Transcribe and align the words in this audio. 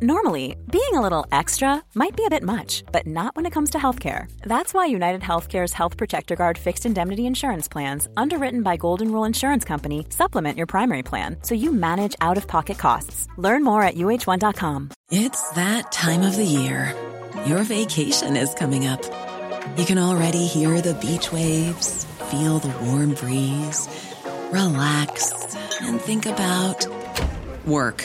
Normally, 0.00 0.54
being 0.70 0.94
a 0.94 1.00
little 1.00 1.26
extra 1.32 1.82
might 1.96 2.16
be 2.16 2.24
a 2.24 2.30
bit 2.30 2.44
much, 2.44 2.84
but 2.92 3.04
not 3.04 3.34
when 3.34 3.46
it 3.46 3.52
comes 3.52 3.70
to 3.70 3.78
healthcare. 3.78 4.30
That's 4.42 4.72
why 4.72 4.86
United 4.86 5.22
Healthcare's 5.22 5.72
Health 5.72 5.96
Protector 5.96 6.36
Guard 6.36 6.56
fixed 6.56 6.86
indemnity 6.86 7.26
insurance 7.26 7.66
plans, 7.66 8.06
underwritten 8.16 8.62
by 8.62 8.76
Golden 8.76 9.10
Rule 9.10 9.24
Insurance 9.24 9.64
Company, 9.64 10.06
supplement 10.10 10.56
your 10.56 10.68
primary 10.68 11.02
plan 11.02 11.38
so 11.42 11.56
you 11.56 11.72
manage 11.72 12.14
out 12.20 12.36
of 12.36 12.46
pocket 12.46 12.78
costs. 12.78 13.26
Learn 13.38 13.64
more 13.64 13.82
at 13.82 13.96
uh1.com. 13.96 14.90
It's 15.10 15.50
that 15.50 15.90
time 15.90 16.22
of 16.22 16.36
the 16.36 16.44
year. 16.44 16.94
Your 17.46 17.64
vacation 17.64 18.36
is 18.36 18.54
coming 18.54 18.86
up. 18.86 19.02
You 19.76 19.84
can 19.84 19.98
already 19.98 20.46
hear 20.46 20.80
the 20.80 20.94
beach 20.94 21.32
waves, 21.32 22.04
feel 22.30 22.60
the 22.60 22.72
warm 22.84 23.14
breeze, 23.14 23.88
relax, 24.52 25.56
and 25.80 26.00
think 26.00 26.24
about 26.26 26.86
work. 27.66 28.04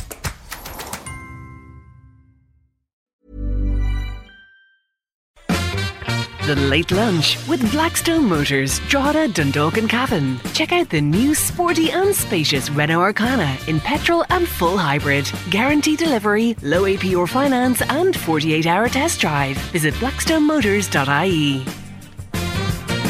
The 6.47 6.55
Late 6.55 6.91
Lunch 6.91 7.37
with 7.47 7.71
Blackstone 7.71 8.25
Motors, 8.25 8.79
Drogheda, 8.89 9.27
Dundalk 9.27 9.77
and 9.77 9.87
Cavan. 9.87 10.39
Check 10.53 10.71
out 10.71 10.89
the 10.89 10.99
new 10.99 11.35
sporty 11.35 11.91
and 11.91 12.15
spacious 12.15 12.67
Renault 12.71 13.13
Arkana 13.13 13.67
in 13.67 13.79
petrol 13.79 14.25
and 14.31 14.47
full 14.47 14.75
hybrid. 14.75 15.31
Guarantee 15.51 15.95
delivery, 15.95 16.55
low 16.63 16.83
APR 16.83 17.29
finance 17.29 17.83
and 17.83 18.15
48 18.15 18.65
hour 18.65 18.89
test 18.89 19.21
drive. 19.21 19.55
Visit 19.71 19.93
blackstonemotors.ie. 19.95 21.63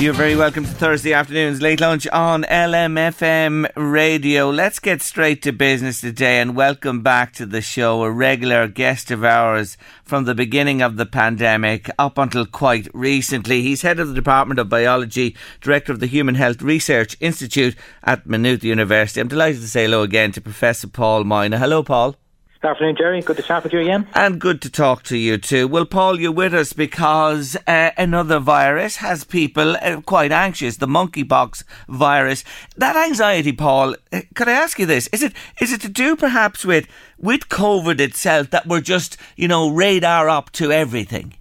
You're 0.02 0.14
very 0.14 0.36
welcome 0.36 0.66
to 0.66 0.72
Thursday 0.72 1.14
afternoon's 1.14 1.62
late 1.62 1.80
lunch 1.80 2.08
on 2.08 2.42
LMFM 2.46 3.70
radio. 3.76 4.50
Let's 4.50 4.80
get 4.80 5.04
straight 5.04 5.44
to 5.44 5.52
business 5.52 6.02
today 6.02 6.42
and 6.42 6.56
welcome 6.56 7.04
back 7.04 7.34
to 7.34 7.46
the 7.46 7.62
show 7.62 8.02
a 8.02 8.10
regular 8.10 8.68
guest 8.68 9.12
of 9.12 9.24
ours 9.24 9.78
from 10.04 10.26
the 10.26 10.34
beginning 10.34 10.82
of 10.82 10.98
the 10.98 11.06
pandemic 11.06 11.88
up 12.00 12.18
until 12.18 12.48
quite 12.48 12.88
recently. 12.96 13.62
He's 13.62 13.84
head 13.84 14.00
of 14.00 14.08
the 14.08 14.16
Department 14.16 14.60
of 14.60 14.70
Biology, 14.70 15.36
director 15.60 15.92
of 15.92 16.00
the 16.00 16.08
Human 16.08 16.34
Health 16.34 16.64
Research 16.64 17.16
Institute 17.20 17.76
at 18.02 18.26
Maynooth 18.26 18.64
University. 18.64 19.22
I'm 19.22 19.28
delighted 19.28 19.62
to 19.62 19.68
say 19.68 19.84
hello 19.84 20.02
again 20.02 20.32
to 20.32 20.42
Professor 20.42 20.88
Paul 20.88 21.26
Moynagh. 21.26 21.60
Hello, 21.60 21.84
Paul. 21.84 22.16
Good 22.62 22.70
afternoon, 22.70 22.96
Jerry. 22.96 23.22
Good 23.22 23.38
to 23.38 23.42
chat 23.42 23.64
with 23.64 23.74
you 23.74 23.80
again. 23.80 24.08
And 24.14 24.40
good 24.40 24.62
to 24.62 24.70
talk 24.70 25.02
to 25.06 25.18
you 25.18 25.40
too. 25.40 25.68
Well, 25.68 25.88
Paul, 25.88 26.20
you're 26.20 26.32
with 26.32 26.54
us 26.54 26.74
because 26.74 27.58
uh, 27.66 27.90
another 27.98 28.38
virus 28.38 28.98
has 28.98 29.24
people 29.24 29.76
uh, 29.78 30.02
quite 30.02 30.32
anxious. 30.32 30.78
The 30.78 30.86
monkeypox 30.86 31.64
virus. 31.88 32.44
That 32.78 32.96
anxiety, 32.96 33.52
Paul. 33.52 33.96
Uh, 34.14 34.22
could 34.36 34.48
I 34.48 34.52
ask 34.52 34.78
you 34.78 34.86
this? 34.86 35.08
Is 35.08 35.24
it 35.24 35.34
is 35.60 35.74
it 35.74 35.82
to 35.82 35.90
do 35.90 36.16
perhaps 36.16 36.64
with 36.64 36.88
with 37.18 37.50
COVID 37.50 38.00
itself 38.00 38.52
that 38.52 38.68
we're 38.68 38.82
just 38.82 39.18
you 39.36 39.48
know 39.48 39.68
radar 39.72 40.30
up 40.30 40.52
to 40.52 40.72
everything? 40.72 41.34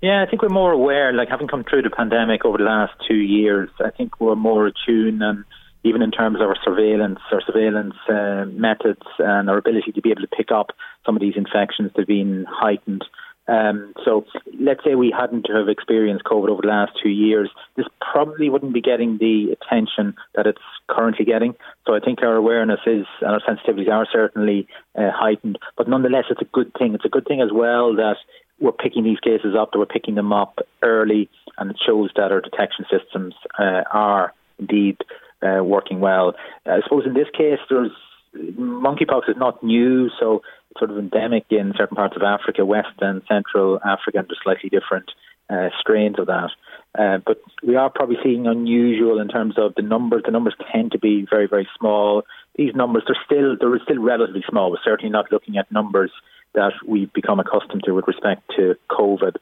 Yeah, 0.00 0.22
I 0.24 0.30
think 0.30 0.42
we're 0.42 0.48
more 0.48 0.70
aware. 0.70 1.12
Like 1.12 1.28
having 1.28 1.48
come 1.48 1.64
through 1.64 1.82
the 1.82 1.90
pandemic 1.90 2.44
over 2.44 2.58
the 2.58 2.64
last 2.64 2.92
two 3.08 3.16
years, 3.16 3.68
I 3.84 3.90
think 3.90 4.20
we're 4.20 4.36
more 4.36 4.68
attuned 4.68 5.24
and 5.24 5.44
even 5.84 6.02
in 6.02 6.10
terms 6.10 6.36
of 6.40 6.48
our 6.48 6.56
surveillance, 6.64 7.18
our 7.30 7.42
surveillance 7.42 7.94
uh, 8.08 8.44
methods, 8.46 9.02
and 9.18 9.50
our 9.50 9.58
ability 9.58 9.92
to 9.92 10.00
be 10.00 10.10
able 10.10 10.22
to 10.22 10.28
pick 10.28 10.50
up 10.52 10.72
some 11.04 11.16
of 11.16 11.20
these 11.20 11.36
infections 11.36 11.90
that 11.92 12.02
have 12.02 12.08
been 12.08 12.46
heightened. 12.48 13.04
Um, 13.48 13.92
so 14.04 14.24
let's 14.60 14.84
say 14.84 14.94
we 14.94 15.12
hadn't 15.16 15.48
have 15.52 15.68
experienced 15.68 16.24
COVID 16.24 16.48
over 16.48 16.62
the 16.62 16.68
last 16.68 16.92
two 17.02 17.08
years, 17.08 17.50
this 17.76 17.86
probably 18.00 18.48
wouldn't 18.48 18.72
be 18.72 18.80
getting 18.80 19.18
the 19.18 19.50
attention 19.50 20.14
that 20.36 20.46
it's 20.46 20.62
currently 20.88 21.24
getting. 21.24 21.56
So 21.86 21.94
I 21.94 22.00
think 22.00 22.22
our 22.22 22.36
awareness 22.36 22.80
is 22.86 23.04
and 23.20 23.32
our 23.32 23.40
sensitivities 23.40 23.90
are 23.90 24.06
certainly 24.12 24.68
uh, 24.96 25.10
heightened. 25.12 25.58
But 25.76 25.88
nonetheless, 25.88 26.26
it's 26.30 26.40
a 26.40 26.52
good 26.52 26.72
thing. 26.78 26.94
It's 26.94 27.04
a 27.04 27.08
good 27.08 27.26
thing 27.26 27.40
as 27.40 27.50
well 27.52 27.96
that 27.96 28.16
we're 28.60 28.70
picking 28.70 29.02
these 29.02 29.18
cases 29.18 29.56
up, 29.58 29.72
that 29.72 29.78
we're 29.78 29.86
picking 29.86 30.14
them 30.14 30.32
up 30.32 30.60
early, 30.82 31.28
and 31.58 31.72
it 31.72 31.76
shows 31.84 32.10
that 32.14 32.30
our 32.30 32.40
detection 32.40 32.84
systems 32.88 33.34
uh, 33.58 33.82
are 33.92 34.32
indeed 34.60 34.98
uh, 35.42 35.62
working 35.62 36.00
well. 36.00 36.34
I 36.66 36.80
suppose 36.82 37.04
in 37.06 37.14
this 37.14 37.28
case, 37.36 37.58
there's 37.68 37.90
monkeypox 38.34 39.28
is 39.28 39.36
not 39.36 39.62
new, 39.62 40.08
so 40.18 40.42
it's 40.70 40.80
sort 40.80 40.90
of 40.90 40.98
endemic 40.98 41.46
in 41.50 41.74
certain 41.76 41.96
parts 41.96 42.16
of 42.16 42.22
Africa, 42.22 42.64
West 42.64 42.96
and 43.00 43.22
Central 43.28 43.78
Africa, 43.84 44.18
and 44.18 44.28
there's 44.28 44.40
slightly 44.42 44.70
different 44.70 45.10
uh, 45.50 45.68
strains 45.80 46.18
of 46.18 46.26
that. 46.26 46.50
Uh, 46.98 47.18
but 47.24 47.40
we 47.62 47.76
are 47.76 47.90
probably 47.90 48.16
seeing 48.22 48.46
unusual 48.46 49.20
in 49.20 49.28
terms 49.28 49.54
of 49.58 49.74
the 49.74 49.82
numbers. 49.82 50.22
The 50.24 50.30
numbers 50.30 50.54
tend 50.72 50.92
to 50.92 50.98
be 50.98 51.26
very, 51.28 51.46
very 51.46 51.68
small. 51.78 52.22
These 52.54 52.74
numbers, 52.74 53.04
they're 53.06 53.16
still 53.24 53.56
they're 53.58 53.80
still 53.84 54.02
relatively 54.02 54.44
small. 54.48 54.70
We're 54.70 54.78
certainly 54.84 55.10
not 55.10 55.32
looking 55.32 55.56
at 55.56 55.70
numbers 55.72 56.10
that 56.54 56.72
we've 56.86 57.12
become 57.12 57.40
accustomed 57.40 57.82
to 57.84 57.92
with 57.92 58.06
respect 58.06 58.42
to 58.56 58.74
COVID. 58.90 59.36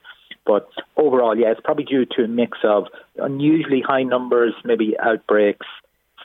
But 0.47 0.69
overall, 0.97 1.37
yeah, 1.37 1.51
it's 1.51 1.61
probably 1.63 1.85
due 1.85 2.07
to 2.17 2.25
a 2.25 2.29
mix 2.29 2.59
of 2.65 2.87
unusually 3.17 3.83
high 3.87 4.05
numbers, 4.05 4.55
maybe 4.65 4.97
outbreaks, 4.99 5.67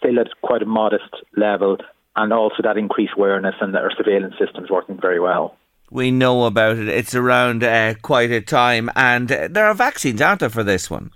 still 0.05 0.19
at 0.19 0.27
quite 0.41 0.61
a 0.61 0.65
modest 0.65 1.09
level, 1.35 1.77
and 2.15 2.31
also 2.31 2.55
that 2.63 2.77
increased 2.77 3.13
awareness 3.17 3.55
and 3.61 3.75
our 3.75 3.91
surveillance 3.97 4.35
systems 4.39 4.69
working 4.69 4.99
very 4.99 5.19
well. 5.19 5.55
We 5.91 6.11
know 6.11 6.45
about 6.45 6.77
it. 6.77 6.87
It's 6.87 7.15
around 7.15 7.63
uh, 7.63 7.95
quite 8.01 8.31
a 8.31 8.41
time, 8.41 8.89
and 8.95 9.31
uh, 9.31 9.47
there 9.49 9.65
are 9.65 9.73
vaccines, 9.73 10.21
aren't 10.21 10.39
there, 10.39 10.49
for 10.49 10.63
this 10.63 10.89
one? 10.89 11.11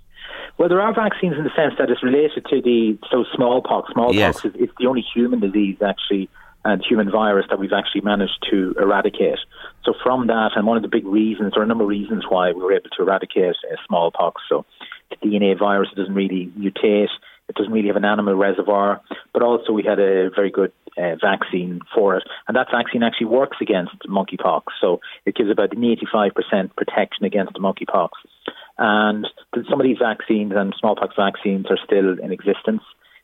Well, 0.58 0.68
there 0.68 0.80
are 0.80 0.94
vaccines 0.94 1.36
in 1.38 1.44
the 1.44 1.50
sense 1.56 1.74
that 1.78 1.90
it's 1.90 2.02
related 2.02 2.44
to 2.50 2.60
the 2.60 2.98
so 3.10 3.24
smallpox. 3.34 3.92
Smallpox 3.92 4.16
yes. 4.16 4.44
is 4.44 4.52
it's 4.56 4.72
the 4.78 4.86
only 4.86 5.04
human 5.14 5.40
disease 5.40 5.78
actually 5.80 6.28
and 6.64 6.84
human 6.86 7.10
virus 7.10 7.46
that 7.48 7.58
we've 7.58 7.72
actually 7.72 8.02
managed 8.02 8.46
to 8.50 8.74
eradicate. 8.78 9.38
So 9.84 9.94
from 10.02 10.26
that, 10.26 10.50
and 10.56 10.66
one 10.66 10.76
of 10.76 10.82
the 10.82 10.88
big 10.88 11.06
reasons, 11.06 11.54
or 11.56 11.62
a 11.62 11.66
number 11.66 11.84
of 11.84 11.88
reasons 11.88 12.24
why 12.28 12.52
we 12.52 12.62
were 12.62 12.74
able 12.74 12.90
to 12.90 13.02
eradicate 13.02 13.56
uh, 13.72 13.76
smallpox. 13.86 14.42
So 14.48 14.66
the 15.08 15.16
DNA 15.16 15.58
virus 15.58 15.88
doesn't 15.96 16.14
really 16.14 16.52
mutate. 16.58 17.08
It 17.50 17.56
doesn't 17.56 17.72
really 17.72 17.88
have 17.88 17.96
an 17.96 18.04
animal 18.04 18.34
reservoir, 18.34 19.00
but 19.32 19.42
also 19.42 19.72
we 19.72 19.82
had 19.82 19.98
a 19.98 20.30
very 20.30 20.50
good 20.50 20.72
uh, 20.96 21.16
vaccine 21.20 21.80
for 21.92 22.16
it, 22.16 22.22
and 22.46 22.56
that 22.56 22.68
vaccine 22.70 23.02
actually 23.02 23.26
works 23.26 23.56
against 23.60 23.98
monkeypox. 24.08 24.62
So 24.80 25.00
it 25.26 25.34
gives 25.34 25.50
about 25.50 25.74
an 25.74 25.82
85% 25.82 26.76
protection 26.76 27.24
against 27.24 27.54
monkeypox. 27.54 28.10
And 28.78 29.26
some 29.68 29.80
of 29.80 29.84
these 29.84 29.98
vaccines 29.98 30.52
and 30.54 30.72
smallpox 30.78 31.16
vaccines 31.16 31.66
are 31.70 31.78
still 31.84 32.18
in 32.22 32.30
existence. 32.30 32.82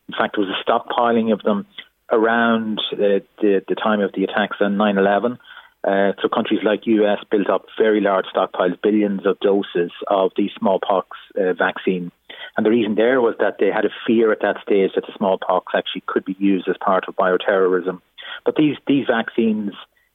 In 0.09 0.15
fact, 0.19 0.37
there 0.37 0.45
was 0.45 0.55
a 0.55 0.69
stockpiling 0.69 1.33
of 1.33 1.43
them 1.43 1.67
around 2.11 2.81
the, 2.91 3.23
the, 3.41 3.63
the 3.69 3.77
time 3.77 4.01
of 4.01 4.11
the 4.13 4.25
attacks 4.25 4.57
on 4.61 4.77
9 4.77 4.99
11. 4.99 5.39
Uh, 5.87 6.13
so 6.21 6.29
countries 6.29 6.61
like 6.65 6.87
US 6.87 7.19
built 7.31 7.49
up 7.49 7.67
very 7.79 8.01
large 8.01 8.27
stockpiles, 8.35 8.81
billions 8.83 9.25
of 9.25 9.39
doses 9.39 9.93
of 10.09 10.33
the 10.37 10.51
smallpox 10.59 11.17
uh, 11.39 11.53
vaccine. 11.53 12.11
And 12.57 12.67
the 12.67 12.71
reason 12.71 12.97
there 12.97 13.21
was 13.21 13.37
that 13.39 13.59
they 13.61 13.71
had 13.71 13.85
a 13.85 13.91
fear 14.05 14.33
at 14.33 14.41
that 14.41 14.57
stage 14.63 14.91
that 14.97 15.07
the 15.07 15.13
smallpox 15.17 15.73
actually 15.77 16.03
could 16.07 16.25
be 16.25 16.37
used 16.41 16.69
as 16.69 16.77
part 16.85 17.05
of 17.07 17.15
bioterrorism. 17.15 18.01
But 18.45 18.57
these 18.57 18.77
these 18.89 19.07
vaccines, 19.07 19.73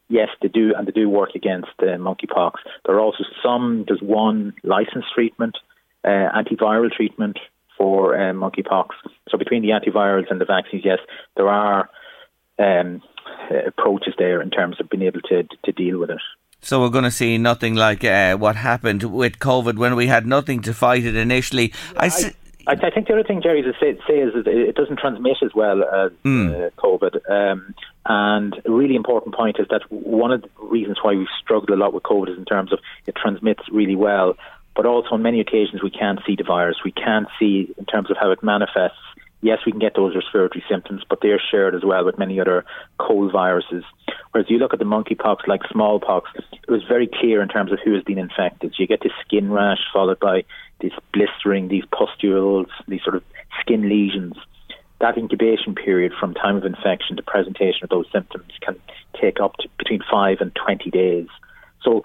yes, 0.09 0.27
they 0.41 0.49
do, 0.49 0.73
and 0.75 0.85
they 0.85 0.91
do 0.91 1.07
work 1.09 1.35
against 1.35 1.71
uh, 1.79 1.97
monkeypox. 1.97 2.55
There 2.85 2.95
are 2.95 2.99
also 2.99 3.23
some. 3.41 3.85
There's 3.87 4.01
one 4.01 4.53
licensed 4.63 5.13
treatment, 5.15 5.57
uh, 6.03 6.29
antiviral 6.35 6.91
treatment 6.91 7.39
for 7.77 8.15
uh, 8.15 8.33
monkeypox. 8.33 8.89
So 9.29 9.37
between 9.37 9.61
the 9.61 9.69
antivirals 9.69 10.29
and 10.29 10.41
the 10.41 10.45
vaccines, 10.45 10.83
yes, 10.83 10.99
there 11.37 11.47
are. 11.47 11.89
Um, 12.59 13.01
approaches 13.67 14.13
there 14.17 14.41
in 14.41 14.49
terms 14.49 14.79
of 14.79 14.89
being 14.89 15.03
able 15.03 15.21
to 15.21 15.43
to 15.65 15.71
deal 15.71 15.99
with 15.99 16.09
it. 16.09 16.21
So 16.63 16.79
we're 16.79 16.89
going 16.89 17.05
to 17.05 17.11
see 17.11 17.39
nothing 17.39 17.73
like 17.73 18.03
uh, 18.03 18.37
what 18.37 18.55
happened 18.55 19.01
with 19.03 19.40
COVID 19.40 19.78
when 19.78 19.96
we 19.96 20.07
had 20.07 20.28
nothing 20.28 20.61
to 20.61 20.73
fight 20.75 21.05
it 21.05 21.16
initially. 21.16 21.73
I, 21.97 22.05
I, 22.05 22.34
I, 22.67 22.73
I 22.73 22.90
think 22.91 23.07
the 23.07 23.13
other 23.13 23.23
thing, 23.23 23.41
Jerry, 23.41 23.63
to 23.63 23.73
say, 23.79 23.97
say 24.07 24.19
is 24.19 24.34
that 24.34 24.47
it 24.47 24.75
doesn't 24.75 24.99
transmit 24.99 25.37
as 25.43 25.55
well 25.55 25.84
as 25.84 26.11
mm. 26.23 26.53
uh, 26.53 26.69
COVID. 26.78 27.29
Um, 27.29 27.73
and 28.05 28.61
a 28.63 28.72
really 28.72 28.96
important 28.96 29.34
point 29.34 29.57
is 29.59 29.67
that 29.69 29.81
one 29.91 30.31
of 30.31 30.43
the 30.43 30.49
reasons 30.59 30.97
why 31.01 31.16
we've 31.16 31.28
struggled 31.41 31.72
a 31.72 31.75
lot 31.75 31.93
with 31.93 32.03
COVID 32.03 32.31
is 32.31 32.37
in 32.37 32.46
terms 32.46 32.72
of 32.72 32.79
it 33.07 33.16
transmits 33.16 33.63
really 33.72 33.96
well, 33.96 34.35
but 34.75 34.85
also 34.85 35.09
on 35.11 35.23
many 35.23 35.40
occasions 35.40 35.81
we 35.81 35.90
can't 35.90 36.19
see 36.28 36.35
the 36.35 36.43
virus. 36.43 36.78
We 36.85 36.91
can't 36.91 37.28
see 37.40 37.73
in 37.78 37.85
terms 37.85 38.11
of 38.11 38.17
how 38.17 38.29
it 38.29 38.43
manifests 38.43 38.97
yes, 39.41 39.59
we 39.66 39.72
can 39.72 39.79
get 39.79 39.96
those 39.96 40.16
respiratory 40.16 40.64
symptoms, 40.70 41.03
but 41.09 41.20
they're 41.22 41.41
shared 41.52 41.76
as 41.76 41.84
well 41.84 42.05
with 42.05 42.17
many 42.17 42.40
other 42.40 42.66
cold 42.99 43.32
viruses. 43.32 43.84
Whereas 44.32 44.49
you 44.49 44.58
look 44.58 44.73
at 44.73 44.79
the 44.79 44.85
monkeypox, 44.85 45.47
like 45.47 45.61
smallpox, 45.72 46.29
it 46.35 46.72
was 46.72 46.84
very 46.88 47.08
clear 47.08 47.41
in 47.41 47.49
terms 47.49 47.72
of 47.72 47.79
who 47.84 47.93
has 47.93 48.03
been 48.03 48.17
infected. 48.17 48.72
So 48.72 48.78
you 48.79 48.88
get 48.88 49.02
this 49.02 49.11
skin 49.26 49.52
rash 49.52 49.79
followed 49.91 50.20
by 50.20 50.46
this 50.79 50.93
blistering, 51.14 51.67
these 51.67 51.84
pustules, 51.91 52.67
these 52.88 53.03
sort 53.03 53.16
of 53.16 53.23
skin 53.59 53.90
lesions. 53.90 54.35
That 54.99 55.17
incubation 55.17 55.76
period 55.76 56.14
from 56.20 56.34
time 56.34 56.55
of 56.55 56.66
infection 56.66 57.17
to 57.17 57.23
presentation 57.23 57.84
of 57.84 57.90
those 57.90 58.05
symptoms 58.11 58.52
can 58.61 58.79
take 59.20 59.40
up 59.40 59.58
to 59.58 59.67
between 59.78 60.02
five 60.09 60.37
and 60.41 60.55
20 60.55 60.90
days. 60.91 61.28
So 61.84 62.03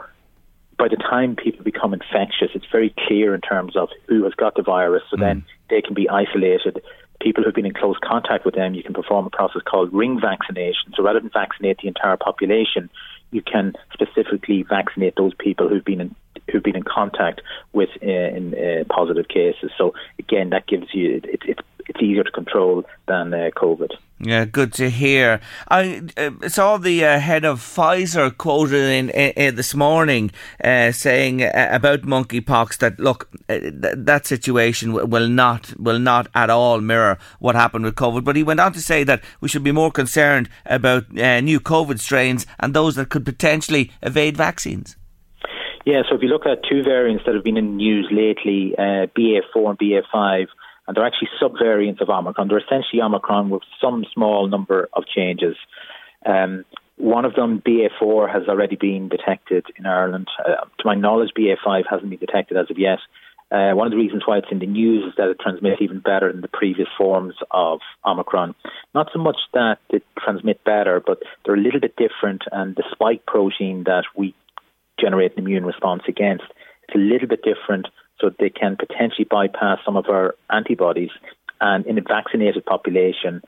by 0.78 0.88
the 0.88 0.96
time 0.96 1.36
people 1.36 1.64
become 1.64 1.94
infectious, 1.94 2.50
it's 2.54 2.66
very 2.70 2.94
clear 3.06 3.34
in 3.34 3.40
terms 3.40 3.76
of 3.76 3.88
who 4.08 4.24
has 4.24 4.34
got 4.34 4.54
the 4.54 4.62
virus. 4.62 5.02
So 5.10 5.16
mm. 5.16 5.20
then 5.20 5.44
they 5.70 5.80
can 5.80 5.94
be 5.94 6.08
isolated. 6.08 6.82
People 7.26 7.42
who've 7.42 7.52
been 7.52 7.66
in 7.66 7.74
close 7.74 7.96
contact 8.04 8.44
with 8.44 8.54
them, 8.54 8.74
you 8.74 8.84
can 8.84 8.94
perform 8.94 9.26
a 9.26 9.30
process 9.30 9.60
called 9.68 9.92
ring 9.92 10.20
vaccination. 10.20 10.92
So 10.94 11.02
rather 11.02 11.18
than 11.18 11.28
vaccinate 11.30 11.78
the 11.82 11.88
entire 11.88 12.16
population, 12.16 12.88
you 13.32 13.42
can 13.42 13.72
specifically 13.92 14.62
vaccinate 14.62 15.16
those 15.16 15.34
people 15.34 15.68
who've 15.68 15.84
been 15.84 16.00
in 16.00 16.14
who've 16.50 16.62
been 16.62 16.76
in 16.76 16.82
contact 16.82 17.40
with 17.72 17.90
uh, 18.02 18.06
in 18.06 18.54
uh, 18.54 18.84
positive 18.92 19.28
cases. 19.28 19.70
So 19.76 19.94
again, 20.18 20.50
that 20.50 20.66
gives 20.66 20.92
you 20.92 21.20
it, 21.24 21.42
it, 21.44 21.60
it's 21.88 22.00
easier 22.00 22.24
to 22.24 22.30
control 22.30 22.84
than 23.06 23.32
uh, 23.32 23.50
COVID. 23.56 23.92
Yeah, 24.18 24.46
good 24.46 24.72
to 24.74 24.88
hear. 24.88 25.40
I 25.68 26.02
uh, 26.16 26.48
saw 26.48 26.78
the 26.78 27.04
uh, 27.04 27.18
head 27.18 27.44
of 27.44 27.60
Pfizer 27.60 28.34
quoted 28.36 28.90
in, 28.90 29.10
in, 29.10 29.56
this 29.56 29.74
morning 29.74 30.30
uh, 30.64 30.92
saying 30.92 31.42
uh, 31.42 31.68
about 31.70 32.02
monkeypox 32.02 32.78
that 32.78 32.98
look 32.98 33.28
th- 33.48 33.74
that 33.74 34.26
situation 34.26 34.94
will 34.94 35.28
not 35.28 35.78
will 35.78 35.98
not 35.98 36.28
at 36.34 36.48
all 36.48 36.80
mirror 36.80 37.18
what 37.40 37.54
happened 37.54 37.84
with 37.84 37.94
COVID. 37.94 38.24
But 38.24 38.36
he 38.36 38.42
went 38.42 38.60
on 38.60 38.72
to 38.72 38.80
say 38.80 39.04
that 39.04 39.22
we 39.42 39.48
should 39.48 39.64
be 39.64 39.72
more 39.72 39.90
concerned 39.90 40.48
about 40.64 41.12
new 41.12 41.60
COVID 41.60 42.00
strains 42.00 42.46
and 42.58 42.72
those 42.72 42.94
that 42.96 43.10
could 43.10 43.24
potentially 43.26 43.92
evade 44.02 44.36
vaccines. 44.36 44.96
Yeah, 45.86 46.02
so 46.08 46.16
if 46.16 46.22
you 46.22 46.28
look 46.28 46.46
at 46.46 46.64
two 46.68 46.82
variants 46.82 47.24
that 47.26 47.34
have 47.36 47.44
been 47.44 47.56
in 47.56 47.66
the 47.66 47.76
news 47.76 48.08
lately, 48.10 48.74
uh, 48.76 49.06
BA4 49.16 49.70
and 49.70 49.78
BA5 49.78 50.48
and 50.86 50.96
they're 50.96 51.06
actually 51.06 51.28
subvariants 51.40 52.00
of 52.00 52.08
Omicron. 52.08 52.48
They're 52.48 52.58
essentially 52.58 53.00
Omicron 53.00 53.50
with 53.50 53.62
some 53.80 54.04
small 54.12 54.48
number 54.48 54.88
of 54.92 55.04
changes. 55.06 55.56
Um, 56.24 56.64
one 56.96 57.24
of 57.24 57.34
them, 57.34 57.62
BA4, 57.64 58.32
has 58.32 58.48
already 58.48 58.74
been 58.74 59.08
detected 59.08 59.66
in 59.76 59.86
Ireland. 59.86 60.26
Uh, 60.38 60.64
to 60.64 60.84
my 60.84 60.96
knowledge, 60.96 61.30
BA5 61.38 61.84
hasn't 61.88 62.10
been 62.10 62.18
detected 62.18 62.56
as 62.56 62.70
of 62.70 62.78
yet. 62.78 62.98
Uh, 63.52 63.70
one 63.74 63.86
of 63.86 63.92
the 63.92 63.96
reasons 63.96 64.24
why 64.26 64.38
it's 64.38 64.50
in 64.50 64.58
the 64.58 64.66
news 64.66 65.04
is 65.04 65.14
that 65.16 65.28
it 65.28 65.38
transmits 65.38 65.80
even 65.80 66.00
better 66.00 66.32
than 66.32 66.40
the 66.40 66.48
previous 66.48 66.88
forms 66.98 67.34
of 67.52 67.78
Omicron. 68.04 68.56
Not 68.92 69.10
so 69.12 69.20
much 69.20 69.36
that 69.54 69.78
it 69.88 70.02
transmits 70.18 70.60
better, 70.64 71.00
but 71.04 71.22
they're 71.44 71.54
a 71.54 71.60
little 71.60 71.78
bit 71.78 71.94
different, 71.94 72.42
and 72.50 72.74
the 72.74 72.82
spike 72.90 73.24
protein 73.24 73.84
that 73.84 74.04
we 74.16 74.34
generate 75.00 75.36
an 75.36 75.44
immune 75.44 75.64
response 75.64 76.02
against, 76.08 76.44
it's 76.88 76.94
a 76.94 76.98
little 76.98 77.28
bit 77.28 77.42
different 77.42 77.88
so 78.20 78.30
they 78.38 78.50
can 78.50 78.76
potentially 78.76 79.26
bypass 79.30 79.78
some 79.84 79.96
of 79.96 80.06
our 80.08 80.34
antibodies. 80.50 81.10
And 81.60 81.86
in 81.86 81.98
a 81.98 82.02
vaccinated 82.02 82.64
population, 82.64 83.42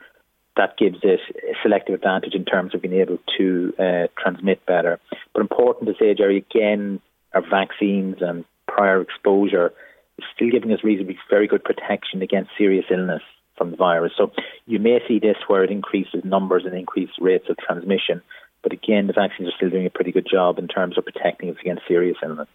that 0.57 0.77
gives 0.77 0.97
it 1.03 1.19
a 1.43 1.53
selective 1.63 1.95
advantage 1.95 2.33
in 2.33 2.45
terms 2.45 2.75
of 2.75 2.81
being 2.81 2.95
able 2.95 3.17
to 3.37 3.73
uh, 3.79 4.07
transmit 4.21 4.65
better. 4.65 4.99
But 5.33 5.41
important 5.41 5.87
to 5.87 5.95
say, 5.99 6.13
Jerry, 6.13 6.45
again, 6.49 6.99
our 7.33 7.41
vaccines 7.41 8.17
and 8.21 8.45
prior 8.67 9.01
exposure 9.01 9.71
is 10.17 10.25
still 10.35 10.49
giving 10.51 10.73
us 10.73 10.83
reasonably 10.83 11.17
very 11.29 11.47
good 11.47 11.63
protection 11.63 12.21
against 12.21 12.51
serious 12.57 12.85
illness 12.91 13.21
from 13.57 13.71
the 13.71 13.77
virus. 13.77 14.13
So 14.17 14.31
you 14.65 14.79
may 14.79 14.99
see 15.07 15.19
this 15.19 15.37
where 15.47 15.63
it 15.63 15.71
increases 15.71 16.23
numbers 16.23 16.63
and 16.65 16.73
increased 16.73 17.13
rates 17.19 17.45
of 17.49 17.57
transmission. 17.57 18.21
But 18.61 18.73
again, 18.73 19.07
the 19.07 19.13
vaccines 19.13 19.49
are 19.49 19.55
still 19.55 19.69
doing 19.69 19.85
a 19.85 19.89
pretty 19.89 20.11
good 20.11 20.27
job 20.29 20.59
in 20.59 20.67
terms 20.67 20.97
of 20.97 21.05
protecting 21.05 21.49
us 21.49 21.57
against 21.61 21.87
serious 21.87 22.17
illness. 22.23 22.47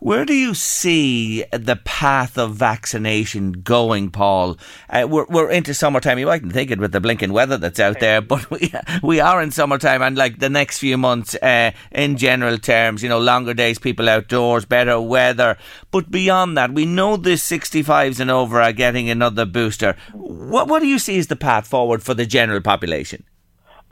Where 0.00 0.24
do 0.24 0.34
you 0.34 0.54
see 0.54 1.44
the 1.50 1.76
path 1.76 2.36
of 2.36 2.56
vaccination 2.56 3.52
going, 3.52 4.10
Paul? 4.10 4.58
Uh, 4.90 5.06
we're, 5.08 5.24
we're 5.26 5.50
into 5.50 5.72
summertime. 5.72 6.18
You 6.18 6.26
mightn't 6.26 6.52
think 6.52 6.70
it 6.70 6.80
with 6.80 6.92
the 6.92 7.00
blinking 7.00 7.32
weather 7.32 7.56
that's 7.56 7.80
out 7.80 8.00
there, 8.00 8.20
but 8.20 8.50
we 8.50 8.72
we 9.02 9.20
are 9.20 9.40
in 9.40 9.50
summertime, 9.50 10.02
and 10.02 10.16
like 10.16 10.40
the 10.40 10.50
next 10.50 10.78
few 10.78 10.98
months, 10.98 11.36
uh, 11.36 11.70
in 11.92 12.16
general 12.16 12.58
terms, 12.58 13.02
you 13.02 13.08
know, 13.08 13.20
longer 13.20 13.54
days, 13.54 13.78
people 13.78 14.08
outdoors, 14.08 14.64
better 14.64 15.00
weather. 15.00 15.56
But 15.90 16.10
beyond 16.10 16.58
that, 16.58 16.74
we 16.74 16.84
know 16.84 17.16
the 17.16 17.30
65s 17.30 18.20
and 18.20 18.30
over 18.30 18.60
are 18.60 18.72
getting 18.72 19.08
another 19.08 19.46
booster. 19.46 19.96
What 20.12 20.68
what 20.68 20.80
do 20.80 20.88
you 20.88 20.98
see 20.98 21.18
as 21.18 21.28
the 21.28 21.36
path 21.36 21.66
forward 21.66 22.02
for 22.02 22.14
the 22.14 22.26
general 22.26 22.60
population? 22.60 23.24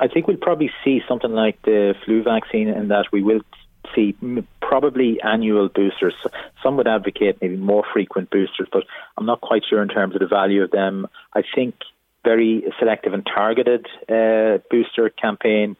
I 0.03 0.09
think 0.09 0.27
we'll 0.27 0.37
probably 0.37 0.73
see 0.85 1.01
something 1.07 1.31
like 1.31 1.63
the 1.63 1.95
flu 2.05 2.25
vaccine, 2.25 2.67
in 2.67 2.89
that 2.89 3.07
we 3.13 3.23
will 3.23 3.41
see 3.95 4.17
probably 4.61 5.21
annual 5.23 5.69
boosters. 5.69 6.15
Some 6.61 6.77
would 6.77 6.89
advocate 6.89 7.39
maybe 7.41 7.57
more 7.57 7.85
frequent 7.93 8.29
boosters, 8.29 8.67
but 8.73 8.83
I'm 9.17 9.27
not 9.27 9.41
quite 9.41 9.63
sure 9.69 9.81
in 9.81 9.89
terms 9.89 10.17
of 10.17 10.21
the 10.21 10.27
value 10.27 10.65
of 10.65 10.73
them. 10.73 11.07
I 11.37 11.43
think 11.55 11.77
very 12.25 12.65
selective 12.81 13.13
and 13.13 13.25
targeted 13.25 13.87
uh, 14.09 14.59
booster 14.69 15.09
campaign 15.09 15.77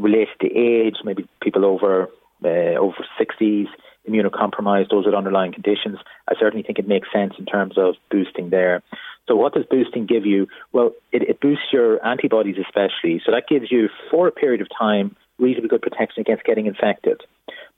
related 0.00 0.40
to 0.40 0.46
age, 0.46 0.96
maybe 1.04 1.28
people 1.42 1.66
over 1.66 2.08
uh, 2.42 2.48
over 2.48 3.04
60s, 3.20 3.66
immunocompromised, 4.08 4.88
those 4.88 5.04
with 5.04 5.14
underlying 5.14 5.52
conditions. 5.52 5.98
I 6.26 6.34
certainly 6.40 6.62
think 6.62 6.78
it 6.78 6.88
makes 6.88 7.08
sense 7.12 7.34
in 7.38 7.44
terms 7.44 7.76
of 7.76 7.96
boosting 8.10 8.48
there. 8.48 8.82
So 9.28 9.36
what 9.36 9.52
does 9.52 9.64
boosting 9.70 10.06
give 10.06 10.26
you? 10.26 10.48
Well, 10.72 10.92
it, 11.12 11.22
it 11.22 11.40
boosts 11.40 11.66
your 11.72 12.04
antibodies 12.04 12.56
especially. 12.58 13.20
So 13.24 13.30
that 13.32 13.44
gives 13.46 13.70
you, 13.70 13.90
for 14.10 14.26
a 14.26 14.32
period 14.32 14.62
of 14.62 14.68
time, 14.76 15.14
reasonably 15.38 15.68
good 15.68 15.82
protection 15.82 16.22
against 16.22 16.44
getting 16.44 16.66
infected. 16.66 17.20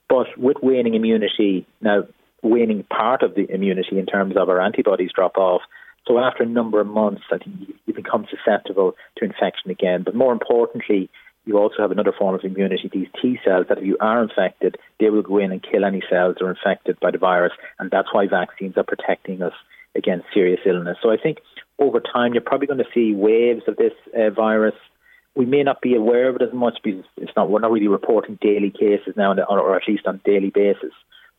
But 0.08 0.26
with 0.38 0.58
waning 0.62 0.94
immunity, 0.94 1.66
now 1.80 2.04
waning 2.42 2.84
part 2.84 3.22
of 3.22 3.34
the 3.34 3.52
immunity 3.52 3.98
in 3.98 4.06
terms 4.06 4.36
of 4.36 4.48
our 4.48 4.60
antibodies 4.60 5.10
drop 5.14 5.36
off. 5.36 5.62
So 6.06 6.18
after 6.18 6.44
a 6.44 6.46
number 6.46 6.80
of 6.80 6.86
months, 6.86 7.22
I 7.30 7.38
think 7.38 7.74
you 7.84 7.94
become 7.94 8.26
susceptible 8.30 8.94
to 9.18 9.24
infection 9.24 9.70
again. 9.70 10.02
But 10.04 10.14
more 10.14 10.32
importantly, 10.32 11.10
you 11.44 11.58
also 11.58 11.76
have 11.78 11.90
another 11.90 12.12
form 12.16 12.34
of 12.34 12.44
immunity, 12.44 12.88
these 12.92 13.08
T 13.20 13.38
cells 13.44 13.66
that 13.68 13.78
if 13.78 13.84
you 13.84 13.96
are 14.00 14.22
infected, 14.22 14.76
they 14.98 15.10
will 15.10 15.22
go 15.22 15.38
in 15.38 15.52
and 15.52 15.62
kill 15.62 15.84
any 15.84 16.02
cells 16.08 16.36
that 16.38 16.44
are 16.44 16.50
infected 16.50 16.98
by 17.00 17.10
the 17.10 17.18
virus. 17.18 17.52
And 17.78 17.90
that's 17.90 18.08
why 18.12 18.26
vaccines 18.26 18.76
are 18.76 18.84
protecting 18.84 19.42
us 19.42 19.52
against 19.96 20.26
serious 20.32 20.60
illness. 20.66 20.98
So 21.02 21.10
I 21.10 21.16
think 21.16 21.38
over 21.78 22.00
time, 22.00 22.34
you're 22.34 22.42
probably 22.42 22.66
going 22.66 22.78
to 22.78 22.92
see 22.94 23.14
waves 23.14 23.62
of 23.66 23.76
this 23.76 23.92
uh, 24.16 24.30
virus 24.30 24.74
we 25.34 25.46
may 25.46 25.62
not 25.62 25.80
be 25.80 25.94
aware 25.94 26.28
of 26.28 26.36
it 26.36 26.42
as 26.42 26.52
much 26.52 26.78
because 26.82 27.04
it's 27.16 27.32
not 27.36 27.50
we're 27.50 27.60
not 27.60 27.70
really 27.70 27.88
reporting 27.88 28.38
daily 28.40 28.70
cases 28.70 29.14
now, 29.16 29.32
or 29.32 29.76
at 29.76 29.88
least 29.88 30.06
on 30.06 30.16
a 30.16 30.28
daily 30.28 30.50
basis. 30.50 30.92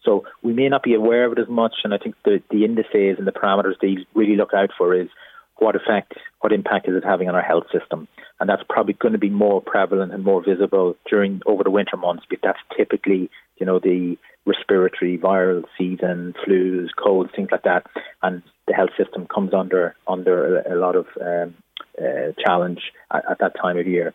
So 0.03 0.25
we 0.42 0.53
may 0.53 0.69
not 0.69 0.83
be 0.83 0.95
aware 0.95 1.25
of 1.25 1.33
it 1.33 1.39
as 1.39 1.48
much, 1.48 1.75
and 1.83 1.94
I 1.94 1.98
think 1.98 2.15
the 2.24 2.42
the 2.50 2.65
indices 2.65 3.18
and 3.18 3.27
the 3.27 3.31
parameters 3.31 3.75
they 3.81 3.98
really 4.13 4.36
look 4.36 4.53
out 4.53 4.71
for 4.77 4.95
is 4.95 5.09
what 5.57 5.75
effect, 5.75 6.13
what 6.39 6.53
impact 6.53 6.88
is 6.88 6.95
it 6.95 7.03
having 7.03 7.30
on 7.30 7.36
our 7.36 7.42
health 7.42 7.65
system, 7.71 8.07
and 8.41 8.49
that's 8.49 8.63
probably 8.67 8.93
going 8.93 9.13
to 9.13 9.19
be 9.19 9.29
more 9.29 9.61
prevalent 9.61 10.11
and 10.11 10.23
more 10.23 10.43
visible 10.43 10.97
during 11.07 11.41
over 11.45 11.63
the 11.63 11.69
winter 11.69 11.95
months 11.95 12.25
because 12.27 12.41
that's 12.43 12.59
typically 12.75 13.29
you 13.57 13.65
know 13.67 13.79
the 13.79 14.17
respiratory 14.45 15.19
viral 15.19 15.63
season, 15.77 16.33
flus, 16.43 16.88
colds, 17.01 17.29
things 17.36 17.50
like 17.51 17.62
that, 17.62 17.86
and 18.24 18.41
the 18.67 18.74
health 18.74 18.89
system 18.98 19.27
comes 19.27 19.53
under 19.53 19.95
under 20.07 20.60
a, 20.62 20.75
lot 20.75 20.95
of 20.95 21.05
um, 21.21 21.53
uh, 22.01 22.31
challenge 22.43 22.81
at, 23.13 23.24
at, 23.29 23.39
that 23.39 23.53
time 23.62 23.77
of 23.77 23.86
year. 23.86 24.12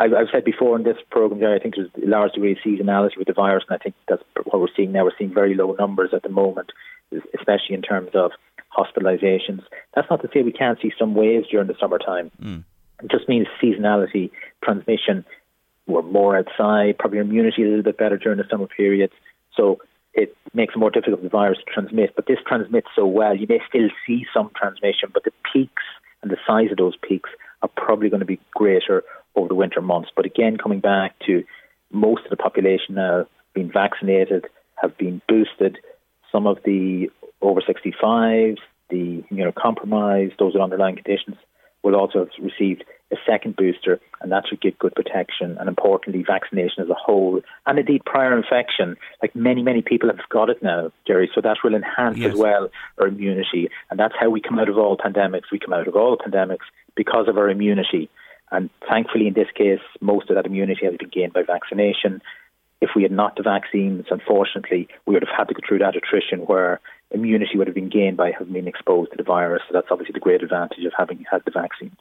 I've, 0.00 0.14
I've, 0.14 0.28
said 0.32 0.44
before 0.44 0.74
in 0.78 0.84
this 0.84 0.96
program, 1.10 1.52
I 1.52 1.58
think 1.62 1.74
there's 1.76 1.90
a 2.02 2.08
large 2.08 2.32
degree 2.32 2.52
of 2.52 2.58
seasonality 2.64 3.18
with 3.18 3.26
the 3.26 3.34
virus, 3.34 3.64
and 3.68 3.78
I 3.78 3.82
think 3.82 3.94
that's 4.08 4.22
what 4.44 4.62
we're 4.62 4.68
seeing 4.74 4.92
now. 4.92 5.04
We're 5.04 5.18
seeing 5.18 5.34
very 5.34 5.54
low 5.54 5.76
numbers 5.78 6.14
at 6.14 6.22
the 6.22 6.30
moment, 6.30 6.72
especially 7.38 7.74
in 7.74 7.82
terms 7.82 8.12
of 8.14 8.30
hospitalizations. 8.74 9.60
That's 9.94 10.08
not 10.08 10.22
to 10.22 10.30
say 10.32 10.40
we 10.40 10.52
can't 10.52 10.78
see 10.80 10.92
some 10.98 11.14
waves 11.14 11.48
during 11.50 11.66
the 11.66 11.76
summertime. 11.78 12.30
Mm. 12.42 12.64
Just 13.10 13.28
means 13.28 13.46
seasonality, 13.62 14.30
transmission. 14.62 15.24
We're 15.86 16.02
more 16.02 16.36
outside, 16.36 16.98
probably 16.98 17.18
immunity 17.18 17.62
a 17.62 17.66
little 17.66 17.82
bit 17.82 17.98
better 17.98 18.16
during 18.16 18.38
the 18.38 18.44
summer 18.50 18.68
periods. 18.68 19.12
So 19.56 19.80
it 20.14 20.36
makes 20.54 20.74
it 20.74 20.78
more 20.78 20.90
difficult 20.90 21.20
for 21.20 21.24
the 21.24 21.28
virus 21.28 21.58
to 21.58 21.72
transmit. 21.72 22.14
But 22.14 22.26
this 22.26 22.38
transmits 22.46 22.88
so 22.94 23.06
well, 23.06 23.36
you 23.36 23.46
may 23.48 23.60
still 23.68 23.88
see 24.06 24.26
some 24.32 24.50
transmission, 24.54 25.10
but 25.12 25.24
the 25.24 25.32
peaks 25.52 25.82
and 26.22 26.30
the 26.30 26.36
size 26.46 26.70
of 26.70 26.76
those 26.76 26.96
peaks 26.96 27.30
are 27.62 27.70
probably 27.76 28.08
going 28.08 28.20
to 28.20 28.26
be 28.26 28.40
greater 28.54 29.02
over 29.34 29.48
the 29.48 29.54
winter 29.54 29.80
months. 29.80 30.10
But 30.14 30.26
again, 30.26 30.56
coming 30.56 30.80
back 30.80 31.14
to 31.26 31.44
most 31.90 32.24
of 32.24 32.30
the 32.30 32.36
population 32.36 32.94
now 32.94 33.26
being 33.54 33.70
vaccinated, 33.70 34.46
have 34.76 34.96
been 34.98 35.20
boosted. 35.28 35.78
Some 36.30 36.46
of 36.46 36.58
the 36.64 37.10
over 37.40 37.60
65s, 37.60 38.58
the 38.90 39.22
immunocompromised, 39.30 40.38
those 40.38 40.54
with 40.54 40.62
underlying 40.62 40.96
conditions, 40.96 41.36
will 41.82 41.96
also 41.96 42.20
have 42.20 42.30
received 42.40 42.84
a 43.12 43.16
second 43.26 43.56
booster, 43.56 44.00
and 44.20 44.32
that 44.32 44.44
should 44.48 44.60
give 44.60 44.78
good 44.78 44.94
protection. 44.94 45.56
And 45.58 45.68
importantly, 45.68 46.24
vaccination 46.26 46.82
as 46.82 46.88
a 46.88 46.94
whole, 46.94 47.40
and 47.66 47.78
indeed 47.78 48.04
prior 48.04 48.36
infection, 48.36 48.96
like 49.20 49.36
many, 49.36 49.62
many 49.62 49.82
people 49.82 50.08
have 50.08 50.28
got 50.30 50.48
it 50.48 50.62
now, 50.62 50.90
Jerry. 51.06 51.30
So 51.34 51.40
that 51.42 51.58
will 51.62 51.74
enhance 51.74 52.16
yes. 52.16 52.32
as 52.32 52.38
well 52.38 52.70
our 52.98 53.08
immunity, 53.08 53.68
and 53.90 54.00
that's 54.00 54.14
how 54.18 54.30
we 54.30 54.40
come 54.40 54.58
out 54.58 54.68
of 54.68 54.78
all 54.78 54.96
pandemics. 54.96 55.50
We 55.52 55.58
come 55.58 55.74
out 55.74 55.88
of 55.88 55.96
all 55.96 56.16
pandemics 56.16 56.66
because 56.94 57.28
of 57.28 57.36
our 57.36 57.50
immunity. 57.50 58.08
And 58.50 58.68
thankfully, 58.88 59.26
in 59.26 59.34
this 59.34 59.48
case, 59.54 59.80
most 60.00 60.28
of 60.28 60.36
that 60.36 60.46
immunity 60.46 60.84
has 60.84 60.96
been 60.96 61.08
gained 61.08 61.32
by 61.32 61.42
vaccination. 61.42 62.20
If 62.82 62.90
we 62.94 63.02
had 63.02 63.12
not 63.12 63.36
the 63.36 63.42
vaccines, 63.42 64.06
unfortunately, 64.10 64.88
we 65.06 65.14
would 65.14 65.24
have 65.26 65.36
had 65.36 65.48
to 65.48 65.54
go 65.54 65.60
through 65.66 65.78
that 65.78 65.96
attrition 65.96 66.40
where 66.40 66.80
immunity 67.12 67.56
would 67.56 67.66
have 67.66 67.74
been 67.74 67.88
gained 67.88 68.16
by 68.16 68.32
having 68.32 68.52
been 68.52 68.68
exposed 68.68 69.10
to 69.12 69.16
the 69.16 69.22
virus. 69.22 69.62
So 69.68 69.72
that's 69.72 69.88
obviously 69.90 70.12
the 70.12 70.20
great 70.20 70.42
advantage 70.42 70.84
of 70.84 70.92
having 70.96 71.24
had 71.30 71.42
the 71.44 71.50
vaccine. 71.50 71.96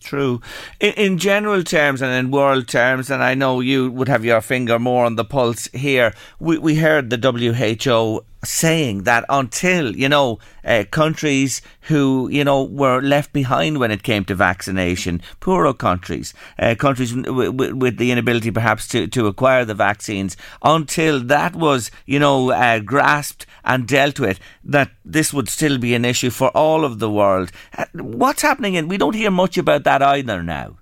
True. 0.00 0.40
In, 0.80 0.94
in, 0.94 1.18
general 1.18 1.62
terms 1.62 2.00
and 2.00 2.12
in 2.12 2.30
world 2.30 2.68
terms, 2.68 3.10
and 3.10 3.22
I 3.22 3.34
know 3.34 3.60
you 3.60 3.90
would 3.90 4.08
have 4.08 4.24
your 4.24 4.40
finger 4.40 4.78
more 4.78 5.04
on 5.04 5.16
the 5.16 5.24
pulse 5.24 5.68
here, 5.74 6.14
we, 6.38 6.56
we 6.56 6.76
heard 6.76 7.10
the 7.10 7.18
WHO 7.18 8.24
saying 8.42 9.02
that 9.02 9.24
until, 9.28 9.94
you 9.94 10.08
know, 10.08 10.38
uh, 10.64 10.84
countries 10.90 11.60
who, 11.82 12.28
you 12.32 12.42
know, 12.42 12.62
were 12.64 13.02
left 13.02 13.32
behind 13.32 13.78
when 13.78 13.90
it 13.90 14.02
came 14.02 14.24
to 14.24 14.34
vaccination, 14.34 15.20
poorer 15.40 15.74
countries, 15.74 16.32
uh, 16.58 16.74
countries 16.74 17.12
w- 17.12 17.52
w- 17.52 17.76
with 17.76 17.98
the 17.98 18.10
inability 18.10 18.50
perhaps 18.50 18.88
to, 18.88 19.06
to 19.06 19.26
acquire 19.26 19.64
the 19.64 19.74
vaccines, 19.74 20.36
until 20.62 21.20
that 21.20 21.54
was, 21.54 21.90
you 22.06 22.18
know, 22.18 22.50
uh, 22.50 22.78
grasped 22.78 23.44
and 23.64 23.86
dealt 23.86 24.18
with, 24.18 24.40
that 24.64 24.90
this 25.04 25.32
would 25.32 25.48
still 25.48 25.78
be 25.78 25.94
an 25.94 26.04
issue 26.04 26.30
for 26.30 26.48
all 26.56 26.84
of 26.84 26.98
the 26.98 27.10
world. 27.10 27.50
Uh, 27.76 27.84
what's 27.94 28.42
happening? 28.42 28.76
And 28.76 28.88
we 28.88 28.98
don't 28.98 29.14
hear 29.14 29.30
much 29.30 29.58
about 29.58 29.84
that 29.84 30.02
either 30.02 30.42
now. 30.42 30.76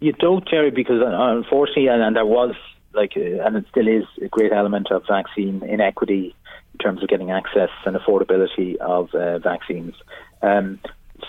You 0.00 0.12
don't, 0.12 0.46
Jerry, 0.48 0.70
because 0.70 1.00
uh, 1.00 1.08
unfortunately, 1.08 1.88
and, 1.88 2.02
and 2.02 2.16
there 2.16 2.26
was 2.26 2.54
like, 2.92 3.12
uh, 3.16 3.44
and 3.44 3.56
it 3.56 3.64
still 3.70 3.88
is 3.88 4.04
a 4.22 4.28
great 4.28 4.52
element 4.52 4.90
of 4.90 5.02
vaccine 5.08 5.62
inequity 5.62 6.34
in 6.74 6.78
terms 6.78 7.02
of 7.02 7.08
getting 7.08 7.30
access 7.30 7.70
and 7.84 7.96
affordability 7.96 8.76
of 8.76 9.14
uh, 9.14 9.38
vaccines. 9.38 9.94
Um, 10.42 10.80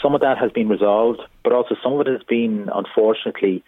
some 0.02 0.16
of 0.16 0.22
that 0.22 0.38
has 0.38 0.52
been 0.52 0.68
resolved, 0.68 1.22
but 1.44 1.54
also 1.54 1.76
some 1.82 1.94
of 1.94 2.02
it 2.02 2.08
has 2.08 2.24
been, 2.24 2.70
unfortunately, 2.74 3.64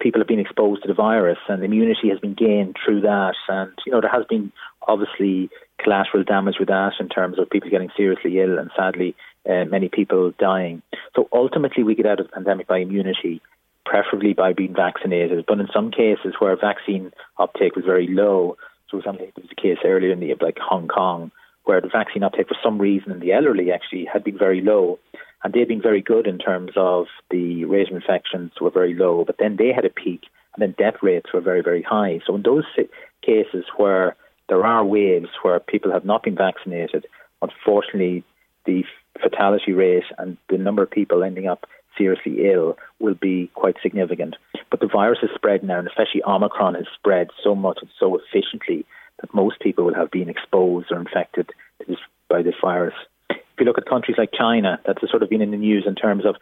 people 0.00 0.20
have 0.20 0.28
been 0.28 0.40
exposed 0.40 0.82
to 0.82 0.88
the 0.88 0.94
virus 0.94 1.38
and 1.48 1.62
immunity 1.62 2.08
has 2.10 2.18
been 2.18 2.34
gained 2.34 2.76
through 2.84 3.02
that. 3.02 3.34
And, 3.48 3.72
you 3.86 3.92
know, 3.92 4.00
there 4.00 4.10
has 4.10 4.24
been 4.28 4.52
obviously 4.86 5.50
collateral 5.78 6.24
damage 6.24 6.56
with 6.58 6.68
that 6.68 6.94
in 7.00 7.08
terms 7.08 7.38
of 7.38 7.50
people 7.50 7.70
getting 7.70 7.90
seriously 7.96 8.40
ill 8.40 8.58
and 8.58 8.70
sadly 8.76 9.14
uh, 9.48 9.64
many 9.64 9.88
people 9.88 10.32
dying. 10.38 10.82
So 11.14 11.28
ultimately, 11.32 11.84
we 11.84 11.94
get 11.94 12.06
out 12.06 12.20
of 12.20 12.26
the 12.26 12.32
pandemic 12.32 12.66
by 12.66 12.78
immunity, 12.78 13.40
preferably 13.84 14.34
by 14.34 14.52
being 14.52 14.74
vaccinated. 14.74 15.44
But 15.46 15.60
in 15.60 15.68
some 15.72 15.90
cases 15.90 16.34
where 16.38 16.56
vaccine 16.56 17.12
uptake 17.38 17.76
was 17.76 17.84
very 17.84 18.08
low, 18.08 18.56
for 18.90 18.98
example, 18.98 19.26
was 19.36 19.46
a 19.50 19.60
case 19.60 19.78
earlier 19.84 20.12
in 20.12 20.20
the 20.20 20.34
like 20.40 20.58
Hong 20.58 20.88
Kong 20.88 21.30
where 21.64 21.80
the 21.82 21.88
vaccine 21.88 22.22
uptake 22.22 22.48
for 22.48 22.56
some 22.62 22.78
reason 22.78 23.12
in 23.12 23.20
the 23.20 23.32
elderly 23.32 23.70
actually 23.70 24.06
had 24.10 24.24
been 24.24 24.38
very 24.38 24.62
low. 24.62 24.98
And 25.42 25.52
they'd 25.52 25.68
been 25.68 25.82
very 25.82 26.02
good 26.02 26.26
in 26.26 26.38
terms 26.38 26.72
of 26.76 27.06
the 27.30 27.64
rate 27.64 27.90
of 27.90 27.96
infections 27.96 28.52
were 28.60 28.70
very 28.70 28.94
low, 28.94 29.24
but 29.24 29.36
then 29.38 29.56
they 29.56 29.72
had 29.72 29.84
a 29.84 29.90
peak 29.90 30.22
and 30.54 30.62
then 30.62 30.74
death 30.76 31.00
rates 31.02 31.32
were 31.32 31.40
very, 31.40 31.62
very 31.62 31.82
high. 31.82 32.20
So 32.26 32.34
in 32.34 32.42
those 32.42 32.64
cases 33.22 33.64
where 33.76 34.16
there 34.48 34.64
are 34.64 34.84
waves 34.84 35.28
where 35.42 35.60
people 35.60 35.92
have 35.92 36.04
not 36.04 36.22
been 36.22 36.34
vaccinated, 36.34 37.06
unfortunately, 37.42 38.24
the 38.64 38.82
fatality 39.22 39.72
rate 39.72 40.04
and 40.18 40.36
the 40.48 40.58
number 40.58 40.82
of 40.82 40.90
people 40.90 41.22
ending 41.22 41.46
up 41.46 41.66
seriously 41.96 42.50
ill 42.50 42.76
will 42.98 43.14
be 43.14 43.50
quite 43.54 43.76
significant. 43.82 44.36
But 44.70 44.80
the 44.80 44.88
virus 44.88 45.18
has 45.20 45.30
spread 45.34 45.62
now, 45.62 45.78
and 45.78 45.88
especially 45.88 46.22
Omicron 46.24 46.74
has 46.74 46.86
spread 46.94 47.28
so 47.42 47.54
much 47.54 47.78
and 47.80 47.90
so 47.98 48.16
efficiently 48.18 48.84
that 49.20 49.34
most 49.34 49.60
people 49.60 49.84
will 49.84 49.94
have 49.94 50.10
been 50.10 50.28
exposed 50.28 50.90
or 50.90 50.98
infected 50.98 51.50
by 52.28 52.42
this 52.42 52.54
virus. 52.60 52.94
If 53.58 53.62
you 53.62 53.66
look 53.66 53.78
at 53.78 53.86
countries 53.86 54.16
like 54.16 54.30
China, 54.32 54.78
that's 54.86 55.00
sort 55.10 55.24
of 55.24 55.28
been 55.28 55.42
in 55.42 55.50
the 55.50 55.56
news 55.56 55.82
in 55.84 55.96
terms 55.96 56.24
of 56.24 56.36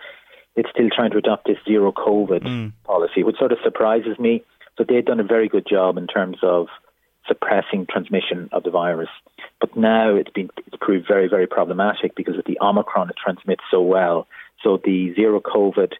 it's 0.54 0.68
still 0.68 0.90
trying 0.94 1.12
to 1.12 1.16
adopt 1.16 1.46
this 1.46 1.56
zero 1.66 1.90
COVID 1.90 2.42
mm. 2.42 2.72
policy, 2.84 3.22
which 3.22 3.38
sort 3.38 3.52
of 3.52 3.58
surprises 3.64 4.18
me. 4.18 4.44
So 4.76 4.84
they've 4.86 5.02
done 5.02 5.18
a 5.18 5.24
very 5.24 5.48
good 5.48 5.66
job 5.66 5.96
in 5.96 6.06
terms 6.08 6.36
of 6.42 6.66
suppressing 7.26 7.86
transmission 7.90 8.50
of 8.52 8.64
the 8.64 8.70
virus. 8.70 9.08
But 9.60 9.74
now 9.78 10.14
it's 10.14 10.28
been 10.28 10.50
it's 10.66 10.76
proved 10.78 11.08
very 11.08 11.26
very 11.26 11.46
problematic 11.46 12.14
because 12.14 12.36
with 12.36 12.44
the 12.44 12.58
Omicron 12.60 13.08
it 13.08 13.16
transmits 13.16 13.64
so 13.70 13.80
well. 13.80 14.28
So 14.62 14.78
the 14.84 15.14
zero 15.14 15.40
COVID 15.40 15.92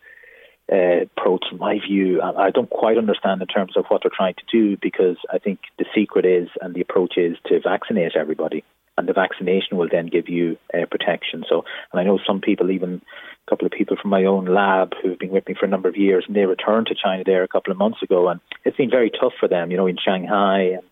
uh, 0.70 1.04
approach, 1.04 1.46
in 1.50 1.56
my 1.56 1.78
view, 1.78 2.20
I, 2.20 2.48
I 2.48 2.50
don't 2.50 2.68
quite 2.68 2.98
understand 2.98 3.40
in 3.40 3.46
terms 3.46 3.74
of 3.74 3.86
what 3.88 4.02
they're 4.02 4.12
trying 4.14 4.34
to 4.34 4.44
do 4.52 4.76
because 4.76 5.16
I 5.32 5.38
think 5.38 5.60
the 5.78 5.86
secret 5.94 6.26
is 6.26 6.50
and 6.60 6.74
the 6.74 6.82
approach 6.82 7.16
is 7.16 7.38
to 7.46 7.58
vaccinate 7.60 8.12
everybody. 8.14 8.64
And 8.98 9.06
the 9.06 9.12
vaccination 9.12 9.76
will 9.76 9.88
then 9.90 10.06
give 10.06 10.28
you 10.28 10.56
uh, 10.72 10.86
protection. 10.90 11.44
So, 11.48 11.64
and 11.92 12.00
I 12.00 12.04
know 12.04 12.18
some 12.26 12.40
people, 12.40 12.70
even 12.70 13.02
a 13.46 13.50
couple 13.50 13.66
of 13.66 13.72
people 13.72 13.96
from 14.00 14.10
my 14.10 14.24
own 14.24 14.46
lab 14.46 14.92
who've 15.02 15.18
been 15.18 15.30
with 15.30 15.46
me 15.46 15.54
for 15.58 15.66
a 15.66 15.68
number 15.68 15.88
of 15.88 15.96
years, 15.96 16.24
and 16.26 16.34
they 16.34 16.46
returned 16.46 16.86
to 16.86 16.94
China 16.94 17.22
there 17.24 17.42
a 17.42 17.48
couple 17.48 17.72
of 17.72 17.78
months 17.78 18.02
ago, 18.02 18.28
and 18.28 18.40
it's 18.64 18.76
been 18.76 18.90
very 18.90 19.10
tough 19.10 19.34
for 19.38 19.48
them. 19.48 19.70
You 19.70 19.76
know, 19.76 19.86
in 19.86 19.98
Shanghai 20.02 20.78
and 20.78 20.82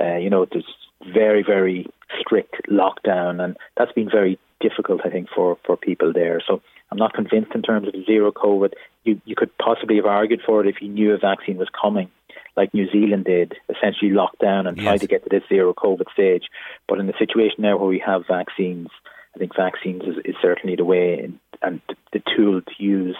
uh, 0.00 0.16
you 0.16 0.30
know, 0.30 0.46
there's 0.50 0.64
very, 1.12 1.42
very 1.42 1.86
strict 2.20 2.54
lockdown, 2.68 3.42
and 3.42 3.56
that's 3.76 3.92
been 3.92 4.10
very 4.10 4.38
difficult, 4.60 5.02
I 5.04 5.10
think, 5.10 5.28
for, 5.34 5.58
for 5.64 5.76
people 5.76 6.12
there. 6.12 6.42
So 6.46 6.62
I'm 6.90 6.98
not 6.98 7.14
convinced 7.14 7.52
in 7.54 7.62
terms 7.62 7.88
of 7.88 7.94
zero 8.06 8.32
COVID. 8.32 8.72
You, 9.04 9.20
you 9.24 9.34
could 9.34 9.56
possibly 9.58 9.96
have 9.96 10.06
argued 10.06 10.42
for 10.44 10.60
it 10.60 10.68
if 10.68 10.80
you 10.80 10.88
knew 10.88 11.12
a 11.12 11.18
vaccine 11.18 11.56
was 11.56 11.68
coming, 11.80 12.10
like 12.56 12.72
New 12.72 12.90
Zealand 12.90 13.24
did, 13.24 13.54
essentially 13.68 14.10
lock 14.10 14.38
down 14.38 14.66
and 14.66 14.76
yes. 14.76 14.84
try 14.84 14.96
to 14.96 15.06
get 15.06 15.24
to 15.24 15.28
this 15.30 15.48
zero 15.48 15.74
COVID 15.74 16.10
stage. 16.12 16.44
But 16.88 16.98
in 16.98 17.06
the 17.06 17.14
situation 17.18 17.56
now 17.58 17.76
where 17.76 17.88
we 17.88 18.02
have 18.04 18.26
vaccines, 18.26 18.88
I 19.34 19.38
think 19.38 19.54
vaccines 19.56 20.02
is, 20.02 20.16
is 20.24 20.34
certainly 20.40 20.76
the 20.76 20.84
way 20.84 21.30
and 21.62 21.80
the 22.12 22.22
tool 22.36 22.60
to 22.62 22.82
use. 22.82 23.16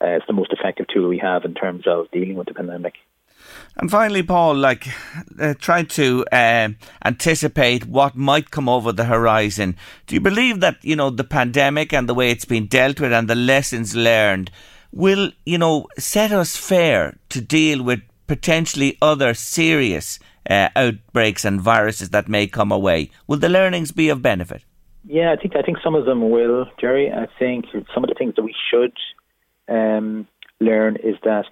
Uh, 0.00 0.08
it's 0.08 0.26
the 0.26 0.32
most 0.32 0.52
effective 0.52 0.86
tool 0.92 1.08
we 1.08 1.18
have 1.18 1.44
in 1.44 1.54
terms 1.54 1.84
of 1.86 2.10
dealing 2.12 2.36
with 2.36 2.46
the 2.46 2.54
pandemic. 2.54 2.94
And 3.76 3.90
finally, 3.90 4.22
Paul, 4.22 4.56
like 4.56 4.88
uh, 5.40 5.54
to 5.54 6.24
uh, 6.32 6.68
anticipate 7.04 7.86
what 7.86 8.16
might 8.16 8.50
come 8.50 8.68
over 8.68 8.92
the 8.92 9.04
horizon. 9.04 9.76
Do 10.06 10.14
you 10.14 10.20
believe 10.20 10.60
that 10.60 10.76
you 10.82 10.96
know 10.96 11.10
the 11.10 11.24
pandemic 11.24 11.92
and 11.92 12.08
the 12.08 12.14
way 12.14 12.30
it's 12.30 12.44
been 12.44 12.66
dealt 12.66 13.00
with 13.00 13.12
and 13.12 13.28
the 13.28 13.34
lessons 13.34 13.94
learned 13.94 14.50
will 14.90 15.30
you 15.44 15.58
know 15.58 15.86
set 15.98 16.32
us 16.32 16.56
fair 16.56 17.18
to 17.28 17.40
deal 17.40 17.82
with 17.82 18.00
potentially 18.26 18.96
other 19.00 19.34
serious 19.34 20.18
uh, 20.48 20.68
outbreaks 20.76 21.44
and 21.44 21.60
viruses 21.60 22.10
that 22.10 22.28
may 22.28 22.46
come 22.46 22.72
away? 22.72 23.10
Will 23.26 23.38
the 23.38 23.48
learnings 23.48 23.92
be 23.92 24.08
of 24.08 24.22
benefit? 24.22 24.64
Yeah, 25.04 25.32
I 25.32 25.36
think 25.36 25.56
I 25.56 25.62
think 25.62 25.78
some 25.82 25.94
of 25.94 26.04
them 26.04 26.30
will, 26.30 26.66
Jerry. 26.80 27.10
I 27.12 27.26
think 27.38 27.66
some 27.94 28.04
of 28.04 28.08
the 28.08 28.16
things 28.18 28.34
that 28.36 28.42
we 28.42 28.54
should 28.70 28.92
um, 29.68 30.26
learn 30.60 30.96
is 30.96 31.16
that 31.24 31.44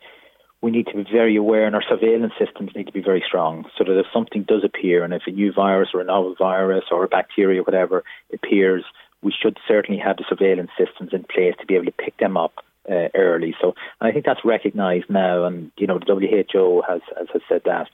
we 0.66 0.72
need 0.72 0.88
to 0.88 0.96
be 0.96 1.04
very 1.04 1.36
aware 1.36 1.64
and 1.64 1.76
our 1.76 1.84
surveillance 1.88 2.32
systems 2.36 2.72
need 2.74 2.88
to 2.88 2.92
be 2.92 3.00
very 3.00 3.22
strong 3.24 3.66
so 3.78 3.84
that 3.84 3.96
if 3.96 4.06
something 4.12 4.42
does 4.42 4.64
appear 4.64 5.04
and 5.04 5.14
if 5.14 5.22
a 5.28 5.30
new 5.30 5.52
virus 5.52 5.90
or 5.94 6.00
a 6.00 6.04
novel 6.04 6.34
virus 6.36 6.86
or 6.90 7.04
a 7.04 7.08
bacteria 7.08 7.60
or 7.60 7.62
whatever 7.62 8.02
appears, 8.34 8.82
we 9.22 9.32
should 9.32 9.56
certainly 9.68 10.00
have 10.00 10.16
the 10.16 10.24
surveillance 10.28 10.72
systems 10.76 11.10
in 11.12 11.22
place 11.22 11.54
to 11.60 11.66
be 11.66 11.76
able 11.76 11.84
to 11.84 11.92
pick 11.92 12.16
them 12.18 12.36
up 12.36 12.64
uh, 12.90 13.06
early. 13.14 13.54
So 13.60 13.76
I 14.00 14.10
think 14.10 14.24
that's 14.24 14.44
recognised 14.44 15.08
now, 15.08 15.44
and 15.44 15.70
you 15.76 15.86
know 15.86 16.00
the 16.00 16.14
WHO 16.14 16.82
has, 16.88 17.00
has 17.16 17.28
has 17.32 17.42
said 17.48 17.62
that. 17.64 17.86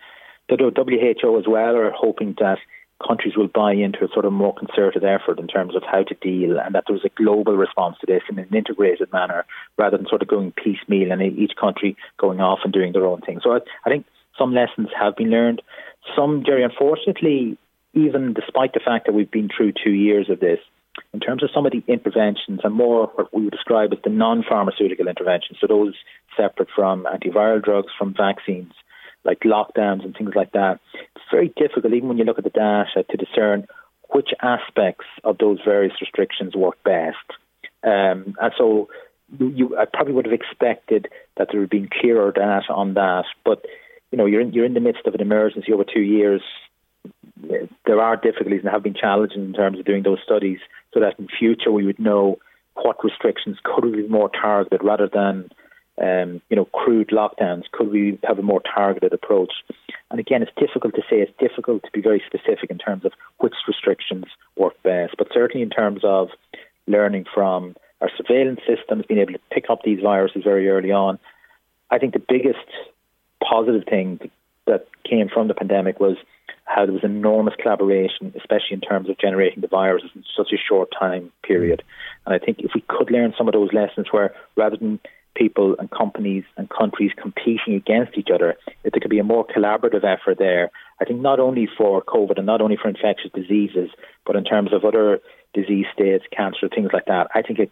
The 0.48 0.56
WHO 0.56 1.38
as 1.38 1.44
well 1.46 1.76
are 1.76 1.90
hoping 1.90 2.34
that 2.40 2.58
countries 3.06 3.36
will 3.36 3.48
buy 3.48 3.72
into 3.72 4.04
a 4.04 4.08
sort 4.12 4.24
of 4.24 4.32
more 4.32 4.54
concerted 4.54 5.04
effort 5.04 5.38
in 5.38 5.46
terms 5.46 5.74
of 5.76 5.82
how 5.82 6.02
to 6.02 6.14
deal 6.14 6.58
and 6.58 6.74
that 6.74 6.84
there 6.86 6.94
was 6.94 7.04
a 7.04 7.22
global 7.22 7.56
response 7.56 7.96
to 8.00 8.06
this 8.06 8.22
in 8.30 8.38
an 8.38 8.48
integrated 8.54 9.12
manner 9.12 9.44
rather 9.76 9.96
than 9.96 10.06
sort 10.08 10.22
of 10.22 10.28
going 10.28 10.52
piecemeal 10.52 11.12
and 11.12 11.22
each 11.22 11.52
country 11.60 11.96
going 12.18 12.40
off 12.40 12.60
and 12.64 12.72
doing 12.72 12.92
their 12.92 13.06
own 13.06 13.20
thing. 13.20 13.40
So 13.42 13.52
I, 13.52 13.58
I 13.84 13.90
think 13.90 14.06
some 14.38 14.54
lessons 14.54 14.88
have 14.98 15.16
been 15.16 15.30
learned. 15.30 15.62
Some, 16.16 16.42
Jerry, 16.44 16.64
unfortunately, 16.64 17.58
even 17.94 18.32
despite 18.32 18.72
the 18.72 18.80
fact 18.80 19.06
that 19.06 19.12
we've 19.12 19.30
been 19.30 19.50
through 19.54 19.72
two 19.84 19.92
years 19.92 20.30
of 20.30 20.40
this, 20.40 20.58
in 21.14 21.20
terms 21.20 21.42
of 21.42 21.50
some 21.54 21.66
of 21.66 21.72
the 21.72 21.82
interventions 21.88 22.60
and 22.62 22.74
more 22.74 23.10
what 23.14 23.34
we 23.34 23.44
would 23.44 23.52
describe 23.52 23.92
as 23.92 23.98
the 24.04 24.10
non-pharmaceutical 24.10 25.08
interventions, 25.08 25.58
so 25.60 25.66
those 25.66 25.94
separate 26.36 26.68
from 26.74 27.04
antiviral 27.04 27.62
drugs, 27.62 27.92
from 27.98 28.14
vaccines, 28.14 28.72
like 29.24 29.40
lockdowns 29.40 30.04
and 30.04 30.16
things 30.16 30.32
like 30.34 30.52
that, 30.52 30.80
very 31.32 31.52
difficult, 31.56 31.92
even 31.92 32.08
when 32.08 32.18
you 32.18 32.24
look 32.24 32.38
at 32.38 32.44
the 32.44 32.50
data, 32.50 33.04
to 33.10 33.16
discern 33.16 33.66
which 34.10 34.30
aspects 34.40 35.06
of 35.24 35.38
those 35.38 35.58
various 35.64 35.94
restrictions 36.00 36.54
work 36.54 36.76
best. 36.84 37.16
Um, 37.82 38.36
and 38.40 38.52
so 38.56 38.88
you, 39.38 39.76
I 39.76 39.86
probably 39.86 40.12
would 40.12 40.26
have 40.26 40.34
expected 40.34 41.08
that 41.36 41.48
there 41.50 41.60
would 41.60 41.72
have 41.72 41.80
been 41.80 41.88
clearer 42.00 42.30
data 42.30 42.72
on 42.72 42.94
that. 42.94 43.24
But 43.44 43.64
you 44.10 44.18
know, 44.18 44.26
you're 44.26 44.42
in, 44.42 44.52
you're 44.52 44.66
in 44.66 44.74
the 44.74 44.80
midst 44.80 45.06
of 45.06 45.14
an 45.14 45.22
emergency 45.22 45.72
over 45.72 45.84
two 45.84 46.02
years. 46.02 46.42
There 47.86 48.00
are 48.00 48.16
difficulties 48.16 48.60
and 48.62 48.70
have 48.70 48.82
been 48.82 48.94
challenges 48.94 49.38
in 49.38 49.54
terms 49.54 49.78
of 49.78 49.86
doing 49.86 50.02
those 50.02 50.18
studies, 50.24 50.58
so 50.92 51.00
that 51.00 51.18
in 51.18 51.26
future 51.26 51.72
we 51.72 51.86
would 51.86 51.98
know 51.98 52.38
what 52.74 53.02
restrictions 53.02 53.56
could 53.64 53.92
be 53.92 54.06
more 54.06 54.30
targeted 54.30 54.84
rather 54.84 55.08
than 55.12 55.50
um, 56.00 56.40
you 56.48 56.56
know, 56.56 56.64
crude 56.66 57.08
lockdowns? 57.08 57.64
Could 57.72 57.90
we 57.90 58.18
have 58.24 58.38
a 58.38 58.42
more 58.42 58.60
targeted 58.60 59.12
approach? 59.12 59.52
And 60.10 60.18
again, 60.20 60.42
it's 60.42 60.52
difficult 60.56 60.94
to 60.94 61.02
say. 61.02 61.20
It's 61.20 61.32
difficult 61.38 61.82
to 61.84 61.90
be 61.92 62.00
very 62.00 62.22
specific 62.26 62.70
in 62.70 62.78
terms 62.78 63.04
of 63.04 63.12
which 63.38 63.54
restrictions 63.68 64.24
work 64.56 64.74
best. 64.82 65.14
But 65.18 65.28
certainly 65.32 65.62
in 65.62 65.70
terms 65.70 66.00
of 66.04 66.28
learning 66.86 67.26
from 67.32 67.76
our 68.00 68.10
surveillance 68.16 68.60
systems, 68.66 69.04
being 69.06 69.20
able 69.20 69.34
to 69.34 69.40
pick 69.50 69.66
up 69.70 69.82
these 69.84 70.00
viruses 70.00 70.42
very 70.44 70.68
early 70.68 70.90
on, 70.90 71.18
I 71.90 71.98
think 71.98 72.14
the 72.14 72.22
biggest 72.26 72.58
positive 73.42 73.84
thing 73.88 74.30
that 74.66 74.86
came 75.08 75.28
from 75.28 75.48
the 75.48 75.54
pandemic 75.54 76.00
was 76.00 76.16
how 76.64 76.86
there 76.86 76.92
was 76.92 77.04
enormous 77.04 77.54
collaboration, 77.60 78.32
especially 78.36 78.72
in 78.72 78.80
terms 78.80 79.08
of 79.10 79.18
generating 79.18 79.60
the 79.60 79.68
viruses 79.68 80.10
in 80.14 80.24
such 80.36 80.52
a 80.52 80.56
short 80.56 80.90
time 80.98 81.30
period. 81.42 81.82
And 82.24 82.34
I 82.34 82.38
think 82.38 82.60
if 82.60 82.70
we 82.74 82.82
could 82.88 83.10
learn 83.10 83.34
some 83.36 83.48
of 83.48 83.52
those 83.52 83.72
lessons 83.72 84.06
where 84.10 84.34
rather 84.56 84.76
than 84.76 85.00
people 85.42 85.76
and 85.78 85.90
companies 85.90 86.44
and 86.56 86.68
countries 86.70 87.10
competing 87.20 87.74
against 87.74 88.16
each 88.16 88.28
other, 88.32 88.54
if 88.84 88.92
there 88.92 89.00
could 89.00 89.10
be 89.10 89.18
a 89.18 89.24
more 89.24 89.46
collaborative 89.46 90.04
effort 90.04 90.38
there. 90.38 90.70
I 91.00 91.04
think 91.04 91.20
not 91.20 91.40
only 91.40 91.68
for 91.78 92.02
COVID 92.02 92.36
and 92.36 92.46
not 92.46 92.60
only 92.60 92.76
for 92.80 92.88
infectious 92.88 93.30
diseases, 93.34 93.90
but 94.24 94.36
in 94.36 94.44
terms 94.44 94.72
of 94.72 94.84
other 94.84 95.20
disease 95.52 95.86
states, 95.92 96.24
cancer, 96.36 96.68
things 96.68 96.90
like 96.92 97.06
that. 97.06 97.28
I 97.34 97.42
think 97.42 97.58
it 97.58 97.70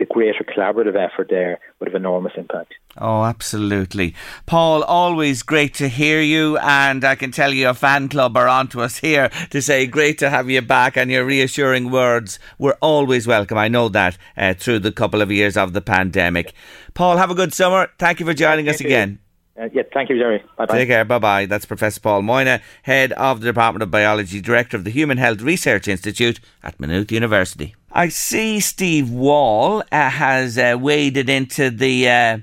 a 0.00 0.04
greater 0.06 0.44
collaborative 0.44 0.96
effort 0.96 1.28
there 1.28 1.60
would 1.78 1.88
have 1.88 1.94
enormous 1.94 2.32
impact. 2.36 2.74
Oh, 2.96 3.24
absolutely. 3.24 4.14
Paul, 4.46 4.82
always 4.82 5.42
great 5.42 5.74
to 5.74 5.88
hear 5.88 6.20
you. 6.20 6.56
And 6.58 7.04
I 7.04 7.14
can 7.14 7.30
tell 7.30 7.52
you 7.52 7.68
a 7.68 7.74
fan 7.74 8.08
club 8.08 8.36
are 8.36 8.48
on 8.48 8.68
to 8.68 8.80
us 8.80 8.98
here 8.98 9.28
to 9.50 9.62
say 9.62 9.86
great 9.86 10.18
to 10.18 10.30
have 10.30 10.50
you 10.50 10.62
back 10.62 10.96
and 10.96 11.10
your 11.10 11.24
reassuring 11.24 11.90
words 11.90 12.38
were 12.58 12.76
always 12.80 13.26
welcome. 13.26 13.58
I 13.58 13.68
know 13.68 13.88
that 13.88 14.18
uh, 14.36 14.54
through 14.54 14.80
the 14.80 14.92
couple 14.92 15.22
of 15.22 15.30
years 15.30 15.56
of 15.56 15.72
the 15.72 15.80
pandemic. 15.80 16.52
Paul, 16.94 17.16
have 17.16 17.30
a 17.30 17.34
good 17.34 17.54
summer. 17.54 17.88
Thank 17.98 18.20
you 18.20 18.26
for 18.26 18.34
joining 18.34 18.66
Thank 18.66 18.76
us 18.76 18.80
you. 18.80 18.86
again. 18.86 19.18
Uh, 19.60 19.68
yeah, 19.72 19.82
thank 19.92 20.08
you, 20.08 20.16
Jerry. 20.16 20.42
Bye 20.56 20.66
bye. 20.66 20.78
Take 20.78 20.88
care. 20.88 21.04
Bye 21.04 21.18
bye. 21.18 21.46
That's 21.46 21.64
Professor 21.64 22.00
Paul 22.00 22.22
Moynagh, 22.22 22.62
head 22.82 23.12
of 23.14 23.40
the 23.40 23.46
Department 23.46 23.82
of 23.82 23.90
Biology, 23.90 24.40
director 24.40 24.76
of 24.76 24.84
the 24.84 24.90
Human 24.90 25.18
Health 25.18 25.40
Research 25.40 25.88
Institute 25.88 26.38
at 26.62 26.78
Maynooth 26.78 27.10
University. 27.10 27.74
I 27.92 28.08
see 28.08 28.60
Steve 28.60 29.10
Wall 29.10 29.82
uh, 29.90 30.10
has 30.10 30.58
uh, 30.58 30.76
waded 30.78 31.30
into 31.30 31.70
the 31.70 32.08
uh, 32.08 32.38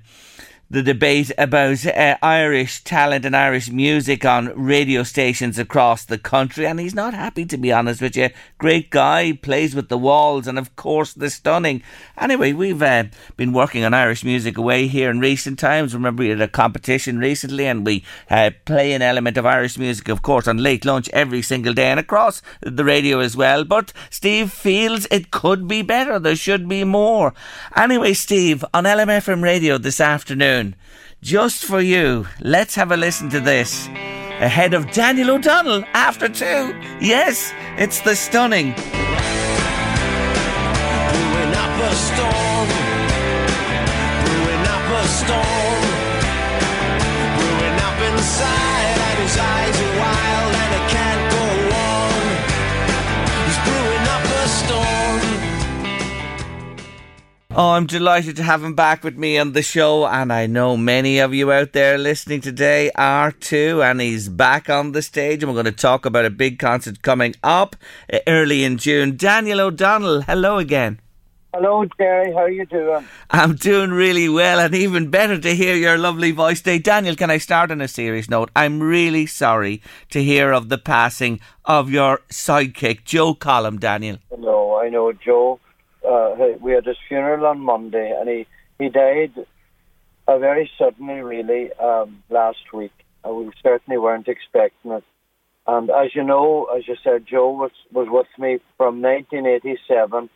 the 0.70 0.82
debate 0.82 1.32
about 1.38 1.86
uh, 1.86 2.18
Irish 2.24 2.84
talent 2.84 3.24
and 3.24 3.36
Irish 3.36 3.70
music 3.70 4.26
on 4.26 4.52
radio 4.56 5.04
stations 5.04 5.60
across 5.60 6.04
the 6.04 6.18
country, 6.18 6.66
and 6.66 6.80
he's 6.80 6.96
not 6.96 7.14
happy 7.14 7.46
to 7.46 7.58
be 7.58 7.72
honest 7.72 8.02
with 8.02 8.18
you. 8.18 8.30
Great 8.58 8.90
guy, 8.90 9.34
plays 9.34 9.76
with 9.76 9.90
the 9.90 9.98
walls, 9.98 10.48
and 10.48 10.58
of 10.58 10.76
course 10.76 11.14
the 11.14 11.30
stunning. 11.30 11.84
Anyway, 12.18 12.52
we've 12.52 12.82
uh, 12.82 13.04
been 13.38 13.54
working 13.54 13.84
on 13.84 13.94
Irish 13.94 14.24
music 14.24 14.58
away 14.58 14.88
here 14.88 15.12
in 15.12 15.20
recent 15.20 15.60
times. 15.60 15.94
Remember, 15.94 16.22
we 16.22 16.30
had 16.30 16.42
a 16.42 16.48
competition 16.48 17.20
recently, 17.20 17.68
and 17.68 17.86
we 17.86 18.04
uh, 18.32 18.50
play 18.66 18.94
an 18.94 19.04
element 19.04 19.38
of 19.38 19.46
Irish 19.46 19.78
music, 19.78 20.10
of 20.10 20.24
course, 20.24 20.48
on 20.48 20.58
late 20.58 20.84
lunch 20.84 21.10
every 21.10 21.44
single 21.44 21.74
day 21.74 21.92
and 21.92 22.00
across 22.00 22.42
the 22.62 22.84
radio 22.84 23.20
as 23.20 23.38
well. 23.38 23.66
But 23.66 23.94
Steve 24.10 24.52
feels 24.52 25.06
it 25.12 25.30
could 25.30 25.68
be 25.68 25.84
better. 25.84 26.18
There 26.18 26.36
should 26.36 26.68
be 26.68 26.84
more. 26.84 27.36
Anyway, 27.76 28.14
Steve, 28.14 28.66
on 28.74 28.86
LMFM 28.86 29.44
radio 29.44 29.78
this 29.78 30.00
afternoon 30.00 30.55
just 31.22 31.66
for 31.66 31.82
you. 31.82 32.28
Let's 32.42 32.76
have 32.76 32.92
a 32.92 32.98
listen 32.98 33.30
to 33.30 33.40
this. 33.40 33.88
Ahead 34.40 34.74
of 34.74 34.92
Daniel 34.92 35.32
O'Donnell 35.32 35.84
after 35.94 36.28
two. 36.28 36.74
Yes, 37.00 37.54
it's 37.78 38.02
the 38.02 38.16
stunning. 38.16 38.76
Oh, 57.58 57.70
I'm 57.70 57.86
delighted 57.86 58.36
to 58.36 58.44
have 58.44 58.66
him 58.66 58.76
back 58.76 59.02
with 59.02 59.18
me 59.18 59.38
on 59.38 59.54
the 59.54 59.62
show, 59.62 60.06
and 60.06 60.34
I 60.34 60.46
know 60.46 60.76
many 60.76 61.20
of 61.20 61.34
you 61.34 61.54
out 61.54 61.72
there 61.72 61.98
listening 61.98 62.42
today 62.42 62.92
are 62.96 63.32
too. 63.32 63.82
And 63.82 64.02
he's 64.02 64.28
back 64.28 64.70
on 64.70 64.92
the 64.92 65.02
stage, 65.02 65.42
and 65.42 65.50
we're 65.50 65.64
going 65.64 65.74
to 65.74 65.82
talk 65.82 66.06
about 66.06 66.26
a 66.26 66.30
big 66.30 66.60
concert 66.60 67.02
coming 67.02 67.34
up 67.44 67.78
uh, 68.12 68.20
early 68.28 68.66
in 68.66 68.78
June. 68.78 69.16
Daniel 69.16 69.62
O'Donnell, 69.62 70.24
hello 70.24 70.58
again. 70.58 71.00
Hello, 71.54 71.86
Jerry. 71.98 72.34
How 72.34 72.40
are 72.40 72.50
you 72.50 72.66
doing? 72.66 73.08
I'm 73.32 73.56
doing 73.56 73.92
really 73.92 74.28
well, 74.28 74.60
and 74.60 74.76
even 74.76 75.10
better 75.10 75.40
to 75.40 75.56
hear 75.56 75.76
your 75.76 75.98
lovely 75.98 76.32
voice 76.32 76.60
today. 76.60 76.80
Daniel, 76.80 77.16
can 77.16 77.32
I 77.32 77.38
start 77.38 77.72
on 77.72 77.80
a 77.80 77.88
serious 77.88 78.30
note? 78.30 78.52
I'm 78.54 78.84
really 78.84 79.28
sorry 79.28 79.82
to 80.10 80.22
hear 80.22 80.52
of 80.52 80.68
the 80.68 80.78
passing 80.78 81.40
of 81.64 81.90
your 81.90 82.20
sidekick, 82.30 83.06
Joe 83.06 83.34
Collum, 83.34 83.80
Daniel. 83.80 84.18
No, 84.38 84.76
I 84.76 84.90
know 84.90 85.14
Joe 85.14 85.62
uh, 86.08 86.58
we 86.60 86.74
had 86.74 86.86
his 86.86 86.98
funeral 87.08 87.46
on 87.46 87.60
Monday, 87.60 88.16
and 88.18 88.30
he 88.30 88.48
he 88.78 88.90
died 88.90 89.34
uh, 90.28 90.38
very 90.38 90.70
suddenly, 90.78 91.22
really, 91.22 91.72
um, 91.74 92.24
last 92.30 92.74
week. 92.74 92.94
Uh, 93.26 93.34
we 93.34 93.52
certainly 93.64 93.98
weren't 93.98 94.28
expecting 94.28 94.92
it. 94.92 95.04
And 95.68 95.90
as 95.90 96.14
you 96.14 96.24
know, 96.24 96.68
as 96.76 96.88
you 96.88 96.96
said, 97.04 97.26
Joe 97.28 97.52
was 97.52 97.72
was 97.92 98.08
with 98.10 98.28
me 98.38 98.60
from 98.78 99.02
1987, 99.02 100.30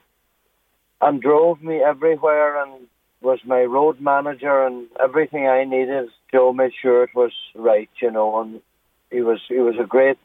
and 1.02 1.22
drove 1.22 1.62
me 1.62 1.82
everywhere, 1.82 2.62
and 2.62 2.88
was 3.22 3.40
my 3.46 3.62
road 3.62 4.00
manager, 4.00 4.66
and 4.66 4.88
everything 5.02 5.48
I 5.48 5.66
needed. 5.66 6.10
Joe 6.32 6.54
made 6.54 6.72
sure 6.82 7.04
it 7.04 7.16
was 7.16 7.32
right, 7.56 7.90
you 8.02 8.12
know, 8.12 8.42
and 8.42 8.62
he 9.12 9.22
was 9.22 9.40
he 9.48 9.60
was 9.60 9.76
a 9.80 9.86
great 9.86 10.20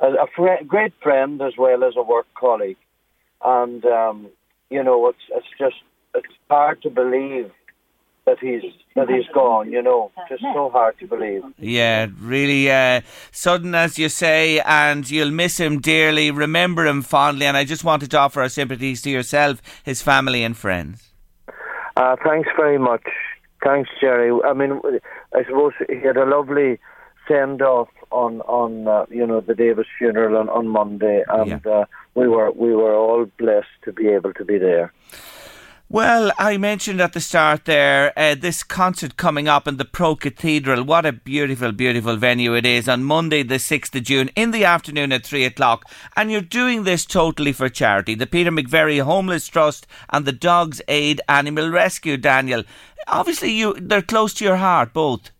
a, 0.00 0.06
a 0.06 0.26
fr- 0.34 0.64
great 0.66 0.92
friend 1.02 1.40
as 1.42 1.54
well 1.56 1.82
as 1.84 1.94
a 1.96 2.02
work 2.02 2.26
colleague, 2.38 2.78
and 3.44 3.84
um, 3.84 4.28
you 4.70 4.82
know, 4.82 5.08
it's 5.08 5.18
it's 5.30 5.46
just 5.58 5.76
it's 6.14 6.34
hard 6.50 6.82
to 6.82 6.90
believe 6.90 7.50
that 8.24 8.38
he's 8.40 8.62
that 8.94 9.08
he's 9.08 9.26
gone. 9.32 9.70
You 9.70 9.82
know, 9.82 10.10
just 10.28 10.42
so 10.42 10.70
hard 10.70 10.98
to 10.98 11.06
believe. 11.06 11.42
Yeah, 11.58 12.08
really 12.18 12.70
uh, 12.70 13.02
sudden, 13.30 13.74
as 13.74 13.98
you 13.98 14.08
say, 14.08 14.60
and 14.60 15.08
you'll 15.08 15.30
miss 15.30 15.58
him 15.58 15.80
dearly. 15.80 16.30
Remember 16.30 16.86
him 16.86 17.02
fondly, 17.02 17.46
and 17.46 17.56
I 17.56 17.64
just 17.64 17.84
wanted 17.84 18.10
to 18.12 18.18
offer 18.18 18.42
our 18.42 18.48
sympathies 18.48 19.02
to 19.02 19.10
yourself, 19.10 19.62
his 19.84 20.02
family, 20.02 20.42
and 20.42 20.56
friends. 20.56 21.12
Uh, 21.96 22.16
thanks 22.24 22.48
very 22.56 22.78
much. 22.78 23.04
Thanks, 23.64 23.88
Jerry. 24.00 24.30
I 24.44 24.52
mean, 24.52 24.80
I 25.34 25.44
suppose 25.44 25.72
he 25.88 25.96
had 25.96 26.16
a 26.16 26.26
lovely 26.26 26.78
send 27.26 27.62
off 27.62 27.88
on 28.10 28.40
on 28.42 28.86
uh, 28.86 29.06
you 29.10 29.26
know 29.26 29.40
the 29.40 29.54
Davis 29.54 29.86
funeral 29.98 30.36
on, 30.36 30.48
on 30.48 30.68
Monday, 30.68 31.24
and 31.28 31.60
yeah. 31.64 31.84
We 32.16 32.26
were 32.26 32.50
we 32.50 32.74
were 32.74 32.94
all 32.94 33.26
blessed 33.38 33.76
to 33.84 33.92
be 33.92 34.08
able 34.08 34.32
to 34.34 34.44
be 34.44 34.58
there. 34.58 34.92
Well, 35.88 36.32
I 36.36 36.56
mentioned 36.56 37.00
at 37.00 37.12
the 37.12 37.20
start 37.20 37.64
there 37.64 38.12
uh, 38.18 38.34
this 38.34 38.64
concert 38.64 39.16
coming 39.16 39.46
up 39.46 39.68
in 39.68 39.76
the 39.76 39.84
Pro 39.84 40.16
Cathedral. 40.16 40.82
What 40.82 41.06
a 41.06 41.12
beautiful, 41.12 41.70
beautiful 41.70 42.16
venue 42.16 42.56
it 42.56 42.66
is 42.66 42.88
on 42.88 43.04
Monday, 43.04 43.44
the 43.44 43.60
6th 43.60 43.94
of 43.94 44.02
June, 44.02 44.28
in 44.34 44.50
the 44.50 44.64
afternoon 44.64 45.12
at 45.12 45.24
3 45.24 45.44
o'clock. 45.44 45.84
And 46.16 46.32
you're 46.32 46.40
doing 46.40 46.82
this 46.82 47.06
totally 47.06 47.52
for 47.52 47.68
charity. 47.68 48.16
The 48.16 48.26
Peter 48.26 48.50
McVerry 48.50 49.00
Homeless 49.00 49.46
Trust 49.46 49.86
and 50.10 50.24
the 50.26 50.32
Dogs 50.32 50.82
Aid 50.88 51.20
Animal 51.28 51.70
Rescue, 51.70 52.16
Daniel. 52.16 52.64
Obviously, 53.06 53.52
you 53.52 53.74
they're 53.80 54.02
close 54.02 54.34
to 54.34 54.44
your 54.44 54.56
heart, 54.56 54.92
both. 54.92 55.30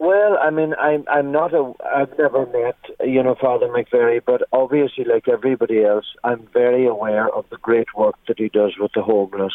Well, 0.00 0.38
I 0.40 0.48
mean, 0.48 0.72
I'm 0.80 1.04
I'm 1.08 1.30
not 1.30 1.52
a 1.52 1.74
I've 1.84 2.16
never 2.18 2.46
met 2.46 2.78
you 3.06 3.22
know 3.22 3.34
Father 3.38 3.66
McVerry, 3.68 4.22
but 4.24 4.40
obviously, 4.50 5.04
like 5.04 5.28
everybody 5.28 5.84
else, 5.84 6.06
I'm 6.24 6.48
very 6.54 6.86
aware 6.86 7.28
of 7.28 7.44
the 7.50 7.58
great 7.58 7.94
work 7.94 8.14
that 8.26 8.38
he 8.38 8.48
does 8.48 8.72
with 8.80 8.92
the 8.94 9.02
homeless, 9.02 9.52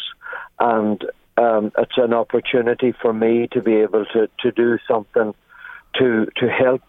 and 0.60 1.04
um, 1.38 1.72
it's 1.80 1.98
an 1.98 2.14
opportunity 2.14 2.94
for 3.02 3.12
me 3.12 3.48
to 3.54 3.62
be 3.64 3.78
able 3.78 4.06
to 4.14 4.30
to 4.42 4.52
do 4.52 4.78
something 4.88 5.34
to 5.96 6.28
to 6.38 6.48
help 6.48 6.84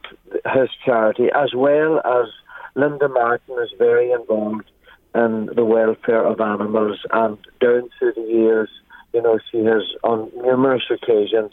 his 0.54 0.68
charity 0.84 1.28
as 1.34 1.54
well 1.54 2.00
as 2.04 2.28
Linda 2.74 3.08
Martin 3.08 3.56
is 3.62 3.72
very 3.78 4.12
involved 4.12 4.70
in 5.14 5.48
the 5.56 5.64
welfare 5.64 6.26
of 6.26 6.42
animals, 6.42 6.98
and 7.10 7.38
down 7.58 7.88
through 7.98 8.12
the 8.16 8.20
years, 8.20 8.68
you 9.14 9.22
know, 9.22 9.38
she 9.50 9.64
has 9.64 9.82
on 10.04 10.30
numerous 10.36 10.82
occasions, 10.90 11.52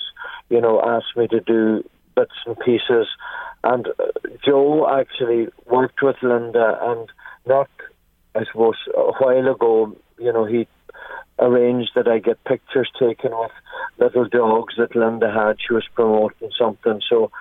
you 0.50 0.60
know, 0.60 0.82
asked 0.82 1.16
me 1.16 1.30
to 1.30 1.40
do 1.40 1.82
bits 2.16 2.36
and 2.46 2.58
pieces. 2.60 3.08
And 3.64 3.88
uh, 3.88 4.06
Joe 4.46 4.88
actually 4.90 5.48
worked 5.66 6.02
with 6.02 6.18
Linda, 6.22 6.78
and 6.82 7.10
not, 7.46 7.70
I 8.36 8.44
suppose, 8.46 8.76
a 8.96 9.14
while 9.14 9.48
ago, 9.48 9.96
you 10.20 10.34
know, 10.34 10.46
he 10.46 10.68
arranged 11.40 11.92
that 11.96 12.08
I 12.08 12.20
get 12.20 12.44
pictures 12.44 12.90
taken 13.00 13.32
with 13.32 13.52
little 13.98 14.28
dogs 14.28 14.76
that 14.78 14.96
Linda 14.96 15.32
had. 15.32 15.58
She 15.66 15.74
was 15.74 15.86
promoting 15.96 16.52
something. 16.58 17.02
So, 17.10 17.32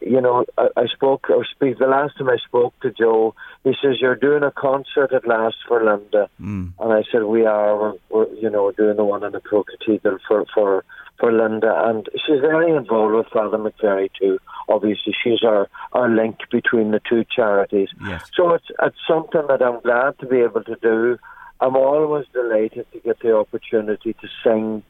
you 0.00 0.20
know, 0.20 0.44
I, 0.56 0.68
I 0.76 0.86
spoke, 0.86 1.26
I 1.28 1.40
speak, 1.54 1.78
the 1.78 1.86
last 1.86 2.16
time 2.16 2.28
I 2.28 2.38
spoke 2.46 2.74
to 2.80 2.90
Joe, 2.90 3.34
he 3.64 3.74
says, 3.82 3.96
You're 4.00 4.16
doing 4.16 4.42
a 4.42 4.50
concert 4.50 5.12
at 5.12 5.26
last 5.26 5.56
for 5.68 5.84
Linda. 5.84 6.28
Mm. 6.40 6.72
And 6.78 6.92
I 6.92 7.02
said, 7.10 7.24
We 7.24 7.44
are, 7.44 7.76
we're, 7.76 7.94
we're, 8.10 8.34
you 8.34 8.50
know, 8.50 8.72
doing 8.72 8.96
the 8.96 9.04
one 9.04 9.24
in 9.24 9.32
the 9.32 9.40
Pro 9.40 9.64
Cathedral 9.64 10.18
for, 10.26 10.46
for 10.54 10.84
for 11.18 11.32
Linda, 11.32 11.72
and 11.86 12.08
she's 12.26 12.40
very 12.40 12.74
involved 12.74 13.14
with 13.14 13.26
Father 13.28 13.58
McVerry 13.58 14.10
too. 14.20 14.38
Obviously, 14.68 15.14
she's 15.22 15.42
our, 15.42 15.68
our 15.92 16.08
link 16.08 16.38
between 16.50 16.90
the 16.90 17.00
two 17.08 17.24
charities. 17.24 17.88
Yes. 18.04 18.24
So 18.36 18.54
it's 18.54 18.66
it's 18.82 18.96
something 19.06 19.42
that 19.48 19.62
I'm 19.62 19.80
glad 19.80 20.18
to 20.20 20.26
be 20.26 20.38
able 20.40 20.64
to 20.64 20.76
do. 20.82 21.18
I'm 21.60 21.76
always 21.76 22.26
delighted 22.32 22.86
to 22.92 23.00
get 23.00 23.20
the 23.20 23.36
opportunity 23.36 24.14
to 24.14 24.28
sing 24.42 24.82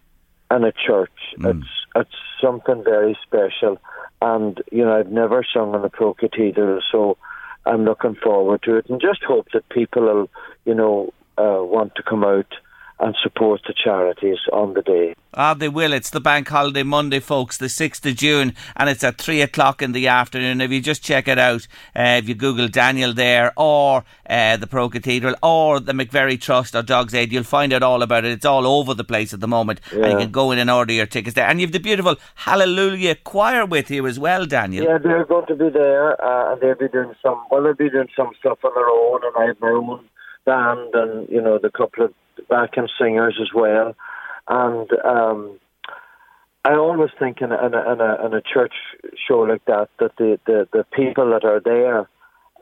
in 0.50 0.64
a 0.64 0.72
church. 0.72 1.10
Mm. 1.38 1.58
It's 1.58 1.68
it's 1.96 2.16
something 2.40 2.82
very 2.84 3.16
special, 3.22 3.78
and 4.22 4.62
you 4.72 4.84
know 4.84 4.98
I've 4.98 5.12
never 5.12 5.44
sung 5.52 5.74
in 5.74 5.82
the 5.82 5.90
Pro 5.90 6.14
Cathedral, 6.14 6.80
so 6.90 7.18
I'm 7.66 7.84
looking 7.84 8.14
forward 8.14 8.62
to 8.62 8.76
it, 8.76 8.88
and 8.88 9.00
just 9.00 9.22
hope 9.22 9.48
that 9.52 9.68
people 9.68 10.02
will 10.02 10.30
you 10.64 10.74
know 10.74 11.12
uh, 11.36 11.62
want 11.62 11.94
to 11.96 12.02
come 12.02 12.24
out 12.24 12.52
and 13.00 13.16
support 13.22 13.60
the 13.66 13.74
charities 13.74 14.38
on 14.52 14.74
the 14.74 14.82
day. 14.82 15.14
Ah, 15.36 15.52
they 15.52 15.68
will. 15.68 15.92
It's 15.92 16.10
the 16.10 16.20
bank 16.20 16.48
holiday 16.48 16.84
Monday, 16.84 17.18
folks, 17.18 17.58
the 17.58 17.66
6th 17.66 18.08
of 18.08 18.16
June, 18.16 18.54
and 18.76 18.88
it's 18.88 19.02
at 19.02 19.18
3 19.18 19.42
o'clock 19.42 19.82
in 19.82 19.90
the 19.90 20.06
afternoon. 20.06 20.60
If 20.60 20.70
you 20.70 20.80
just 20.80 21.02
check 21.02 21.26
it 21.26 21.38
out, 21.38 21.66
uh, 21.96 22.20
if 22.22 22.28
you 22.28 22.36
Google 22.36 22.68
Daniel 22.68 23.12
there, 23.12 23.52
or 23.56 24.04
uh, 24.30 24.56
the 24.56 24.68
Pro 24.68 24.88
Cathedral, 24.88 25.34
or 25.42 25.80
the 25.80 25.92
McVerry 25.92 26.40
Trust 26.40 26.76
or 26.76 26.82
Dogs 26.82 27.14
Aid, 27.14 27.32
you'll 27.32 27.42
find 27.42 27.72
out 27.72 27.82
all 27.82 28.02
about 28.02 28.24
it. 28.24 28.30
It's 28.30 28.46
all 28.46 28.64
over 28.64 28.94
the 28.94 29.02
place 29.02 29.34
at 29.34 29.40
the 29.40 29.48
moment, 29.48 29.80
yeah. 29.92 30.04
and 30.04 30.12
you 30.12 30.18
can 30.18 30.30
go 30.30 30.52
in 30.52 30.60
and 30.60 30.70
order 30.70 30.92
your 30.92 31.06
tickets 31.06 31.34
there. 31.34 31.48
And 31.48 31.60
you've 31.60 31.72
the 31.72 31.80
beautiful 31.80 32.14
Hallelujah 32.36 33.16
Choir 33.16 33.66
with 33.66 33.90
you 33.90 34.06
as 34.06 34.20
well, 34.20 34.46
Daniel. 34.46 34.84
Yeah, 34.84 34.98
they're 34.98 35.24
going 35.24 35.46
to 35.46 35.56
be 35.56 35.68
there, 35.68 36.24
uh, 36.24 36.52
and 36.52 36.60
they'll 36.60 36.76
be 36.76 36.88
doing 36.88 37.12
some, 37.20 37.42
well, 37.50 37.64
they'll 37.64 37.74
be 37.74 37.90
doing 37.90 38.08
some 38.16 38.30
stuff 38.38 38.58
on 38.64 38.70
their 38.76 38.88
own, 38.88 39.20
and 39.24 39.34
I 39.36 39.46
have 39.48 39.60
my 39.60 39.70
own 39.70 40.08
band, 40.46 40.94
and, 40.94 41.28
you 41.28 41.42
know, 41.42 41.58
the 41.58 41.70
couple 41.70 42.04
of 42.04 42.14
backing 42.48 42.88
singers 42.98 43.38
as 43.40 43.48
well. 43.54 43.94
And 44.48 44.90
um, 45.04 45.58
I 46.64 46.74
always 46.74 47.10
think 47.18 47.40
in 47.40 47.52
in, 47.52 47.74
a, 47.74 47.92
in, 47.92 48.00
a, 48.00 48.26
in 48.26 48.34
a 48.34 48.42
church 48.42 48.74
show 49.26 49.40
like 49.40 49.64
that 49.66 49.88
that 50.00 50.12
the, 50.18 50.38
the, 50.46 50.68
the 50.72 50.84
people 50.92 51.30
that 51.30 51.44
are 51.44 51.60
there 51.60 52.08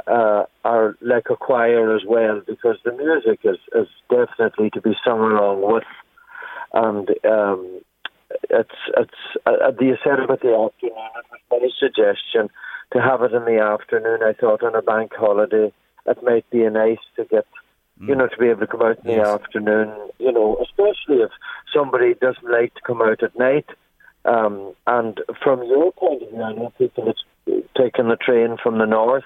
uh, 0.07 0.45
are 0.65 0.97
like 1.01 1.27
a 1.31 1.37
choir 1.37 1.95
as 1.95 2.03
well 2.07 2.41
because 2.47 2.77
the 2.85 2.93
music 2.93 3.41
is, 3.45 3.59
is 3.75 3.89
definitely 4.11 4.71
to 4.71 4.81
be 4.81 4.93
sung 5.05 5.21
along 5.21 5.63
with. 5.63 5.85
And 6.75 7.09
um, 7.25 7.81
it's 8.51 8.71
it's 8.97 9.21
uh, 9.47 9.73
you 9.81 9.97
said 10.03 10.21
about 10.21 10.41
the 10.41 10.55
afternoon. 10.55 10.71
It 10.81 11.33
was 11.51 11.51
my 11.51 11.69
suggestion 11.79 12.49
to 12.93 13.01
have 13.01 13.23
it 13.23 13.33
in 13.33 13.45
the 13.45 13.61
afternoon. 13.61 14.21
I 14.23 14.33
thought 14.33 14.63
on 14.63 14.75
a 14.75 14.83
bank 14.83 15.13
holiday 15.15 15.73
it 16.07 16.19
might 16.23 16.49
be 16.51 16.69
nice 16.69 16.99
to 17.17 17.25
get 17.25 17.47
you 18.01 18.15
know, 18.15 18.27
to 18.27 18.37
be 18.37 18.49
able 18.49 18.61
to 18.61 18.67
come 18.67 18.83
out 18.83 18.99
in 19.05 19.11
yes. 19.11 19.27
the 19.27 19.33
afternoon, 19.33 20.11
you 20.19 20.33
know, 20.33 20.59
especially 20.63 21.23
if 21.23 21.31
somebody 21.73 22.15
doesn't 22.15 22.51
like 22.51 22.75
to 22.75 22.81
come 22.87 23.01
out 23.01 23.23
at 23.23 23.39
night. 23.39 23.67
Um, 24.25 24.75
and 24.87 25.21
from 25.43 25.63
your 25.65 25.93
point 25.93 26.23
of 26.23 26.31
view, 26.31 26.43
I 26.43 26.53
know 26.53 26.73
people 26.79 27.05
that's 27.05 27.65
taking 27.77 28.09
the 28.09 28.17
train 28.17 28.57
from 28.63 28.79
the 28.79 28.87
north 28.87 29.25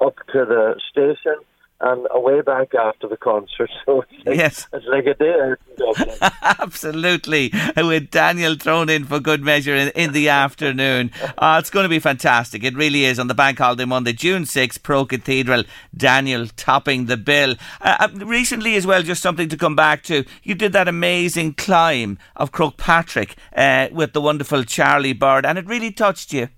up 0.00 0.16
to 0.32 0.44
the 0.44 0.80
station 0.90 1.36
and 1.80 2.06
away 2.10 2.40
back 2.40 2.74
after 2.74 3.08
the 3.08 3.16
concert. 3.16 3.70
So 3.84 4.02
it's 4.02 4.26
like, 4.26 4.36
yes. 4.36 4.66
it's 4.72 4.86
like 4.86 5.04
a 5.04 5.14
day 5.14 5.34
out 5.34 5.58
in 5.68 5.76
Dublin. 5.76 6.16
Absolutely. 6.42 7.52
With 7.76 8.10
Daniel 8.10 8.54
thrown 8.54 8.88
in 8.88 9.04
for 9.04 9.20
good 9.20 9.42
measure 9.42 9.74
in, 9.74 9.88
in 9.90 10.12
the 10.12 10.28
afternoon. 10.44 11.10
Uh, 11.36 11.58
it's 11.60 11.68
going 11.68 11.84
to 11.84 11.90
be 11.90 11.98
fantastic. 11.98 12.64
It 12.64 12.74
really 12.74 13.04
is 13.04 13.18
on 13.18 13.26
the 13.26 13.34
bank 13.34 13.58
holiday 13.58 13.84
Monday, 13.84 14.14
June 14.14 14.44
6th, 14.44 14.82
Pro 14.82 15.04
Cathedral. 15.04 15.64
Daniel 15.94 16.46
topping 16.56 17.06
the 17.06 17.18
bill. 17.18 17.56
Uh, 17.82 17.96
uh, 18.00 18.24
recently, 18.24 18.74
as 18.76 18.86
well, 18.86 19.02
just 19.02 19.20
something 19.22 19.50
to 19.50 19.56
come 19.56 19.76
back 19.76 20.02
to. 20.04 20.24
You 20.42 20.54
did 20.54 20.72
that 20.72 20.88
amazing 20.88 21.54
climb 21.54 22.18
of 22.36 22.52
Croagh 22.52 22.78
Patrick 22.78 23.36
uh, 23.54 23.88
with 23.92 24.14
the 24.14 24.20
wonderful 24.22 24.64
Charlie 24.64 25.12
Bird, 25.12 25.44
and 25.44 25.58
it 25.58 25.66
really 25.66 25.90
touched 25.92 26.32
you. 26.32 26.48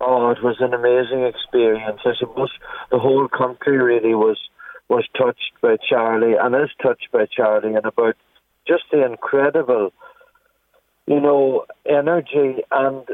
Oh, 0.00 0.30
it 0.30 0.42
was 0.42 0.56
an 0.60 0.72
amazing 0.72 1.24
experience. 1.24 2.00
I 2.06 2.12
suppose 2.18 2.50
the 2.90 2.98
whole 2.98 3.28
country 3.28 3.76
really 3.76 4.14
was 4.14 4.38
was 4.88 5.06
touched 5.16 5.52
by 5.62 5.76
Charlie 5.88 6.34
and 6.40 6.54
is 6.54 6.70
touched 6.82 7.08
by 7.12 7.26
Charlie 7.26 7.74
and 7.74 7.84
about 7.86 8.16
just 8.66 8.84
the 8.90 9.04
incredible, 9.04 9.92
you 11.06 11.20
know, 11.20 11.64
energy 11.86 12.62
and 12.72 13.06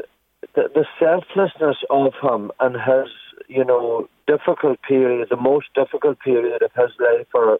the, 0.55 0.69
the 0.73 0.85
selflessness 0.97 1.77
of 1.91 2.13
him 2.21 2.51
and 2.59 2.75
his, 2.75 3.11
you 3.47 3.63
know, 3.63 4.09
difficult 4.25 4.79
period, 4.81 5.27
the 5.29 5.37
most 5.37 5.67
difficult 5.75 6.19
period 6.19 6.63
of 6.63 6.71
his 6.73 6.91
life, 6.99 7.27
or 7.33 7.59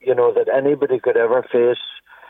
you 0.00 0.14
know, 0.14 0.34
that 0.34 0.52
anybody 0.54 0.98
could 0.98 1.16
ever 1.16 1.42
face, 1.50 1.82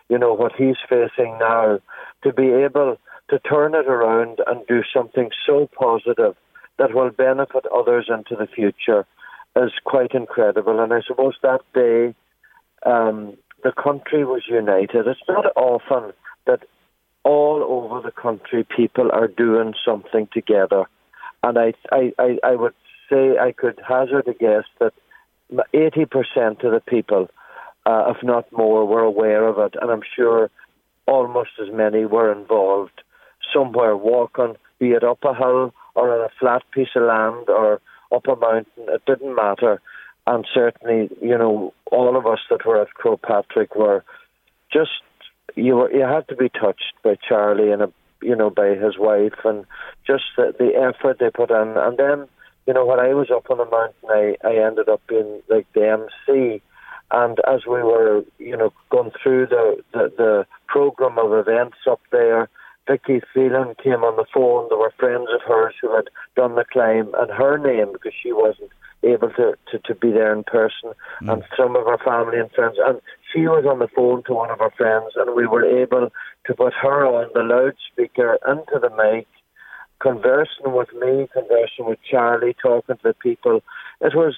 you 0.08 0.18
know, 0.18 0.32
what 0.32 0.52
he's 0.56 0.76
facing 0.88 1.38
now, 1.38 1.80
to 2.22 2.32
be 2.32 2.48
able 2.48 2.98
to 3.30 3.38
turn 3.40 3.74
it 3.74 3.86
around 3.86 4.40
and 4.46 4.66
do 4.66 4.82
something 4.94 5.30
so 5.46 5.68
positive 5.78 6.36
that 6.78 6.94
will 6.94 7.10
benefit 7.10 7.64
others 7.74 8.08
into 8.08 8.36
the 8.36 8.46
future 8.46 9.06
is 9.56 9.72
quite 9.84 10.12
incredible. 10.12 10.80
And 10.80 10.92
I 10.92 11.00
suppose 11.06 11.34
that 11.42 11.60
day 11.74 12.14
um, 12.84 13.36
the 13.64 13.72
country 13.72 14.24
was 14.24 14.42
united. 14.48 15.06
It's 15.06 15.20
not 15.28 15.46
often 15.56 16.12
that 16.46 16.60
all 17.24 17.64
over 17.64 18.00
the 18.00 18.12
country 18.12 18.64
people 18.64 19.10
are 19.12 19.26
doing 19.26 19.74
something 19.84 20.28
together. 20.32 20.84
And 21.42 21.58
I, 21.58 21.72
I, 21.90 22.12
I, 22.44 22.54
would 22.54 22.74
say 23.10 23.36
I 23.38 23.52
could 23.52 23.80
hazard 23.86 24.28
a 24.28 24.34
guess 24.34 24.64
that 24.78 24.92
80% 25.74 26.64
of 26.64 26.72
the 26.72 26.82
people, 26.86 27.28
uh, 27.84 28.12
if 28.14 28.22
not 28.22 28.52
more, 28.52 28.86
were 28.86 29.02
aware 29.02 29.46
of 29.46 29.58
it. 29.58 29.76
And 29.80 29.90
I'm 29.90 30.02
sure 30.14 30.50
almost 31.06 31.50
as 31.60 31.72
many 31.72 32.04
were 32.04 32.30
involved 32.32 33.02
somewhere 33.52 33.96
walking, 33.96 34.56
be 34.78 34.90
it 34.90 35.04
up 35.04 35.24
a 35.24 35.34
hill 35.34 35.72
or 35.94 36.12
on 36.12 36.24
a 36.24 36.32
flat 36.38 36.62
piece 36.72 36.94
of 36.94 37.02
land 37.02 37.48
or 37.48 37.80
up 38.14 38.26
a 38.26 38.36
mountain. 38.36 38.84
It 38.88 39.02
didn't 39.06 39.34
matter. 39.34 39.80
And 40.26 40.46
certainly, 40.52 41.08
you 41.22 41.38
know, 41.38 41.72
all 41.90 42.16
of 42.16 42.26
us 42.26 42.40
that 42.50 42.66
were 42.66 42.80
at 42.82 42.94
Croagh 42.94 43.22
Patrick 43.22 43.74
were 43.74 44.04
just 44.72 44.90
you 45.54 45.76
were 45.76 45.92
you 45.92 46.02
had 46.02 46.28
to 46.28 46.36
be 46.36 46.48
touched 46.48 46.92
by 47.02 47.16
Charlie 47.26 47.70
and 47.70 47.82
a, 47.82 47.92
you 48.20 48.34
know 48.34 48.50
by 48.50 48.70
his 48.74 48.98
wife 48.98 49.38
and 49.44 49.64
just 50.06 50.24
the, 50.36 50.54
the 50.58 50.74
effort 50.74 51.18
they 51.18 51.30
put 51.30 51.50
in. 51.50 51.76
And 51.76 51.96
then, 51.96 52.28
you 52.66 52.74
know, 52.74 52.84
when 52.84 53.00
I 53.00 53.14
was 53.14 53.30
up 53.30 53.50
on 53.50 53.58
the 53.58 53.64
mountain, 53.64 54.08
I 54.10 54.36
I 54.46 54.66
ended 54.66 54.88
up 54.88 55.00
being 55.08 55.42
like 55.48 55.66
the 55.74 55.88
MC. 55.88 56.62
And 57.12 57.38
as 57.46 57.60
we 57.66 57.82
were, 57.82 58.24
you 58.38 58.56
know, 58.56 58.72
going 58.90 59.12
through 59.22 59.46
the, 59.46 59.76
the, 59.92 60.12
the 60.16 60.46
program 60.66 61.18
of 61.18 61.32
events 61.38 61.76
up 61.88 62.00
there, 62.10 62.48
Vicky 62.86 63.20
Phelan 63.34 63.74
came 63.82 64.04
on 64.04 64.16
the 64.16 64.26
phone. 64.32 64.68
There 64.68 64.78
were 64.78 64.92
friends 64.98 65.28
of 65.34 65.42
hers 65.42 65.74
who 65.80 65.94
had 65.94 66.08
done 66.36 66.54
the 66.54 66.64
climb, 66.64 67.10
and 67.18 67.30
her 67.30 67.58
name 67.58 67.92
because 67.92 68.12
she 68.22 68.32
wasn't 68.32 68.70
able 69.02 69.30
to, 69.30 69.54
to, 69.70 69.78
to 69.78 69.94
be 69.94 70.10
there 70.10 70.32
in 70.32 70.44
person, 70.44 70.92
mm. 71.20 71.32
and 71.32 71.42
some 71.56 71.76
of 71.76 71.86
her 71.86 71.98
family 71.98 72.38
and 72.38 72.50
friends. 72.52 72.76
And 72.78 73.00
she 73.32 73.42
was 73.42 73.64
on 73.68 73.78
the 73.78 73.88
phone 73.88 74.22
to 74.24 74.34
one 74.34 74.50
of 74.50 74.58
her 74.58 74.72
friends, 74.76 75.12
and 75.16 75.34
we 75.34 75.46
were 75.46 75.64
able 75.64 76.10
to 76.46 76.54
put 76.54 76.72
her 76.74 77.06
on 77.06 77.30
the 77.34 77.42
loudspeaker 77.42 78.38
into 78.46 78.78
the 78.80 78.90
mic, 78.90 79.26
conversing 80.00 80.72
with 80.72 80.92
me, 80.94 81.28
conversing 81.32 81.86
with 81.86 81.98
Charlie, 82.08 82.56
talking 82.60 82.96
to 82.96 83.02
the 83.02 83.14
people. 83.14 83.62
It 84.00 84.14
was 84.14 84.36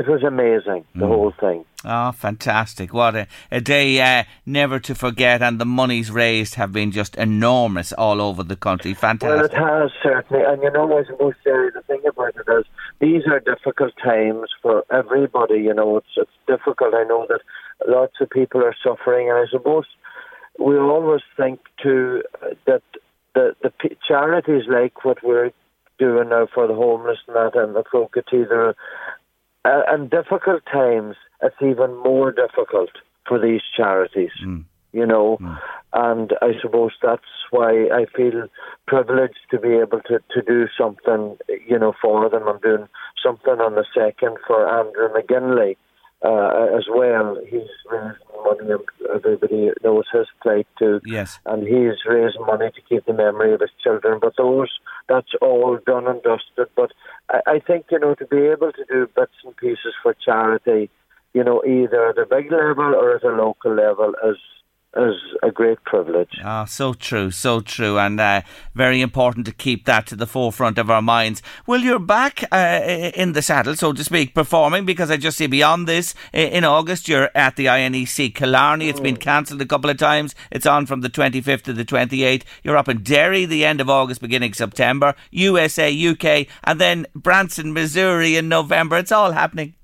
it 0.00 0.08
was 0.08 0.22
amazing, 0.22 0.84
the 0.94 1.04
mm. 1.04 1.08
whole 1.08 1.32
thing. 1.38 1.64
Oh, 1.84 2.12
fantastic. 2.12 2.92
What 2.92 3.16
a, 3.16 3.26
a 3.50 3.60
day 3.60 4.00
uh, 4.00 4.24
never 4.44 4.78
to 4.80 4.94
forget, 4.94 5.42
and 5.42 5.58
the 5.58 5.64
monies 5.64 6.10
raised 6.10 6.56
have 6.56 6.72
been 6.72 6.90
just 6.90 7.16
enormous 7.16 7.92
all 7.92 8.20
over 8.20 8.42
the 8.42 8.56
country. 8.56 8.94
Fantastic. 8.94 9.52
Well, 9.52 9.80
it 9.80 9.82
has, 9.82 9.90
certainly. 10.02 10.44
And 10.44 10.62
you 10.62 10.70
know, 10.70 10.98
I 10.98 11.04
suppose, 11.04 11.34
Jerry, 11.44 11.70
the 11.72 11.82
thing 11.82 12.02
about 12.06 12.34
it 12.36 12.50
is 12.50 12.64
these 13.00 13.22
are 13.26 13.40
difficult 13.40 13.92
times 14.02 14.50
for 14.62 14.84
everybody. 14.90 15.60
You 15.60 15.74
know, 15.74 15.96
it's, 15.96 16.14
it's 16.16 16.30
difficult. 16.46 16.94
I 16.94 17.04
know 17.04 17.26
that 17.28 17.40
lots 17.86 18.14
of 18.20 18.28
people 18.30 18.62
are 18.62 18.76
suffering, 18.82 19.30
and 19.30 19.38
I 19.38 19.46
suppose 19.50 19.86
we 20.58 20.76
always 20.76 21.22
think, 21.36 21.60
too, 21.82 22.22
that 22.66 22.82
the, 23.34 23.54
the 23.62 23.72
charities 24.06 24.64
like 24.68 25.04
what 25.04 25.22
we're 25.22 25.52
doing 25.98 26.30
now 26.30 26.48
for 26.52 26.66
the 26.66 26.74
homeless 26.74 27.18
and 27.26 27.36
that 27.36 27.54
and 27.54 27.76
the 27.76 27.82
Pro 27.82 28.08
Cathedral 28.08 28.72
uh, 29.64 29.82
and 29.88 30.10
difficult 30.10 30.62
times, 30.70 31.16
it's 31.42 31.56
even 31.62 31.96
more 32.02 32.32
difficult 32.32 32.90
for 33.26 33.38
these 33.38 33.62
charities. 33.76 34.30
Mm. 34.44 34.64
You 34.92 35.06
know, 35.06 35.38
mm. 35.40 35.56
and 35.92 36.32
I 36.42 36.52
suppose 36.60 36.90
that's 37.00 37.22
why 37.50 37.86
I 37.92 38.06
feel 38.16 38.48
privileged 38.88 39.38
to 39.52 39.58
be 39.60 39.74
able 39.74 40.00
to, 40.08 40.18
to 40.32 40.42
do 40.42 40.66
something, 40.76 41.36
you 41.68 41.78
know, 41.78 41.92
for 42.02 42.28
them. 42.28 42.48
I'm 42.48 42.58
doing 42.58 42.88
something 43.24 43.60
on 43.60 43.76
the 43.76 43.84
second 43.94 44.38
for 44.48 44.68
Andrew 44.68 45.08
McGinley, 45.14 45.76
uh, 46.22 46.66
as 46.76 46.86
well. 46.88 47.36
He's 47.44 47.68
raising 47.90 48.18
money, 48.44 48.72
and 48.72 48.80
everybody 49.14 49.70
knows 49.82 50.04
his 50.12 50.26
plight 50.42 50.66
too. 50.78 51.00
Yes. 51.04 51.38
And 51.46 51.62
he's 51.62 51.98
raising 52.06 52.44
money 52.46 52.70
to 52.74 52.80
keep 52.88 53.06
the 53.06 53.12
memory 53.12 53.54
of 53.54 53.60
his 53.60 53.70
children. 53.82 54.18
But 54.20 54.34
those, 54.36 54.70
that's 55.08 55.32
all 55.40 55.78
done 55.86 56.06
and 56.06 56.22
dusted. 56.22 56.68
But 56.76 56.92
I, 57.30 57.40
I 57.46 57.58
think, 57.58 57.86
you 57.90 57.98
know, 57.98 58.14
to 58.14 58.26
be 58.26 58.38
able 58.38 58.72
to 58.72 58.84
do 58.88 59.08
bits 59.16 59.32
and 59.44 59.56
pieces 59.56 59.94
for 60.02 60.14
charity, 60.14 60.90
you 61.32 61.44
know, 61.44 61.62
either 61.64 62.10
at 62.10 62.18
a 62.18 62.26
big 62.26 62.50
level 62.50 62.94
or 62.94 63.16
at 63.16 63.24
a 63.24 63.28
local 63.28 63.74
level 63.74 64.14
is 64.28 64.36
is 64.96 65.14
a 65.42 65.50
great 65.50 65.82
privilege. 65.84 66.40
Ah, 66.42 66.64
so 66.64 66.94
true, 66.94 67.30
so 67.30 67.60
true, 67.60 67.98
and 67.98 68.18
uh, 68.18 68.42
very 68.74 69.00
important 69.00 69.46
to 69.46 69.52
keep 69.52 69.84
that 69.84 70.06
to 70.08 70.16
the 70.16 70.26
forefront 70.26 70.78
of 70.78 70.90
our 70.90 71.02
minds. 71.02 71.42
Well, 71.66 71.80
you're 71.80 72.00
back 72.00 72.44
uh, 72.52 72.80
in 73.14 73.32
the 73.32 73.42
saddle, 73.42 73.76
so 73.76 73.92
to 73.92 74.02
speak, 74.02 74.34
performing 74.34 74.84
because 74.84 75.10
I 75.10 75.16
just 75.16 75.38
see 75.38 75.46
beyond 75.46 75.86
this 75.86 76.14
in 76.32 76.64
August 76.64 77.08
you're 77.08 77.30
at 77.34 77.56
the 77.56 77.66
INEC 77.66 78.34
Killarney. 78.34 78.88
It's 78.88 79.00
been 79.00 79.16
cancelled 79.16 79.62
a 79.62 79.66
couple 79.66 79.90
of 79.90 79.96
times. 79.96 80.34
It's 80.50 80.66
on 80.66 80.86
from 80.86 81.02
the 81.02 81.10
25th 81.10 81.62
to 81.62 81.72
the 81.72 81.84
28th. 81.84 82.42
You're 82.64 82.76
up 82.76 82.88
in 82.88 83.02
Derry 83.02 83.44
the 83.44 83.64
end 83.64 83.80
of 83.80 83.88
August, 83.88 84.20
beginning 84.20 84.54
September. 84.54 85.14
USA, 85.30 85.90
UK, 86.08 86.48
and 86.64 86.80
then 86.80 87.06
Branson, 87.14 87.72
Missouri 87.72 88.36
in 88.36 88.48
November. 88.48 88.98
It's 88.98 89.12
all 89.12 89.32
happening. 89.32 89.74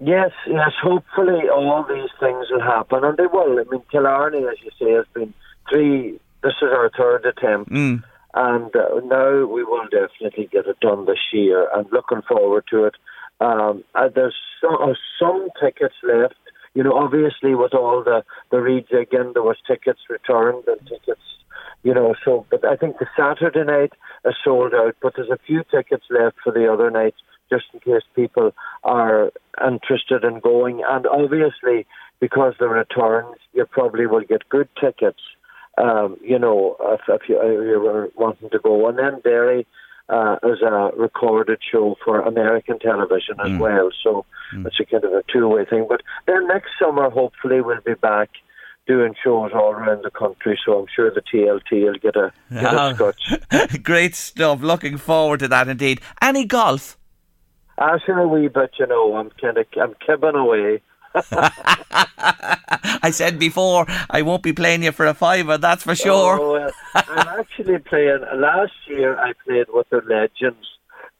Yes, 0.00 0.30
yes. 0.46 0.70
Hopefully, 0.82 1.48
all 1.48 1.84
these 1.88 2.10
things 2.20 2.46
will 2.50 2.62
happen, 2.62 3.02
and 3.02 3.16
they 3.16 3.26
will. 3.26 3.58
I 3.58 3.64
mean, 3.68 3.82
Killarney, 3.90 4.46
as 4.46 4.56
you 4.62 4.70
say, 4.78 4.92
has 4.92 5.06
been 5.12 5.34
three. 5.68 6.20
This 6.42 6.54
is 6.62 6.68
our 6.70 6.90
third 6.96 7.26
attempt, 7.26 7.70
mm. 7.70 8.02
and 8.34 8.76
uh, 8.76 9.00
now 9.04 9.44
we 9.46 9.64
will 9.64 9.88
definitely 9.90 10.48
get 10.52 10.66
it 10.66 10.78
done 10.80 11.06
this 11.06 11.18
year. 11.32 11.68
And 11.74 11.86
looking 11.90 12.22
forward 12.28 12.64
to 12.70 12.84
it. 12.84 12.94
Um, 13.40 13.84
uh, 13.94 14.08
there's 14.14 14.36
some, 14.60 14.76
uh, 14.80 14.94
some 15.18 15.48
tickets 15.60 15.94
left. 16.04 16.34
You 16.74 16.84
know, 16.84 16.96
obviously 16.96 17.56
with 17.56 17.74
all 17.74 18.04
the 18.04 18.22
the 18.50 18.58
rejigging, 18.58 19.34
there 19.34 19.42
was 19.42 19.56
tickets 19.66 20.00
returned 20.08 20.62
and 20.68 20.80
tickets. 20.86 21.22
You 21.84 21.94
know, 21.94 22.14
so 22.24 22.44
but 22.50 22.64
I 22.64 22.76
think 22.76 22.98
the 22.98 23.06
Saturday 23.16 23.64
night 23.64 23.92
is 24.24 24.34
sold 24.44 24.74
out, 24.74 24.96
but 25.00 25.14
there's 25.16 25.30
a 25.30 25.38
few 25.46 25.62
tickets 25.70 26.04
left 26.10 26.36
for 26.42 26.52
the 26.52 26.70
other 26.70 26.90
nights 26.90 27.18
just 27.50 27.64
in 27.72 27.80
case 27.80 28.02
people 28.14 28.52
are 28.84 29.30
interested 29.64 30.24
in 30.24 30.40
going. 30.40 30.82
And 30.86 31.06
obviously, 31.06 31.86
because 32.20 32.54
the 32.58 32.68
returns, 32.68 33.36
you 33.52 33.64
probably 33.64 34.06
will 34.06 34.24
get 34.24 34.48
good 34.48 34.68
tickets. 34.80 35.20
Um, 35.78 36.16
you 36.22 36.38
know, 36.38 36.76
if, 36.80 37.00
if, 37.08 37.28
you, 37.28 37.40
if 37.40 37.68
you 37.68 37.80
were 37.80 38.10
wanting 38.16 38.50
to 38.50 38.58
go, 38.58 38.88
and 38.88 38.98
then 38.98 39.20
Derry 39.22 39.66
uh, 40.08 40.36
is 40.42 40.60
a 40.62 40.90
recorded 40.96 41.60
show 41.70 41.96
for 42.04 42.20
American 42.20 42.78
television 42.78 43.36
as 43.40 43.52
mm. 43.52 43.58
well. 43.58 43.90
So 44.02 44.24
mm. 44.52 44.66
it's 44.66 44.80
a 44.80 44.84
kind 44.84 45.04
of 45.04 45.12
a 45.12 45.22
two-way 45.32 45.64
thing. 45.66 45.86
But 45.88 46.02
then 46.26 46.48
next 46.48 46.70
summer, 46.82 47.08
hopefully, 47.10 47.60
we'll 47.60 47.80
be 47.80 47.94
back 47.94 48.30
doing 48.88 49.14
shows 49.22 49.52
all 49.54 49.70
around 49.70 50.02
the 50.02 50.10
country, 50.10 50.58
so 50.64 50.80
I'm 50.80 50.86
sure 50.94 51.12
the 51.12 51.20
TLT 51.20 51.84
will 51.84 51.98
get 51.98 52.16
a, 52.16 52.32
get 52.50 52.74
a 52.74 52.80
ah. 52.80 52.94
scotch. 52.94 53.82
Great 53.82 54.14
stuff. 54.16 54.62
Looking 54.62 54.96
forward 54.96 55.40
to 55.40 55.48
that 55.48 55.68
indeed. 55.68 56.00
Any 56.20 56.46
golf? 56.46 56.96
Actually, 57.78 58.22
a 58.22 58.26
wee 58.26 58.48
bit, 58.48 58.72
you 58.78 58.86
know, 58.86 59.14
I'm 59.16 59.30
kind 59.40 59.58
of 59.58 59.66
I'm 59.80 59.94
kibbing 59.94 60.34
away. 60.34 60.82
I 63.02 63.10
said 63.12 63.38
before, 63.38 63.86
I 64.10 64.22
won't 64.22 64.42
be 64.42 64.52
playing 64.52 64.82
you 64.82 64.92
for 64.92 65.06
a 65.06 65.14
fiver, 65.14 65.58
that's 65.58 65.84
for 65.84 65.94
sure. 65.94 66.38
Oh, 66.40 66.56
uh, 66.56 66.70
I'm 66.94 67.28
actually 67.40 67.78
playing. 67.78 68.24
Last 68.34 68.72
year, 68.86 69.18
I 69.18 69.32
played 69.44 69.66
with 69.68 69.88
the 69.90 70.00
legends. 70.08 70.66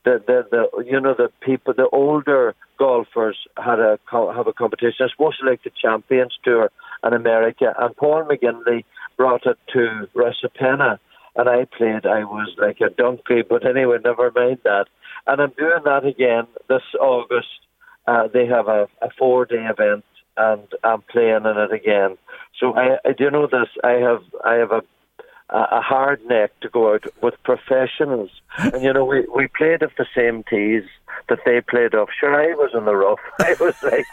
The, 0.05 0.23
the, 0.27 0.47
the, 0.51 0.85
you 0.85 1.01
know, 1.01 1.15
the 1.15 1.31
people, 1.41 1.75
the 1.75 1.89
older 1.93 2.55
golfers 2.79 3.37
had 3.57 3.79
a 3.79 3.99
have 4.11 4.47
a 4.47 4.53
competition. 4.53 5.07
It's 5.07 5.15
mostly 5.19 5.51
like 5.51 5.63
the 5.65 5.71
Champions 5.83 6.37
Tour 6.45 6.71
in 7.05 7.13
America, 7.13 7.75
and 7.79 7.97
Paul 7.97 8.25
McGinley 8.25 8.85
brought 9.17 9.47
it 9.47 9.59
to 9.73 10.09
Rosapenna, 10.15 10.99
and 11.37 11.49
I 11.49 11.65
played. 11.67 12.07
I 12.07 12.25
was 12.25 12.55
like 12.59 12.81
a 12.81 12.91
donkey, 12.91 13.43
but 13.49 13.67
anyway, 13.67 13.99
never 14.05 14.31
mind 14.35 14.59
that. 14.65 14.87
And 15.27 15.41
I'm 15.41 15.53
doing 15.57 15.83
that 15.85 16.05
again 16.05 16.47
this 16.69 16.83
August. 17.01 17.49
Uh, 18.07 18.29
they 18.33 18.47
have 18.47 18.69
a, 18.69 18.89
a 19.03 19.11
four 19.19 19.45
day 19.45 19.67
event, 19.67 20.05
and 20.37 20.67
I'm 20.83 21.03
playing 21.03 21.45
in 21.45 21.57
it 21.59 21.73
again. 21.73 22.17
So 22.59 22.75
I, 22.75 22.99
I 23.05 23.13
do 23.13 23.31
know 23.31 23.47
this. 23.47 23.69
I 23.85 23.93
have 23.93 24.23
I 24.45 24.55
have 24.55 24.73
a 24.73 24.83
a 25.51 25.81
hard 25.81 26.25
neck 26.27 26.59
to 26.61 26.69
go 26.69 26.95
out 26.95 27.05
with 27.23 27.43
professionals. 27.43 28.31
And 28.59 28.83
you 28.83 28.93
know, 28.93 29.05
we 29.05 29.27
we 29.35 29.49
played 29.49 29.83
off 29.83 29.93
the 29.97 30.07
same 30.15 30.43
tees 30.45 30.85
that 31.29 31.39
they 31.45 31.61
played 31.61 31.95
off. 31.95 32.09
Sure, 32.19 32.35
I 32.35 32.55
was 32.55 32.71
in 32.75 32.85
the 32.85 32.97
rough. 32.97 33.21
I 33.41 33.55
was 33.61 33.81
like, 33.83 34.07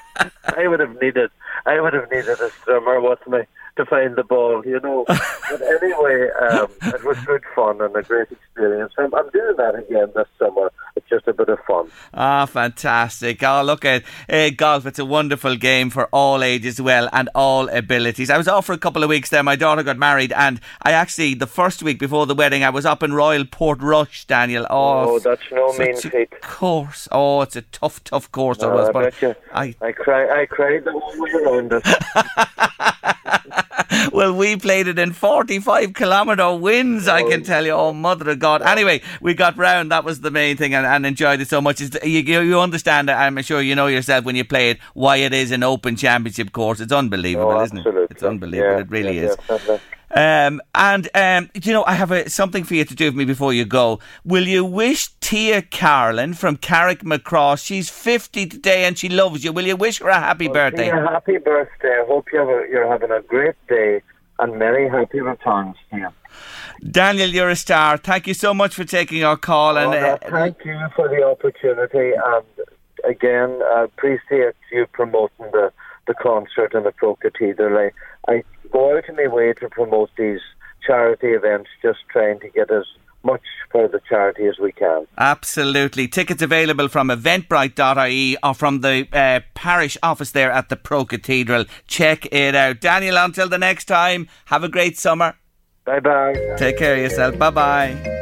I 0.56 0.68
would 0.68 0.80
have 0.80 1.02
needed, 1.02 1.32
I 1.66 1.80
would 1.82 1.94
have 1.94 2.10
needed 2.12 2.40
a 2.40 2.50
swimmer 2.64 3.02
with 3.02 3.26
me 3.28 3.40
to 3.78 3.86
find 3.86 4.16
the 4.16 4.24
ball, 4.24 4.66
you 4.66 4.80
know. 4.80 5.06
but 5.08 5.62
anyway, 5.62 6.30
um, 6.42 6.68
it 6.82 7.04
was 7.04 7.18
good 7.26 7.44
fun 7.54 7.82
and 7.82 7.96
a 7.96 8.02
great 8.02 8.32
experience. 8.32 8.94
I'm, 8.98 9.14
I'm, 9.14 9.30
doing 9.30 9.56
that 9.58 9.76
again 9.76 10.12
this 10.16 10.28
summer. 10.40 10.72
It's 10.96 11.08
just 11.10 11.28
a 11.28 11.34
bit 11.34 11.50
of 11.50 11.60
fun. 11.68 11.90
Ah, 12.14 12.46
fantastic. 12.46 13.44
Oh, 13.44 13.64
look 13.64 13.84
at 13.84 14.04
uh, 14.30 14.50
golf. 14.56 14.86
It's 14.86 15.00
a 15.00 15.06
wonderful 15.06 15.58
game 15.58 15.90
for 15.90 16.06
all 16.08 16.42
ages 16.42 16.80
well 16.80 17.10
and 17.12 17.30
all 17.36 17.68
abilities. 17.70 18.30
I 18.30 18.38
was 18.38 18.48
off 18.48 18.66
for 18.66 18.74
a 18.74 18.78
couple 18.78 19.04
of 19.04 19.10
weeks 19.10 19.30
there. 19.30 19.44
My 19.44 19.58
daughter 19.58 19.84
got 19.84 19.98
married 19.98 20.32
and 20.32 20.62
I 20.82 20.92
actually, 20.92 21.34
the 21.34 21.48
first 21.48 21.84
week 21.84 22.00
before 22.00 22.26
the 22.26 22.36
wedding, 22.36 22.64
I 22.64 22.70
was 22.70 22.86
up 22.86 23.04
in 23.04 23.14
Royal 23.14 23.44
Portrush, 23.44 24.26
Daniel. 24.26 24.66
Oh, 24.70 25.16
oh 25.16 25.20
that's 25.20 25.42
no 25.52 25.74
mean 25.74 25.98
feat. 25.98 26.42
course. 26.42 27.10
Oh, 27.12 27.42
it's 27.42 27.58
a 27.58 27.62
tough, 27.64 28.04
tough 28.06 28.32
course. 28.32 28.60
No, 28.62 28.70
was, 28.70 28.90
I, 28.90 29.04
bet 29.04 29.22
you. 29.22 29.36
I, 29.54 29.76
I, 29.82 29.92
cry, 29.92 30.42
I 30.42 30.46
cried 30.46 30.86
the 30.86 30.92
whole 30.94 31.22
way 31.22 31.32
around 31.32 31.74
it. 31.74 31.84
well, 34.14 34.34
we 34.34 34.56
played 34.56 34.88
it 34.88 35.00
in 35.00 35.14
45 35.14 35.94
kilometre 35.94 36.56
winds, 36.56 37.08
I 37.08 37.24
can 37.24 37.42
oh. 37.42 37.44
tell 37.44 37.66
you. 37.66 37.72
Oh, 37.72 37.94
mother 37.94 38.32
of 38.32 38.40
God. 38.40 38.62
Anyway, 38.62 39.02
we 39.22 39.34
got 39.34 39.58
round. 39.58 39.92
That 39.92 40.04
was 40.04 40.22
the 40.22 40.32
main 40.32 40.58
thing 40.58 40.74
and, 40.74 40.86
and 40.86 41.06
enjoyed 41.06 41.42
it 41.42 41.48
so 41.48 41.62
much. 41.62 41.82
you, 42.04 42.42
you 42.42 42.60
understand, 42.60 43.10
I'm 43.10 43.42
sure 43.42 43.62
you 43.62 43.76
know 43.76 43.88
yourself 43.88 44.26
when 44.26 44.36
you 44.36 44.46
play 44.46 44.72
it, 44.72 44.80
why 44.94 45.18
it 45.18 45.34
is 45.34 45.52
an 45.52 45.64
open 45.64 45.96
championship 45.96 46.52
course. 46.52 46.80
It's 46.80 46.94
unbelievable, 46.94 47.52
oh, 47.52 47.64
isn't 47.64 47.78
it? 47.78 48.08
It's 48.12 48.24
unbelievable. 48.24 48.72
Yeah, 48.72 48.80
it 48.80 48.90
really 48.90 49.20
yeah, 49.20 49.36
is. 49.50 49.80
Um, 50.16 50.62
and 50.74 51.10
um, 51.14 51.50
you 51.62 51.74
know, 51.74 51.84
I 51.86 51.94
have 51.94 52.12
a, 52.12 52.30
something 52.30 52.64
for 52.64 52.74
you 52.74 52.86
to 52.86 52.96
do 52.96 53.06
with 53.08 53.16
me 53.16 53.26
before 53.26 53.54
you 53.54 53.66
go. 53.66 54.00
Will 54.24 54.48
you 54.48 54.64
wish 54.64 55.10
Tia 55.20 55.62
Carlin 55.62 56.34
from 56.34 56.56
Carrickmacross? 56.56 57.66
She's 57.66 57.90
fifty 57.90 58.46
today, 58.46 58.86
and 58.86 58.98
she 58.98 59.10
loves 59.10 59.44
you. 59.44 59.52
Will 59.52 59.68
you 59.68 59.76
wish 59.76 60.00
her 60.00 60.08
a 60.08 60.20
happy 60.20 60.48
well, 60.48 60.54
birthday? 60.54 60.86
Tia, 60.86 61.02
happy 61.02 61.38
birthday! 61.38 62.00
I 62.02 62.06
hope 62.08 62.28
you're, 62.32 62.66
you're 62.68 62.88
having 62.88 63.12
a 63.12 63.22
great 63.22 63.56
day, 63.68 64.02
and 64.40 64.58
many 64.58 64.88
happy 64.88 65.20
returns, 65.20 65.76
Tia. 65.92 66.14
Daniel, 66.92 67.30
you're 67.30 67.50
a 67.50 67.56
star. 67.56 67.98
Thank 67.98 68.28
you 68.28 68.34
so 68.34 68.54
much 68.54 68.74
for 68.74 68.86
taking 68.86 69.24
our 69.24 69.38
call. 69.38 69.78
and 69.78 69.94
uh, 69.94 70.18
thank 70.30 70.64
you 70.64 70.80
for 70.96 71.10
the 71.10 71.24
opportunity. 71.24 72.14
And 72.14 72.46
again, 73.04 73.60
I 73.74 73.84
appreciate 73.84 74.56
you 74.72 74.86
promoting 74.94 75.52
the 75.52 75.74
the 76.08 76.14
concert 76.14 76.74
in 76.74 76.84
the 76.84 76.92
Pro 76.92 77.16
Cathedral. 77.16 77.78
I, 77.78 78.32
I 78.32 78.44
go 78.72 78.98
out 78.98 79.10
of 79.10 79.16
my 79.16 79.28
way 79.28 79.54
to 79.54 79.70
promote 79.70 80.10
these 80.18 80.42
charity 80.86 81.30
events, 81.30 81.70
just 81.82 82.00
trying 82.12 82.40
to 82.42 82.50
get 82.50 82.72
as 82.72 82.86
much 83.24 83.42
for 83.72 83.88
the 83.88 84.00
charity 84.08 84.46
as 84.46 84.60
we 84.60 84.72
can. 84.72 85.08
Absolutely. 85.18 86.08
Tickets 86.08 86.42
available 86.42 86.88
from 86.88 87.10
eventbrite.ie 87.10 88.38
or 88.44 88.54
from 88.54 88.82
the 88.82 89.08
uh, 89.12 89.40
parish 89.56 89.98
office 90.04 90.32
there 90.32 90.52
at 90.52 90.70
the 90.70 90.76
Pro 90.76 91.06
Cathedral. 91.06 91.66
Check 91.88 92.28
it 92.32 92.56
out. 92.56 92.80
Daniel, 92.80 93.18
until 93.18 93.50
the 93.50 93.58
next 93.58 93.86
time, 93.86 94.30
have 94.46 94.64
a 94.64 94.70
great 94.70 94.98
summer. 94.98 95.36
Bye 95.86 96.00
bye. 96.00 96.36
Take 96.58 96.78
care 96.78 96.96
of 96.96 97.02
yourself. 97.02 97.38
Bye 97.38 97.50
bye. 97.50 98.15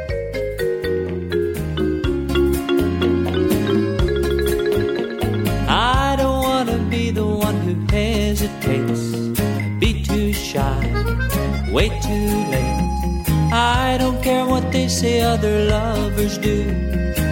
Way 11.74 11.88
too 11.88 12.28
late. 12.54 13.26
I 13.52 13.96
don't 13.98 14.22
care 14.22 14.46
what 14.46 14.70
they 14.70 14.86
say 14.86 15.22
other 15.22 15.64
lovers 15.64 16.38
do. 16.38 16.58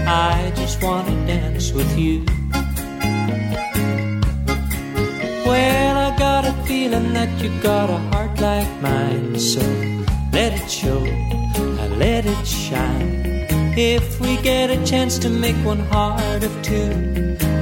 I 0.05 0.53
just 0.57 0.83
wanna 0.83 1.15
dance 1.27 1.71
with 1.71 1.97
you. 1.97 2.25
Well, 5.47 5.97
I 6.09 6.11
got 6.19 6.45
a 6.45 6.55
feeling 6.67 7.13
that 7.13 7.31
you 7.41 7.51
got 7.61 7.89
a 7.89 7.99
heart 8.11 8.35
like 8.41 8.73
mine, 8.83 9.39
so 9.39 9.63
let 10.33 10.51
it 10.61 10.69
show, 10.69 11.01
I 11.83 11.87
let 12.05 12.27
it 12.27 12.45
shine. 12.45 13.47
If 13.77 14.21
we 14.21 14.37
get 14.39 14.71
a 14.71 14.85
chance 14.85 15.19
to 15.21 15.29
make 15.29 15.59
one 15.65 15.85
heart 15.95 16.43
of 16.43 16.53
two, 16.63 16.91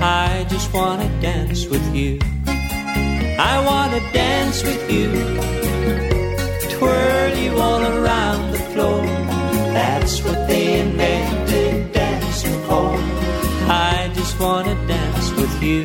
I 0.00 0.46
just 0.48 0.72
wanna 0.72 1.10
dance 1.20 1.66
with 1.66 1.86
you. 1.94 2.18
I 3.52 3.54
wanna 3.68 4.00
dance 4.12 4.62
with 4.62 4.82
you, 4.90 5.08
twirl 6.80 7.36
you 7.36 7.52
all 7.66 7.82
around 7.94 8.52
the 8.52 8.62
floor. 8.72 9.02
That's 9.76 10.14
what 10.24 10.48
they 10.48 10.80
invented 10.80 11.92
dancing 11.92 12.58
for. 12.68 12.88
I 13.92 14.10
just 14.18 14.34
wanna 14.40 14.74
dance 14.94 15.28
with 15.40 15.54
you. 15.62 15.82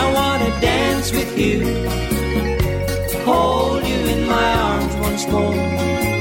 I 0.00 0.02
wanna 0.18 0.50
dance 0.72 1.08
with 1.18 1.32
you, 1.44 1.58
hold 3.28 3.82
you 3.92 4.00
in 4.14 4.22
my 4.36 4.50
arms 4.70 4.94
once 5.06 5.24
more. 5.34 5.60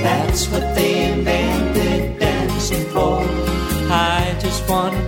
That's 0.07 0.41
what 0.51 0.65
they 0.75 0.93
invented 1.13 2.19
dancing 2.19 2.85
for. 2.95 3.19
I 3.89 4.35
just 4.45 4.61
wanna 4.69 5.06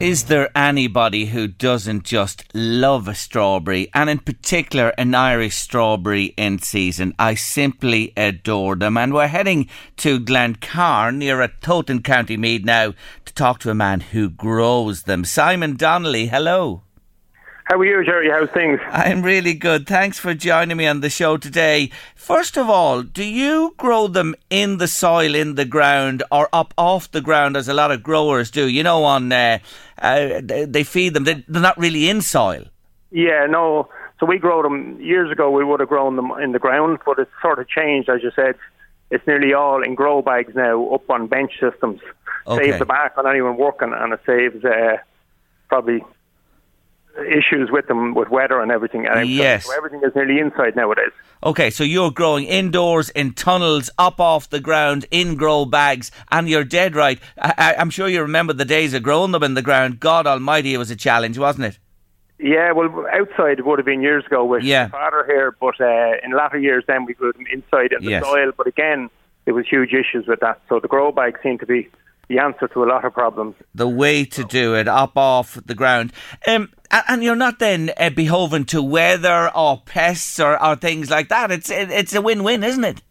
Is 0.00 0.26
there 0.26 0.56
anybody 0.56 1.26
who 1.26 1.48
doesn't 1.48 2.04
just 2.04 2.44
love 2.54 3.08
a 3.08 3.16
strawberry, 3.16 3.90
and 3.92 4.08
in 4.08 4.20
particular 4.20 4.90
an 4.90 5.12
Irish 5.12 5.56
strawberry 5.56 6.26
in 6.36 6.60
season? 6.60 7.14
I 7.18 7.34
simply 7.34 8.12
adore 8.16 8.76
them. 8.76 8.96
And 8.96 9.12
we're 9.12 9.26
heading 9.26 9.68
to 9.96 10.20
Glencarn 10.20 11.16
near 11.16 11.42
a 11.42 11.48
Toten 11.48 12.04
County 12.04 12.36
Meath 12.36 12.64
now 12.64 12.94
to 13.24 13.34
talk 13.34 13.58
to 13.60 13.70
a 13.70 13.74
man 13.74 13.98
who 13.98 14.30
grows 14.30 15.02
them. 15.02 15.24
Simon 15.24 15.74
Donnelly, 15.74 16.28
hello. 16.28 16.82
How 17.68 17.76
are 17.76 17.84
you, 17.84 18.02
Jerry? 18.02 18.30
How's 18.30 18.48
things? 18.48 18.80
I'm 18.88 19.20
really 19.20 19.52
good. 19.52 19.86
Thanks 19.86 20.18
for 20.18 20.32
joining 20.32 20.78
me 20.78 20.86
on 20.86 21.02
the 21.02 21.10
show 21.10 21.36
today. 21.36 21.90
First 22.14 22.56
of 22.56 22.70
all, 22.70 23.02
do 23.02 23.22
you 23.22 23.74
grow 23.76 24.06
them 24.06 24.34
in 24.48 24.78
the 24.78 24.88
soil, 24.88 25.34
in 25.34 25.54
the 25.54 25.66
ground, 25.66 26.22
or 26.32 26.48
up 26.50 26.72
off 26.78 27.10
the 27.10 27.20
ground, 27.20 27.58
as 27.58 27.68
a 27.68 27.74
lot 27.74 27.90
of 27.90 28.02
growers 28.02 28.50
do? 28.50 28.66
You 28.68 28.82
know, 28.82 29.04
on 29.04 29.30
uh, 29.30 29.58
uh, 30.00 30.40
they 30.42 30.82
feed 30.82 31.12
them. 31.12 31.24
They're 31.24 31.44
not 31.46 31.76
really 31.76 32.08
in 32.08 32.22
soil. 32.22 32.64
Yeah, 33.10 33.44
no. 33.44 33.90
So 34.18 34.24
we 34.24 34.38
grow 34.38 34.62
them 34.62 34.98
years 34.98 35.30
ago. 35.30 35.50
We 35.50 35.62
would 35.62 35.80
have 35.80 35.90
grown 35.90 36.16
them 36.16 36.30
in 36.42 36.52
the 36.52 36.58
ground, 36.58 37.00
but 37.04 37.18
it's 37.18 37.30
sort 37.42 37.58
of 37.58 37.68
changed, 37.68 38.08
as 38.08 38.22
you 38.22 38.30
said. 38.34 38.54
It's 39.10 39.26
nearly 39.26 39.52
all 39.52 39.82
in 39.82 39.94
grow 39.94 40.22
bags 40.22 40.54
now, 40.54 40.88
up 40.88 41.10
on 41.10 41.26
bench 41.26 41.52
systems. 41.60 42.00
Okay. 42.46 42.68
Saves 42.68 42.78
the 42.78 42.86
back 42.86 43.18
on 43.18 43.26
anyone 43.26 43.58
working, 43.58 43.92
and 43.94 44.14
it 44.14 44.20
saves 44.24 44.64
uh, 44.64 44.96
probably 45.68 46.02
issues 47.24 47.70
with 47.70 47.86
them 47.86 48.14
with 48.14 48.28
weather 48.28 48.60
and 48.60 48.70
everything. 48.70 49.06
And 49.06 49.28
Yes. 49.28 49.66
so 49.66 49.72
everything 49.76 50.00
is 50.04 50.14
nearly 50.14 50.38
inside 50.38 50.76
nowadays. 50.76 51.12
Okay, 51.44 51.70
so 51.70 51.84
you're 51.84 52.10
growing 52.10 52.44
indoors, 52.44 53.10
in 53.10 53.32
tunnels, 53.32 53.90
up 53.98 54.18
off 54.20 54.50
the 54.50 54.60
ground, 54.60 55.06
in 55.10 55.36
grow 55.36 55.64
bags, 55.64 56.10
and 56.32 56.48
you're 56.48 56.64
dead 56.64 56.96
right. 56.96 57.18
I, 57.40 57.76
I'm 57.78 57.90
sure 57.90 58.08
you 58.08 58.22
remember 58.22 58.52
the 58.52 58.64
days 58.64 58.92
of 58.94 59.02
growing 59.02 59.30
them 59.32 59.42
in 59.42 59.54
the 59.54 59.62
ground. 59.62 60.00
God 60.00 60.26
Almighty, 60.26 60.74
it 60.74 60.78
was 60.78 60.90
a 60.90 60.96
challenge, 60.96 61.38
wasn't 61.38 61.66
it? 61.66 61.78
Yeah, 62.40 62.72
well, 62.72 63.04
outside 63.12 63.58
it 63.58 63.66
would 63.66 63.78
have 63.78 63.86
been 63.86 64.00
years 64.02 64.24
ago 64.26 64.44
with 64.44 64.62
Yeah. 64.62 64.84
my 64.84 64.88
father 64.90 65.24
here, 65.26 65.56
but 65.60 65.80
uh, 65.80 66.12
in 66.24 66.32
latter 66.36 66.58
years 66.58 66.84
then 66.86 67.04
we 67.04 67.14
grew 67.14 67.32
them 67.32 67.46
inside 67.52 67.92
in 67.92 68.04
the 68.04 68.10
Yes. 68.12 68.24
soil. 68.24 68.52
But 68.56 68.66
again, 68.68 69.10
there 69.44 69.54
was 69.54 69.66
huge 69.68 69.92
issues 69.92 70.26
with 70.28 70.40
that. 70.40 70.60
So 70.68 70.78
the 70.78 70.88
grow 70.88 71.10
bag 71.10 71.38
seemed 71.42 71.60
to 71.60 71.66
be 71.66 71.88
the 72.28 72.38
answer 72.38 72.68
to 72.68 72.84
a 72.84 72.86
lot 72.86 73.04
of 73.04 73.12
problems. 73.14 73.54
the 73.74 73.88
way 73.88 74.24
to 74.24 74.44
do 74.44 74.74
it 74.74 74.86
up 74.88 75.16
off 75.16 75.58
the 75.64 75.74
ground. 75.74 76.12
Um, 76.46 76.70
and 76.90 77.22
you're 77.22 77.36
not 77.36 77.58
then 77.58 77.90
uh, 77.96 78.10
beholden 78.10 78.64
to 78.66 78.82
weather 78.82 79.50
or 79.54 79.82
pests 79.84 80.38
or, 80.40 80.62
or 80.62 80.76
things 80.76 81.10
like 81.10 81.28
that. 81.28 81.50
It's 81.50 81.70
it, 81.70 81.90
it's 81.90 82.14
a 82.14 82.20
win-win, 82.22 82.62
isn't 82.64 82.84
it? 82.84 83.02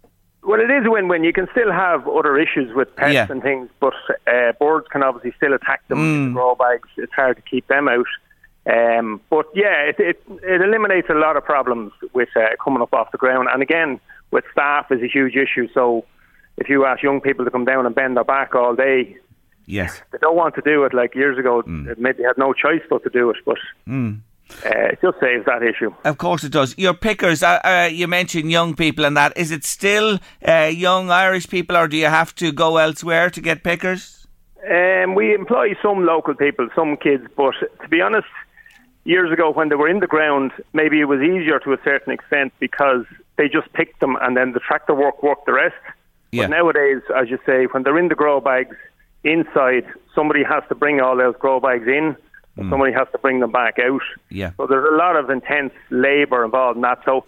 Well, 0.43 0.61
it 0.61 0.71
is 0.71 0.85
a 0.85 0.89
win-win. 0.91 1.23
You 1.25 1.33
can 1.33 1.47
still 1.51 1.71
have 1.71 2.07
other 2.07 2.37
issues 2.39 2.73
with 2.73 2.95
pests 2.95 3.13
Yeah. 3.13 3.27
and 3.29 3.41
things, 3.43 3.69
but 3.79 3.93
uh, 4.27 4.53
birds 4.59 4.87
can 4.91 5.03
obviously 5.03 5.33
still 5.35 5.53
attack 5.53 5.85
them 5.89 5.99
in 5.99 6.27
the 6.29 6.33
grow 6.33 6.55
bags. 6.55 6.87
It's 6.95 7.11
hard 7.13 7.35
to 7.35 7.41
keep 7.43 7.67
them 7.67 7.87
out. 7.89 8.05
Um, 8.65 9.21
but 9.29 9.45
yeah, 9.55 9.89
it, 9.89 9.95
it, 9.99 10.21
it 10.43 10.61
eliminates 10.61 11.09
a 11.09 11.13
lot 11.15 11.37
of 11.37 11.43
problems 11.45 11.91
with 12.13 12.29
uh, 12.35 12.41
coming 12.63 12.81
up 12.81 12.93
off 12.93 13.11
the 13.11 13.17
ground. 13.17 13.47
And 13.51 13.61
again, 13.61 13.99
with 14.31 14.43
staff 14.51 14.91
is 14.91 15.01
a 15.01 15.07
huge 15.07 15.35
issue. 15.35 15.67
So 15.73 16.05
if 16.57 16.69
you 16.69 16.85
ask 16.85 17.03
young 17.03 17.21
people 17.21 17.45
to 17.45 17.51
come 17.51 17.65
down 17.65 17.85
and 17.85 17.93
bend 17.95 18.17
their 18.17 18.23
back 18.23 18.55
all 18.55 18.75
day, 18.75 19.17
Yes. 19.65 20.01
they 20.11 20.17
don't 20.19 20.35
want 20.35 20.55
to 20.55 20.61
do 20.61 20.83
it. 20.85 20.93
Like 20.93 21.13
years 21.13 21.37
ago, 21.37 21.61
they 21.61 21.93
maybe 21.97 22.23
had 22.23 22.37
no 22.37 22.53
choice 22.53 22.81
but 22.89 23.03
to 23.03 23.09
do 23.09 23.29
it. 23.29 23.35
But 23.45 23.57
uh, 23.87 24.13
it 24.93 24.99
just 25.01 25.19
saves 25.19 25.45
that 25.45 25.61
issue. 25.61 25.93
Of 26.05 26.17
course 26.17 26.43
it 26.45 26.53
does. 26.53 26.77
Your 26.77 26.93
pickers, 26.93 27.43
uh, 27.43 27.59
uh, 27.63 27.89
you 27.91 28.07
mentioned 28.07 28.49
young 28.49 28.75
people 28.75 29.03
and 29.05 29.17
that. 29.17 29.37
Is 29.37 29.51
it 29.51 29.65
still 29.65 30.19
uh, 30.47 30.71
young 30.73 31.11
Irish 31.11 31.49
people 31.49 31.75
or 31.75 31.87
do 31.89 31.97
you 31.97 32.05
have 32.05 32.33
to 32.35 32.51
go 32.53 32.77
elsewhere 32.77 33.29
to 33.29 33.41
get 33.41 33.63
pickers? 33.63 34.25
Um, 34.69 35.15
we 35.15 35.33
employ 35.33 35.75
some 35.81 36.05
local 36.05 36.33
people, 36.33 36.69
some 36.75 36.97
kids, 36.97 37.25
but 37.35 37.53
to 37.81 37.87
be 37.89 38.01
honest, 38.01 38.27
years 39.03 39.31
ago 39.31 39.51
when 39.51 39.69
they 39.69 39.75
were 39.75 39.89
in 39.89 39.99
the 39.99 40.07
ground, 40.07 40.51
maybe 40.73 40.99
it 41.01 41.05
was 41.05 41.21
easier 41.21 41.59
to 41.59 41.73
a 41.73 41.77
certain 41.83 42.11
extent 42.13 42.53
because 42.59 43.05
they 43.37 43.47
just 43.49 43.71
picked 43.73 43.99
them 43.99 44.15
and 44.21 44.35
then 44.35 44.53
the 44.53 44.59
tractor 44.61 44.93
work 44.95 45.21
worked 45.23 45.45
the 45.45 45.53
rest. 45.53 45.75
Yeah. 46.31 46.43
But 46.43 46.49
nowadays, 46.51 47.01
as 47.15 47.29
you 47.29 47.39
say, 47.45 47.65
when 47.71 47.83
they're 47.83 47.97
in 47.97 48.09
the 48.09 48.15
grow 48.15 48.39
bags 48.41 48.75
inside, 49.23 49.85
somebody 50.13 50.43
has 50.43 50.63
to 50.69 50.75
bring 50.75 50.99
all 51.01 51.15
those 51.17 51.35
grow 51.37 51.59
bags 51.59 51.87
in. 51.87 52.15
and 52.55 52.65
hmm. 52.65 52.69
Somebody 52.69 52.93
has 52.93 53.07
to 53.11 53.17
bring 53.17 53.39
them 53.39 53.51
back 53.51 53.77
out. 53.79 54.01
Yeah. 54.29 54.51
So 54.57 54.67
there's 54.67 54.87
a 54.91 54.95
lot 54.95 55.15
of 55.15 55.29
intense 55.29 55.73
labour 55.89 56.43
involved 56.45 56.75
in 56.77 56.81
that. 56.81 56.99
So 57.05 57.25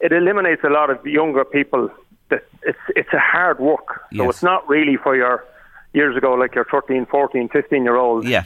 it 0.00 0.12
eliminates 0.12 0.62
a 0.64 0.70
lot 0.70 0.90
of 0.90 1.04
younger 1.06 1.44
people. 1.44 1.90
That 2.30 2.44
it's 2.62 2.78
it's 2.96 3.12
a 3.12 3.18
hard 3.18 3.58
work. 3.60 4.02
So 4.14 4.24
Yes. 4.24 4.30
it's 4.30 4.42
not 4.42 4.68
really 4.68 4.96
for 4.96 5.16
your 5.16 5.44
years 5.92 6.16
ago 6.16 6.34
like 6.34 6.54
your 6.54 6.64
13, 6.64 7.06
14, 7.06 7.48
15 7.48 7.82
year 7.82 7.96
olds. 7.96 8.26
Yeah. 8.26 8.44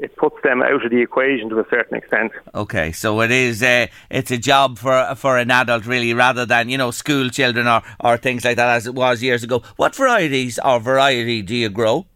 It 0.00 0.16
puts 0.16 0.36
them 0.42 0.62
out 0.62 0.82
of 0.82 0.90
the 0.90 1.02
equation 1.02 1.50
to 1.50 1.60
a 1.60 1.64
certain 1.68 1.98
extent. 1.98 2.32
Okay, 2.54 2.90
so 2.90 3.20
it 3.20 3.30
is 3.30 3.62
uh, 3.62 3.86
it's 4.08 4.30
a 4.30 4.38
job 4.38 4.78
for 4.78 5.14
for 5.14 5.36
an 5.36 5.50
adult 5.50 5.84
really, 5.84 6.14
rather 6.14 6.46
than 6.46 6.70
you 6.70 6.78
know 6.78 6.90
school 6.90 7.28
children 7.28 7.66
or 7.66 7.82
or 8.00 8.16
things 8.16 8.44
like 8.44 8.56
that 8.56 8.76
as 8.76 8.86
it 8.86 8.94
was 8.94 9.22
years 9.22 9.44
ago. 9.44 9.62
What 9.76 9.94
varieties 9.94 10.58
or 10.64 10.80
variety 10.80 11.42
do 11.42 11.54
you 11.54 11.68
grow? 11.68 12.06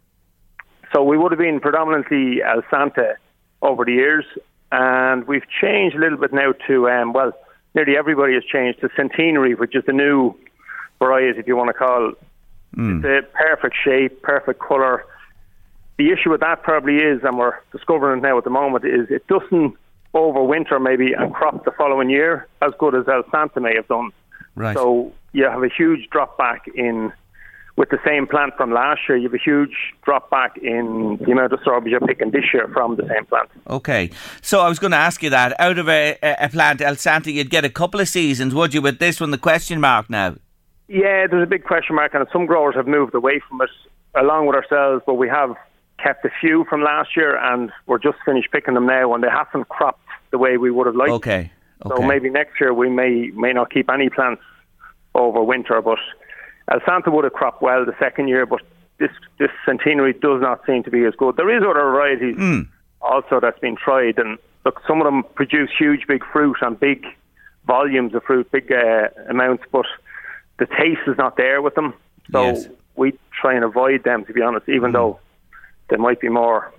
So 0.93 1.03
we 1.03 1.15
would 1.15 1.31
have 1.31 1.39
been 1.39 1.59
predominantly 1.59 2.41
Elsanta 2.41 3.15
over 3.61 3.85
the 3.85 3.93
years, 3.93 4.25
and 4.71 5.27
we've 5.27 5.47
changed 5.61 5.95
a 5.95 5.99
little 5.99 6.17
bit 6.17 6.33
now 6.33 6.53
to 6.67 6.89
um, 6.89 7.13
well, 7.13 7.33
nearly 7.75 7.97
everybody 7.97 8.33
has 8.33 8.43
changed 8.45 8.81
to 8.81 8.89
Centenary, 8.95 9.53
which 9.53 9.75
is 9.75 9.83
the 9.85 9.93
new 9.93 10.33
variety, 10.97 11.39
if 11.39 11.47
you 11.47 11.55
want 11.55 11.67
to 11.67 11.73
call. 11.73 12.09
It. 12.09 12.17
It's 12.77 13.05
a 13.05 13.21
perfect 13.37 13.75
shape, 13.83 14.21
perfect 14.21 14.59
colour. 14.59 15.05
The 15.97 16.11
issue 16.11 16.29
with 16.29 16.41
that 16.41 16.63
probably 16.63 16.97
is, 16.97 17.21
and 17.23 17.37
we're 17.37 17.55
discovering 17.71 18.19
it 18.19 18.21
now 18.21 18.37
at 18.37 18.43
the 18.43 18.49
moment, 18.49 18.83
is 18.85 19.07
it 19.09 19.25
doesn't 19.27 19.75
overwinter 20.13 20.81
maybe 20.81 21.13
and 21.13 21.33
crop 21.33 21.65
the 21.65 21.71
following 21.71 22.09
year 22.09 22.47
as 22.61 22.71
good 22.79 22.95
as 22.95 23.05
Elsanta 23.05 23.61
may 23.61 23.75
have 23.75 23.87
done. 23.87 24.11
Right. 24.55 24.75
So 24.75 25.11
you 25.33 25.45
have 25.45 25.63
a 25.63 25.69
huge 25.69 26.09
drop 26.09 26.37
back 26.37 26.67
in 26.73 27.11
with 27.75 27.89
the 27.89 27.99
same 28.05 28.25
plant 28.25 28.55
from 28.55 28.71
last 28.71 29.01
year. 29.07 29.17
You 29.17 29.25
have 29.25 29.33
a 29.33 29.43
huge 29.43 29.75
drop 30.03 30.29
back 30.29 30.57
in 30.57 31.17
the 31.19 31.31
amount 31.31 31.51
of 31.51 31.59
strawberries 31.59 31.91
you're 31.91 31.99
picking 31.99 32.31
this 32.31 32.45
year 32.53 32.69
from 32.73 32.95
the 32.95 33.05
same 33.07 33.25
plant. 33.25 33.49
Okay, 33.69 34.11
so 34.41 34.61
I 34.61 34.69
was 34.69 34.79
going 34.79 34.91
to 34.91 34.97
ask 34.97 35.21
you 35.21 35.29
that 35.31 35.59
out 35.59 35.77
of 35.77 35.89
a, 35.89 36.17
a 36.23 36.45
a 36.45 36.49
plant 36.49 36.79
Elsanta, 36.79 37.33
you'd 37.33 37.49
get 37.49 37.65
a 37.65 37.69
couple 37.69 37.99
of 37.99 38.07
seasons, 38.07 38.55
would 38.55 38.73
you? 38.73 38.81
With 38.81 38.99
this 38.99 39.19
one, 39.19 39.31
the 39.31 39.37
question 39.37 39.81
mark 39.81 40.09
now. 40.09 40.35
Yeah, 40.87 41.27
there's 41.27 41.43
a 41.43 41.49
big 41.49 41.65
question 41.65 41.95
mark, 41.95 42.13
and 42.13 42.25
some 42.31 42.45
growers 42.45 42.75
have 42.75 42.87
moved 42.87 43.13
away 43.13 43.41
from 43.49 43.61
it 43.61 43.69
along 44.13 44.47
with 44.47 44.55
ourselves, 44.55 45.03
but 45.05 45.15
we 45.15 45.27
have 45.27 45.55
kept 46.05 46.23
a 46.23 46.29
few 46.39 46.65
from 46.69 46.83
last 46.83 47.09
year, 47.17 47.35
and 47.35 47.71
we're 47.87 47.97
just 47.97 48.17
finished 48.25 48.51
picking 48.51 48.75
them 48.75 48.85
now, 48.85 49.13
and 49.13 49.23
they 49.23 49.29
haven't 49.29 49.67
cropped 49.69 50.07
the 50.31 50.37
way 50.37 50.57
we 50.57 50.69
would 50.69 50.85
have 50.85 50.95
liked. 50.95 51.11
Okay, 51.11 51.51
okay. 51.85 51.95
So 51.95 52.05
maybe 52.07 52.29
next 52.29 52.59
year 52.61 52.73
we 52.73 52.89
may 52.89 53.31
may 53.33 53.53
not 53.53 53.71
keep 53.71 53.89
any 53.89 54.09
plants 54.09 54.43
over 55.15 55.41
winter, 55.43 55.81
but 55.81 55.97
Elsanta 56.71 57.11
would 57.11 57.23
have 57.23 57.33
cropped 57.33 57.61
well 57.61 57.85
the 57.85 57.95
second 57.99 58.27
year, 58.27 58.45
but 58.45 58.61
this 58.99 59.11
this 59.39 59.49
centenary 59.65 60.13
does 60.13 60.41
not 60.41 60.61
seem 60.67 60.83
to 60.83 60.91
be 60.91 61.03
as 61.05 61.15
good. 61.17 61.37
There 61.37 61.49
is 61.55 61.63
other 61.63 61.81
varieties 61.91 62.37
also 63.01 63.39
that's 63.39 63.59
been 63.59 63.75
tried, 63.75 64.17
and 64.19 64.37
look, 64.63 64.81
some 64.87 65.01
of 65.01 65.05
them 65.05 65.23
produce 65.33 65.69
huge, 65.77 66.01
big 66.07 66.23
fruit 66.31 66.57
and 66.61 66.79
big 66.79 67.05
volumes 67.65 68.13
of 68.13 68.23
fruit, 68.23 68.49
big 68.51 68.71
uh, 68.71 69.07
amounts, 69.29 69.63
but 69.71 69.85
the 70.59 70.67
taste 70.67 71.01
is 71.07 71.17
not 71.17 71.35
there 71.35 71.61
with 71.63 71.73
them. 71.75 71.93
So 72.31 72.43
Yes. 72.43 72.67
we 72.95 73.13
try 73.41 73.53
and 73.55 73.63
avoid 73.63 74.03
them, 74.03 74.23
to 74.25 74.33
be 74.33 74.41
honest, 74.41 74.69
even 74.69 74.91
though 74.91 75.19
there 75.89 75.99
might 75.99 76.19
be 76.19 76.29
more. 76.29 76.71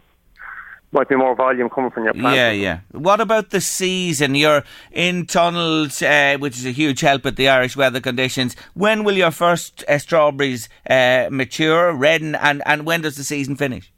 Might 0.93 1.09
be 1.09 1.17
more 1.17 1.35
volume 1.35 1.69
coming 1.69 1.91
from 1.91 2.05
your 2.05 2.15
plant. 2.15 2.37
Yeah, 2.37 2.53
yeah. 2.53 2.79
What 2.93 3.21
about 3.21 3.51
the 3.51 3.61
season? 3.61 4.37
You're 4.37 4.63
in 4.93 5.27
tunnels, 5.27 6.01
uh, 6.01 6.37
which 6.39 6.57
is 6.57 6.65
a 6.65 6.71
huge 6.71 7.01
help 7.01 7.25
with 7.25 7.37
the 7.37 7.49
Irish 7.49 7.77
weather 7.77 8.01
conditions. 8.01 8.55
When 8.75 9.03
will 9.03 9.17
your 9.17 9.33
first 9.33 9.85
uh, 9.89 9.99
strawberries 9.99 10.69
uh, 10.89 11.27
mature, 11.31 11.93
redden, 11.93 12.37
and, 12.37 12.63
and 12.65 12.87
when 12.87 13.03
does 13.03 13.17
the 13.17 13.25
season 13.25 13.57
finish? 13.57 13.93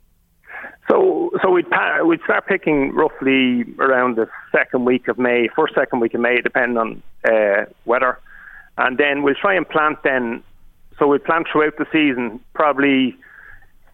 So, 0.88 1.31
so 1.42 1.51
we'd 1.51 1.68
pa- 1.68 2.03
we'd 2.05 2.23
start 2.23 2.47
picking 2.47 2.94
roughly 2.94 3.64
around 3.79 4.16
the 4.16 4.29
second 4.51 4.87
week 4.87 5.07
of 5.09 5.18
May, 5.18 5.49
first 5.55 5.75
second 5.75 6.01
week 6.01 6.14
of 6.14 6.21
May, 6.21 6.40
depending 6.40 6.79
on 6.79 7.03
uh, 7.31 7.66
weather, 7.85 8.18
and 8.79 8.97
then 8.97 9.23
we'll 9.23 9.35
try 9.35 9.55
and 9.55 9.68
plant. 9.68 9.99
Then, 10.03 10.42
so 10.99 11.07
we'd 11.07 11.25
plant 11.25 11.47
throughout 11.53 11.77
the 11.77 11.87
season. 11.92 12.40
Probably, 12.55 13.16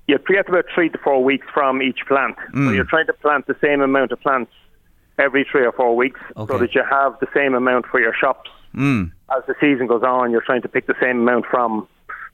you 0.06 0.18
get 0.28 0.48
about 0.48 0.66
three 0.74 0.88
to 0.90 0.98
four 0.98 1.22
weeks 1.24 1.46
from 1.52 1.82
each 1.82 2.00
plant. 2.06 2.36
So 2.52 2.58
mm. 2.58 2.74
you're 2.74 2.84
trying 2.84 3.06
to 3.06 3.12
plant 3.14 3.46
the 3.46 3.56
same 3.62 3.80
amount 3.80 4.12
of 4.12 4.20
plants 4.20 4.52
every 5.18 5.46
three 5.50 5.64
or 5.64 5.72
four 5.72 5.96
weeks, 5.96 6.20
Okay. 6.36 6.52
so 6.52 6.58
that 6.58 6.74
you 6.74 6.82
have 6.88 7.18
the 7.20 7.28
same 7.34 7.54
amount 7.54 7.86
for 7.86 8.00
your 8.00 8.14
shops. 8.14 8.50
Mm. 8.74 9.12
As 9.34 9.44
the 9.46 9.54
season 9.60 9.86
goes 9.86 10.02
on, 10.02 10.30
you're 10.30 10.42
trying 10.42 10.62
to 10.62 10.68
pick 10.68 10.86
the 10.86 10.96
same 11.00 11.20
amount 11.20 11.46
from 11.50 11.88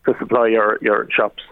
to 0.06 0.14
supply 0.18 0.48
your 0.48 0.78
your 0.80 1.06
shops. 1.14 1.42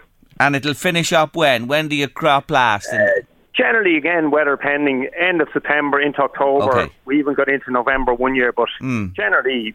And 0.41 0.57
it'll 0.57 0.75
finish 0.75 1.13
up 1.13 1.37
when? 1.37 1.67
When 1.67 1.89
do 1.89 1.97
you 1.97 2.09
crop 2.09 2.51
last? 2.51 2.89
And- 2.93 3.03
uh, 3.03 3.13
Generally, 3.55 3.97
again, 3.97 4.31
weather 4.31 4.57
pending, 4.57 5.09
end 5.19 5.41
of 5.41 5.49
September 5.53 6.01
into 6.01 6.23
October. 6.23 6.79
Okay. 6.79 6.93
We 7.07 7.19
even 7.19 7.35
got 7.35 7.49
into 7.49 7.73
November 7.73 8.15
one 8.15 8.37
year, 8.37 8.53
but 8.53 8.69
mm. 8.81 9.13
generally, 9.17 9.75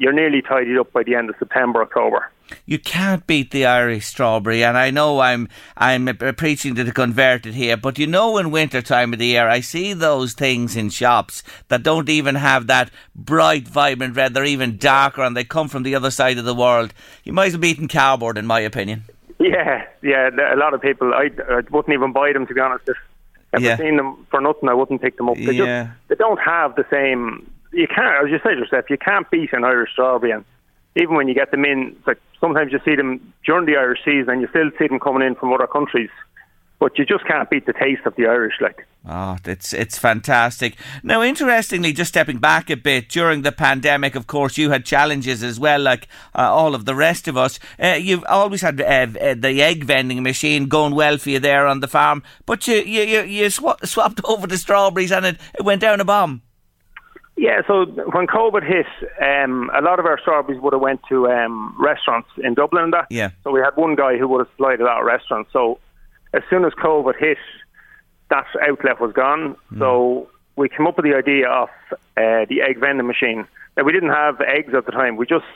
you're 0.00 0.12
nearly 0.12 0.42
tidied 0.42 0.76
up 0.78 0.92
by 0.92 1.02
the 1.04 1.14
end 1.14 1.30
of 1.30 1.36
September, 1.38 1.82
October. 1.82 2.30
you 2.66 2.78
can't 2.80 3.24
beat 3.28 3.52
the 3.52 3.64
Irish 3.66 4.06
strawberry, 4.06 4.64
and 4.64 4.76
I 4.76 4.90
know 4.90 5.20
I'm 5.20 5.48
I'm 5.76 6.06
preaching 6.36 6.74
to 6.74 6.82
the 6.84 6.90
converted 6.90 7.54
here, 7.54 7.76
but 7.76 7.98
you 7.98 8.06
know, 8.08 8.38
in 8.38 8.50
winter 8.50 8.82
time 8.82 9.12
of 9.12 9.18
the 9.20 9.26
year, 9.26 9.46
I 9.48 9.60
see 9.60 9.92
those 9.92 10.32
things 10.32 10.74
in 10.74 10.90
shops 10.90 11.44
that 11.68 11.84
don't 11.84 12.08
even 12.08 12.34
have 12.34 12.66
that 12.66 12.90
bright, 13.14 13.68
vibrant 13.68 14.16
red. 14.16 14.34
They're 14.34 14.44
even 14.56 14.78
darker, 14.78 15.22
and 15.22 15.36
they 15.36 15.44
come 15.44 15.68
from 15.68 15.84
the 15.84 15.94
other 15.94 16.10
side 16.10 16.38
of 16.38 16.44
the 16.44 16.54
world. 16.54 16.92
You 17.22 17.32
might 17.32 17.46
as 17.48 17.52
well 17.52 17.60
be 17.60 17.68
eating 17.70 17.86
cardboard, 17.88 18.36
in 18.38 18.46
my 18.46 18.60
opinion. 18.60 19.04
Yeah, 19.38 19.84
yeah. 20.02 20.30
A 20.52 20.56
lot 20.56 20.74
of 20.74 20.82
people, 20.82 21.14
I, 21.14 21.30
I 21.48 21.60
wouldn't 21.70 21.94
even 21.94 22.12
buy 22.12 22.32
them 22.32 22.46
to 22.46 22.54
be 22.54 22.60
honest. 22.60 22.88
If 22.88 22.96
If 23.52 23.60
Yeah. 23.62 23.72
I've 23.72 23.78
seen 23.78 23.96
them 23.96 24.26
for 24.30 24.40
nothing, 24.40 24.68
I 24.68 24.74
wouldn't 24.74 25.00
pick 25.02 25.16
them 25.16 25.28
up. 25.28 25.36
They 25.36 25.52
Yeah. 25.52 25.84
just 25.84 26.08
they 26.08 26.14
don't 26.16 26.40
have 26.40 26.74
the 26.74 26.84
same. 26.90 27.50
You 27.72 27.86
can't, 27.86 28.24
as 28.24 28.30
you 28.30 28.38
said 28.42 28.58
yourself, 28.58 28.90
you 28.90 28.98
can't 28.98 29.30
beat 29.30 29.52
an 29.52 29.64
Irish 29.64 29.92
strawberry. 29.92 30.32
And 30.32 30.44
even 30.96 31.14
when 31.14 31.28
you 31.28 31.34
get 31.34 31.50
them 31.50 31.64
in, 31.64 31.96
like 32.06 32.20
sometimes 32.40 32.72
you 32.72 32.80
see 32.84 32.96
them 32.96 33.32
during 33.44 33.66
the 33.66 33.76
Irish 33.76 34.00
season, 34.04 34.30
and 34.30 34.40
you 34.40 34.48
still 34.48 34.70
see 34.78 34.88
them 34.88 34.98
coming 34.98 35.26
in 35.26 35.34
from 35.34 35.52
other 35.52 35.66
countries. 35.66 36.10
But 36.78 36.98
you 36.98 37.04
just 37.04 37.26
can't 37.26 37.48
beat 37.50 37.66
the 37.66 37.74
taste 37.74 38.06
of 38.06 38.16
the 38.16 38.26
Irish. 38.26 38.54
Like 38.60 38.86
Oh, 39.08 39.38
it's 39.46 39.72
it's 39.72 39.98
fantastic. 39.98 40.76
Now, 41.02 41.22
interestingly, 41.22 41.92
just 41.94 42.10
stepping 42.10 42.36
back 42.36 42.68
a 42.68 42.76
bit, 42.76 43.08
during 43.08 43.42
the 43.42 43.52
pandemic, 43.52 44.14
of 44.14 44.26
course, 44.26 44.58
you 44.58 44.70
had 44.70 44.84
challenges 44.84 45.42
as 45.42 45.58
well, 45.58 45.80
like 45.80 46.06
uh, 46.34 46.52
all 46.52 46.74
of 46.74 46.84
the 46.84 46.94
rest 46.94 47.26
of 47.26 47.36
us. 47.36 47.58
Uh, 47.82 47.98
you've 48.00 48.24
always 48.28 48.60
had 48.60 48.78
uh, 48.78 48.84
uh, 48.84 49.34
the 49.38 49.62
egg 49.62 49.84
vending 49.84 50.22
machine 50.22 50.66
going 50.66 50.94
well 50.94 51.16
for 51.16 51.30
you 51.30 51.38
there 51.38 51.66
on 51.66 51.80
the 51.80 51.88
farm, 51.88 52.22
but 52.44 52.68
you 52.68 52.76
you 52.76 53.02
you, 53.02 53.22
you 53.22 53.46
swa- 53.46 53.86
swapped 53.86 54.20
over 54.24 54.46
the 54.46 54.58
strawberries 54.58 55.12
and 55.12 55.24
it, 55.24 55.40
it 55.58 55.64
went 55.64 55.80
down 55.80 56.00
a 56.00 56.04
bomb. 56.04 56.42
Yeah, 57.40 57.62
so 57.66 57.86
when 57.86 58.26
COVID 58.26 58.62
hit, 58.62 58.84
um, 59.22 59.70
a 59.74 59.80
lot 59.80 59.98
of 59.98 60.04
our 60.04 60.20
strawberries 60.20 60.60
would 60.60 60.74
have 60.74 60.82
went 60.82 61.00
to 61.08 61.26
um, 61.26 61.74
restaurants 61.78 62.28
in 62.36 62.52
Dublin 62.52 62.84
and 62.84 62.92
that. 62.92 63.06
Yeah. 63.08 63.30
So 63.44 63.50
we 63.50 63.60
had 63.60 63.74
one 63.76 63.94
guy 63.94 64.18
who 64.18 64.28
would 64.28 64.40
have 64.40 64.50
supplied 64.50 64.82
a 64.82 64.84
lot 64.84 65.00
of 65.00 65.06
restaurants. 65.06 65.50
So 65.50 65.78
as 66.34 66.42
soon 66.50 66.66
as 66.66 66.74
COVID 66.74 67.18
hit, 67.18 67.38
that 68.28 68.44
outlet 68.68 69.00
was 69.00 69.14
gone. 69.14 69.56
So 69.78 70.28
we 70.56 70.68
came 70.68 70.86
up 70.86 70.98
with 70.98 71.06
the 71.06 71.14
idea 71.14 71.48
of 71.48 71.70
uh, 71.90 72.44
the 72.50 72.60
egg 72.60 72.78
vending 72.78 73.06
machine. 73.06 73.46
Now 73.74 73.84
we 73.84 73.92
didn't 73.92 74.10
have 74.10 74.42
eggs 74.42 74.74
at 74.74 74.84
the 74.84 74.92
time. 74.92 75.16
We 75.16 75.24
just 75.24 75.46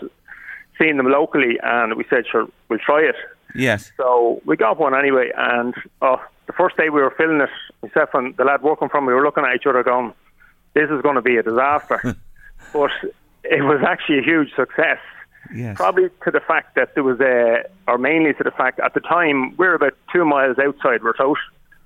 seen 0.79 0.97
them 0.97 1.11
locally, 1.11 1.59
and 1.63 1.97
we 1.99 2.05
said, 2.09 2.25
"Sure, 2.27 2.49
we'll 2.71 2.79
try 2.79 3.03
it." 3.03 3.17
Yes. 3.55 3.93
So 3.99 4.41
we 4.47 4.57
got 4.57 4.79
one 4.79 4.95
anyway, 4.95 5.33
and 5.37 5.75
oh, 6.01 6.21
the 6.47 6.55
first 6.55 6.79
day 6.79 6.89
we 6.89 7.03
were 7.03 7.15
filling 7.17 7.43
it, 7.43 7.51
myself 7.83 8.09
and 8.15 8.35
the 8.39 8.45
lad 8.45 8.63
working 8.63 8.89
from, 8.89 9.05
me, 9.05 9.09
we 9.09 9.15
were 9.15 9.23
looking 9.23 9.45
at 9.45 9.55
each 9.55 9.67
other, 9.67 9.83
going, 9.83 10.15
"This 10.75 10.91
is 10.91 11.03
going 11.03 11.17
to 11.17 11.23
be 11.23 11.37
a 11.37 11.43
disaster." 11.43 12.17
but 12.73 12.91
it 13.45 13.63
was 13.63 13.81
actually 13.87 14.19
a 14.19 14.23
huge 14.23 14.55
success. 14.55 14.99
Yes. 15.55 15.77
Probably 15.77 16.09
to 16.25 16.31
the 16.31 16.41
fact 16.41 16.75
that 16.75 16.95
there 16.95 17.05
was 17.05 17.21
a, 17.21 17.65
or 17.87 17.99
mainly 17.99 18.33
to 18.35 18.43
the 18.43 18.51
fact 18.51 18.81
at 18.81 18.95
the 18.95 19.01
time 19.01 19.55
we 19.57 19.67
were 19.67 19.75
about 19.75 19.93
two 20.13 20.25
miles 20.25 20.59
outside 20.59 21.01
Ratoath 21.01 21.37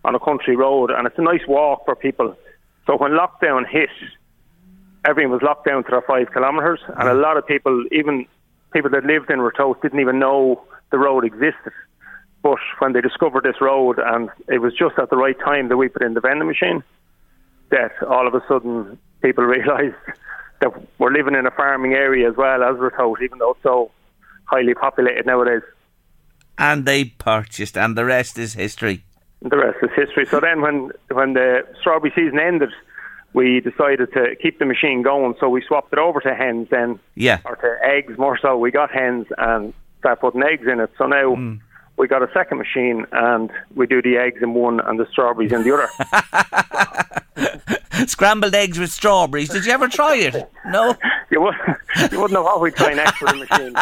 on 0.05 0.15
a 0.15 0.21
country 0.21 0.57
road, 0.57 0.91
and 0.91 1.07
it's 1.07 1.19
a 1.19 1.23
nice 1.23 1.47
walk 1.49 1.85
for 1.85 1.97
people. 1.97 2.37
So 2.87 2.97
when 2.97 3.13
lockdown 3.13 3.69
hit, 3.69 3.91
everything 5.05 5.31
was 5.31 5.43
locked 5.43 5.67
down 5.67 5.85
to 5.85 5.91
their 5.91 6.03
five 6.03 6.33
kilometres, 6.33 6.81
and 6.87 7.09
a 7.09 7.15
lot 7.15 7.37
of 7.37 7.47
people, 7.47 7.85
even 7.91 8.27
people 8.73 8.91
that 8.91 9.05
lived 9.05 9.31
in 9.31 9.41
Ratoath, 9.41 9.83
didn't 9.83 10.01
even 10.01 10.19
know 10.19 10.63
the 10.91 10.99
road 10.99 11.25
existed. 11.25 11.73
But 12.43 12.59
when 12.79 12.93
they 12.93 13.01
discovered 13.01 13.43
this 13.43 13.61
road, 13.61 13.99
and 13.99 14.31
it 14.49 14.59
was 14.59 14.73
just 14.75 14.99
at 14.99 15.11
the 15.11 15.17
right 15.17 15.39
time 15.41 15.69
that 15.69 15.77
we 15.77 15.89
put 15.89 16.03
in 16.03 16.15
the 16.15 16.21
vending 16.21 16.47
machine, 16.47 16.85
that 17.71 17.93
all 18.09 18.27
of 18.27 18.35
a 18.35 18.43
sudden 18.49 18.99
people 19.23 19.45
realised 19.57 19.95
that 20.61 20.71
we're 20.99 21.13
living 21.13 21.35
in 21.35 21.47
a 21.47 21.51
farming 21.51 21.93
area 21.95 22.29
as 22.29 22.37
well 22.37 22.63
as 22.63 22.77
Ratoath, 22.77 23.23
even 23.23 23.39
though 23.39 23.53
it's 23.53 23.63
so 23.63 23.91
highly 24.45 24.75
populated 24.75 25.25
nowadays. 25.27 25.63
And 26.59 26.85
they 26.85 27.05
purchased, 27.05 27.77
and 27.79 27.97
the 27.97 28.05
rest 28.05 28.39
is 28.39 28.55
history. 28.55 29.05
The 29.43 29.57
rest 29.57 29.79
is 29.83 29.91
history. 29.95 30.27
So 30.27 30.41
then, 30.41 30.61
when 30.61 30.91
when 31.13 31.35
the 31.35 31.65
strawberry 31.81 32.11
season 32.17 32.41
ended, 32.41 32.71
we 33.35 33.61
decided 33.61 34.13
to 34.15 34.35
keep 34.43 34.59
the 34.59 34.65
machine 34.65 35.03
going. 35.03 35.35
So 35.39 35.49
we 35.49 35.63
swapped 35.63 35.93
it 35.93 35.99
over 36.01 36.19
to 36.21 36.35
hens 36.35 36.67
then, 36.71 36.99
Yeah. 37.15 37.39
or 37.45 37.55
to 37.57 37.77
eggs 37.85 38.19
more 38.19 38.37
so. 38.37 38.59
We 38.59 38.73
got 38.73 38.91
hens 38.91 39.27
and 39.39 39.73
started 40.01 40.21
putting 40.21 40.43
eggs 40.43 40.67
in 40.67 40.81
it. 40.81 40.91
So 40.99 41.07
now 41.07 41.37
Mm. 41.37 41.61
we 41.97 42.09
got 42.09 42.23
a 42.23 42.31
second 42.33 42.59
machine 42.59 43.07
and 43.13 43.51
we 43.77 43.87
do 43.87 44.03
the 44.03 44.17
eggs 44.17 44.43
in 44.43 44.55
one 44.55 44.81
and 44.81 44.99
the 44.99 45.07
strawberries 45.13 45.53
in 45.53 45.63
the 45.63 45.73
other. 45.73 45.89
Scrambled 48.07 48.55
eggs 48.55 48.79
with 48.79 48.91
strawberries. 48.91 49.49
Did 49.49 49.67
you 49.67 49.73
ever 49.73 49.89
try 49.89 50.17
it? 50.17 50.51
No. 50.67 50.95
you, 51.31 51.41
would, 51.41 51.55
you 52.11 52.21
wouldn't 52.21 52.33
know 52.33 52.43
what 52.43 52.61
we'd 52.61 52.75
try 52.75 52.95
next 52.95 53.21
with 53.21 53.31
the 53.31 53.47
machine. 53.47 53.75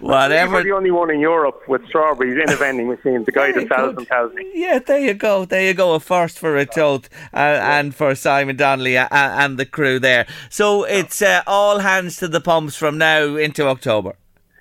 Whatever. 0.00 0.54
We're 0.54 0.64
the 0.64 0.72
only 0.72 0.90
one 0.90 1.10
in 1.10 1.20
Europe 1.20 1.62
with 1.68 1.86
strawberries 1.88 2.40
in 2.42 2.52
a 2.52 2.56
vending 2.56 2.88
machine. 2.88 3.24
The 3.24 3.32
guy 3.32 3.52
that 3.52 3.68
sells 3.68 3.94
them 3.94 4.06
tells 4.06 4.32
me. 4.34 4.50
Yeah, 4.54 4.78
there 4.78 5.00
you 5.00 5.14
go. 5.14 5.44
There 5.44 5.62
you 5.62 5.74
go. 5.74 5.94
A 5.94 6.00
first 6.00 6.38
for 6.38 6.56
a 6.56 6.66
tote 6.66 7.08
uh, 7.34 7.36
and 7.36 7.94
for 7.94 8.14
Simon 8.14 8.56
Donnelly 8.56 8.96
uh, 8.96 9.08
and 9.10 9.58
the 9.58 9.66
crew 9.66 9.98
there. 9.98 10.26
So 10.48 10.84
it's 10.84 11.22
uh, 11.22 11.42
all 11.46 11.80
hands 11.80 12.16
to 12.18 12.28
the 12.28 12.40
pumps 12.40 12.76
from 12.76 12.98
now 12.98 13.36
into 13.36 13.66
October. 13.66 14.16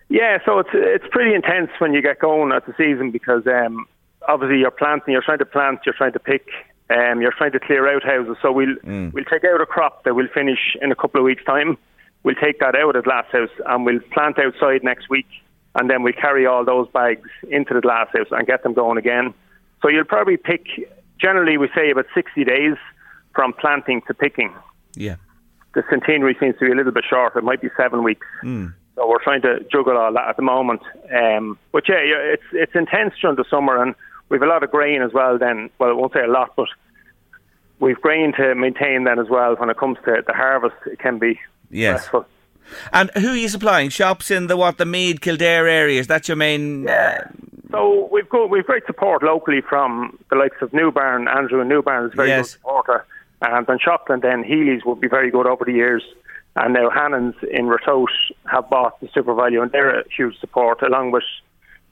Yeah, 0.10 0.40
so 0.46 0.60
it's 0.60 0.70
it's 0.74 1.06
pretty 1.10 1.34
intense 1.34 1.70
when 1.80 1.94
you 1.94 2.02
get 2.02 2.20
going 2.20 2.52
at 2.52 2.66
the 2.66 2.74
season 2.78 3.12
because 3.12 3.48
um, 3.48 3.88
obviously 4.28 4.60
you're 4.60 4.72
planting, 4.72 5.14
you're 5.14 5.22
trying 5.22 5.40
to 5.40 5.46
plant, 5.46 5.80
you're 5.86 5.96
trying 5.96 6.12
to 6.14 6.20
pick, 6.20 6.48
um, 6.92 7.22
you're 7.22 7.34
trying 7.38 7.52
to 7.54 7.60
clear 7.60 7.88
out 7.94 8.04
houses. 8.04 8.38
So 8.42 8.52
we'll 8.52 8.76
we'll 9.14 9.26
take 9.26 9.44
out 9.44 9.62
a 9.62 9.66
crop 9.66 10.04
that 10.04 10.16
will 10.16 10.28
finish 10.34 10.76
in 10.82 10.92
a 10.92 10.96
couple 10.96 11.20
of 11.20 11.26
weeks' 11.26 11.44
time. 11.44 11.78
We'll 12.24 12.36
take 12.36 12.60
that 12.60 12.76
out 12.76 12.96
of 12.96 13.04
glass 13.04 13.26
house 13.32 13.50
and 13.66 13.86
we'll 13.86 14.00
plant 14.14 14.38
outside 14.40 14.84
next 14.84 15.10
week, 15.10 15.28
and 15.76 15.90
then 15.90 16.04
we 16.04 16.14
carry 16.14 16.46
all 16.46 16.66
those 16.66 16.88
bags 16.90 17.30
into 17.50 17.74
the 17.74 17.82
glass 17.82 18.08
house 18.14 18.28
and 18.32 18.46
get 18.46 18.64
them 18.64 18.74
going 18.74 18.98
again. 18.98 19.34
So 19.82 19.88
you'll 19.90 20.06
probably 20.06 20.38
pick. 20.38 20.66
Generally, 21.20 21.58
we 21.58 21.70
say 21.76 21.92
about 21.92 22.06
sixty 22.14 22.44
days 22.44 22.76
from 23.34 23.54
planting 23.54 24.02
to 24.08 24.14
picking. 24.14 24.54
Yeah. 24.96 25.16
The 25.74 25.84
centenary 25.90 26.36
seems 26.40 26.56
to 26.60 26.66
be 26.66 26.72
a 26.72 26.76
little 26.76 26.92
bit 26.92 27.06
short. 27.10 27.36
It 27.36 27.44
might 27.44 27.62
be 27.62 27.70
seven 27.78 28.04
weeks. 28.04 28.28
So 28.96 29.08
we're 29.08 29.24
trying 29.24 29.42
to 29.44 29.60
juggle 29.72 29.98
all 29.98 30.12
that 30.14 30.28
at 30.28 30.36
the 30.36 30.42
moment. 30.42 30.82
Um, 31.16 31.58
but 31.72 31.88
yeah, 31.88 32.04
yeah, 32.04 32.34
it's 32.34 32.44
it's 32.52 32.76
intense 32.76 33.14
during 33.22 33.38
the 33.38 33.46
summer, 33.50 33.82
and 33.82 33.96
we've 34.30 34.42
a 34.42 34.46
lot 34.46 34.64
of 34.64 34.72
grain 34.72 35.02
as 35.02 35.14
well. 35.14 35.38
Then, 35.38 35.70
well, 35.80 35.90
I 35.90 35.94
won't 35.94 36.14
say 36.14 36.24
a 36.24 36.28
lot, 36.28 36.54
but 36.58 36.68
we've 37.82 38.00
grain 38.00 38.32
to 38.38 38.56
maintain 38.56 39.04
then 39.04 39.20
as 39.20 39.28
well. 39.30 39.56
When 39.56 39.70
it 39.70 39.78
comes 39.78 39.98
to 40.06 40.24
the 40.26 40.34
harvest, 40.34 40.76
it 40.86 41.00
can 41.00 41.20
be 41.20 41.40
Yes. 41.70 42.06
stressful. 42.06 42.26
And 42.94 43.12
who 43.18 43.30
are 43.30 43.36
you 43.36 43.50
supplying? 43.50 43.90
Shops 43.90 44.32
in 44.32 44.48
the 44.48 44.56
what? 44.56 44.78
The 44.78 44.86
Meath, 44.86 45.20
Kildare 45.20 45.68
areas. 45.68 46.08
That's 46.08 46.28
your 46.30 46.38
main. 46.38 46.84
Yeah. 46.84 47.26
So 47.72 48.08
we've 48.12 48.30
got 48.30 48.50
we've 48.50 48.66
great 48.66 48.86
support 48.86 49.24
locally 49.24 49.62
from 49.62 50.18
the 50.30 50.36
likes 50.38 50.62
of 50.62 50.72
Newbarn. 50.74 51.28
Andrew 51.28 51.60
and 51.60 51.70
Newbarn 51.70 52.06
is 52.08 52.14
a 52.14 52.16
very 52.16 52.30
Yes. 52.30 52.42
good 52.54 52.60
supporter, 52.60 53.06
and 53.42 53.66
then 53.68 53.78
Shopland, 53.80 54.22
then 54.22 54.44
Healy's 54.44 54.84
would 54.86 55.00
be 55.02 55.08
very 55.08 55.32
good 55.32 55.48
over 55.48 55.66
the 55.66 55.74
years. 55.74 56.04
And 56.58 56.74
now 56.74 56.90
Hannon's 56.90 57.36
in 57.50 57.68
Ratoath 57.68 58.08
have 58.46 58.70
bought 58.70 59.00
the 59.00 59.08
SuperValu, 59.08 59.62
and 59.64 59.72
they're 59.72 60.00
a 60.02 60.04
huge 60.16 60.38
support, 60.40 60.82
along 60.82 61.12
with 61.12 61.24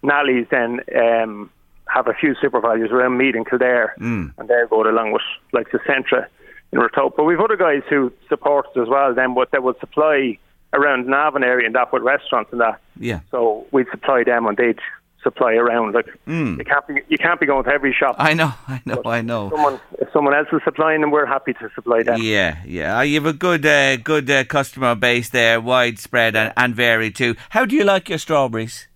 Nally's. 0.04 0.48
Then 0.52 0.82
um, 0.98 1.50
have 1.94 2.08
a 2.08 2.14
few 2.14 2.36
supervisors 2.42 2.92
around 2.92 3.18
Meath 3.18 3.36
and 3.36 3.48
Kildare, 3.50 3.94
and 3.98 4.34
they're 4.48 4.68
good 4.68 4.88
along 4.88 5.12
with 5.14 5.22
like 5.54 5.72
the 5.72 5.80
Centra 5.80 6.28
in 6.72 6.80
Ratoath. 6.80 7.14
But 7.18 7.24
we've 7.24 7.40
other 7.40 7.58
guys 7.58 7.82
who 7.90 8.12
support 8.28 8.68
us 8.68 8.78
as 8.82 8.88
well. 8.88 9.14
Then 9.14 9.34
what 9.36 9.52
they 9.52 9.60
would 9.60 9.80
supply 9.80 10.38
around 10.74 11.08
Navan 11.08 11.44
area 11.44 11.66
and 11.66 11.76
that 11.76 11.92
with 11.92 12.04
restaurants 12.04 12.52
and 12.52 12.62
that. 12.62 12.80
Yeah. 13.00 13.22
So 13.32 13.66
we'd 13.72 13.88
supply 13.90 14.24
them 14.24 14.46
and 14.46 14.56
they'd 14.56 14.78
supply 15.24 15.54
around. 15.54 15.94
Like 15.94 16.06
you 16.28 16.64
can't 16.64 16.88
be 16.88 17.02
you 17.08 17.18
can't 17.18 17.40
be 17.40 17.46
going 17.48 17.64
to 17.66 17.72
every 17.72 17.92
shop. 17.94 18.16
I 18.20 18.34
know. 18.36 18.54
I 18.68 18.82
know. 18.86 19.02
I 19.06 19.22
know. 19.22 19.50
Someone 19.50 19.80
if 20.00 20.12
someone 20.14 20.34
else 20.36 20.48
is 20.54 20.62
supplying 20.64 21.02
them, 21.02 21.10
we're 21.12 21.26
happy 21.26 21.54
to 21.54 21.70
supply 21.74 22.04
them. 22.04 22.22
Yeah, 22.22 22.58
yeah. 22.66 23.00
Uh, 23.00 23.02
You 23.02 23.16
have 23.16 23.26
a 23.26 23.34
good, 23.34 23.66
uh, 23.66 23.98
good 23.98 24.30
uh, 24.30 24.44
customer 24.44 24.94
base 24.96 25.30
there, 25.30 25.60
widespread 25.60 26.36
and, 26.36 26.54
and 26.56 26.76
varied 26.76 27.16
too. 27.16 27.36
How 27.50 27.66
do 27.66 27.76
you 27.76 27.84
like 27.84 28.08
your 28.10 28.20
strawberries? 28.20 28.88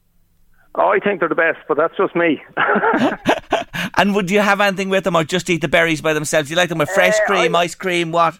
Oh, 0.76 0.90
I 0.90 1.00
think 1.00 1.20
they're 1.20 1.30
the 1.30 1.36
best, 1.36 1.60
but 1.68 1.78
that's 1.78 1.96
just 1.98 2.16
me. 2.16 2.42
And 3.98 4.16
would 4.16 4.32
you 4.32 4.40
have 4.40 4.60
anything 4.60 4.90
with 4.90 5.04
them, 5.04 5.16
or 5.16 5.24
just 5.24 5.50
eat 5.50 5.62
the 5.62 5.68
berries 5.68 6.02
by 6.02 6.14
themselves? 6.14 6.50
You 6.50 6.56
like 6.58 6.70
them 6.70 6.80
with 6.80 6.90
fresh 6.90 7.14
Uh, 7.22 7.26
cream, 7.28 7.56
I- 7.56 7.62
ice 7.62 7.76
cream, 7.76 8.12
what? 8.12 8.40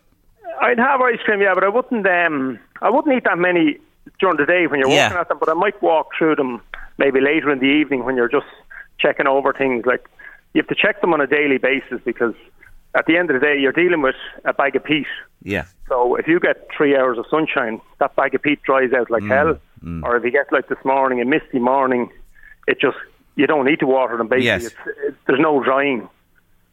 I'd 0.62 0.80
have 0.80 1.00
ice 1.02 1.20
cream, 1.26 1.42
yeah, 1.42 1.54
but 1.54 1.64
I 1.64 1.70
wouldn't. 1.70 2.08
Um, 2.08 2.60
I 2.82 2.90
wouldn't 2.90 3.16
eat 3.16 3.24
that 3.26 3.38
many 3.38 3.78
during 4.20 4.38
the 4.38 4.46
day 4.46 4.66
when 4.68 4.80
you're 4.80 4.90
Yeah. 4.90 5.08
working 5.08 5.18
at 5.20 5.28
them. 5.30 5.38
But 5.40 5.50
I 5.50 5.54
might 5.54 5.80
walk 5.82 6.10
through 6.18 6.36
them 6.38 6.62
maybe 6.98 7.20
later 7.22 7.52
in 7.52 7.60
the 7.60 7.66
evening 7.68 8.04
when 8.06 8.16
you're 8.16 8.30
just 8.30 8.48
checking 9.00 9.28
over 9.28 9.52
things. 9.54 9.86
Like 9.86 10.08
you 10.54 10.62
have 10.62 10.68
to 10.70 10.76
check 10.76 11.02
them 11.02 11.14
on 11.14 11.22
a 11.22 11.28
daily 11.28 11.58
basis 11.58 12.00
because 12.06 12.34
at 12.96 13.06
the 13.06 13.18
end 13.18 13.30
of 13.30 13.40
the 13.40 13.46
day, 13.46 13.58
you're 13.60 13.72
dealing 13.74 14.02
with 14.02 14.16
a 14.46 14.54
bag 14.54 14.76
of 14.76 14.84
peat. 14.84 15.08
Yeah, 15.44 15.66
So 15.90 16.16
if 16.16 16.28
you 16.28 16.40
get 16.40 16.68
three 16.76 16.96
hours 16.96 17.18
of 17.18 17.26
sunshine, 17.30 17.82
that 18.00 18.16
bag 18.16 18.34
of 18.36 18.42
peat 18.42 18.62
dries 18.64 18.94
out 18.94 19.08
Mm, 19.08 19.12
like 19.12 19.24
hell. 19.26 19.60
Or 20.04 20.16
if 20.16 20.24
you 20.24 20.32
get 20.32 20.52
like 20.52 20.68
this 20.70 20.84
morning, 20.86 21.20
a 21.22 21.26
misty 21.26 21.60
morning, 21.60 22.10
it 22.68 22.80
just 22.80 22.98
you 23.36 23.48
don't 23.48 23.66
need 23.66 23.80
to 23.80 23.88
water 23.88 24.18
them. 24.18 24.28
Basically, 24.28 24.46
Yes. 24.46 24.66
it's, 24.66 24.76
it, 24.86 25.16
there's 25.28 25.40
no 25.40 25.64
drying. 25.64 26.08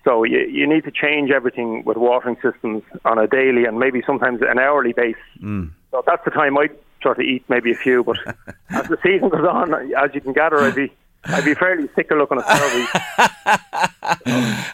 So 0.05 0.25
you 0.25 0.41
you 0.41 0.67
need 0.67 0.85
to 0.85 0.91
change 0.91 1.31
everything 1.31 1.85
with 1.85 1.97
watering 1.97 2.37
systems 2.43 2.83
on 3.05 3.19
a 3.19 3.27
daily 3.27 3.65
and 3.65 3.79
maybe 3.79 4.03
sometimes 4.07 4.41
an 4.43 4.59
hourly 4.59 4.93
basis. 4.93 5.21
Mm. 5.43 5.71
So 5.91 6.03
that's 6.07 6.25
the 6.25 6.31
time 6.31 6.57
I'd 6.59 6.71
try 7.03 7.15
to 7.15 7.21
eat 7.23 7.45
maybe 7.49 7.71
a 7.73 7.75
few. 7.75 8.03
But 8.05 8.17
as 8.71 8.89
the 8.89 8.99
season 9.03 9.29
goes 9.29 9.45
on, 9.47 9.75
as 9.75 10.15
you 10.15 10.21
can 10.21 10.33
gather, 10.33 10.59
I'd 10.59 10.75
be 10.75 10.93
I'd 11.25 11.45
be 11.45 11.55
fairly 11.55 11.89
sick 11.95 12.11
of 12.11 12.19
looking 12.19 12.39
at 12.39 12.45
strawberries. 12.45 12.89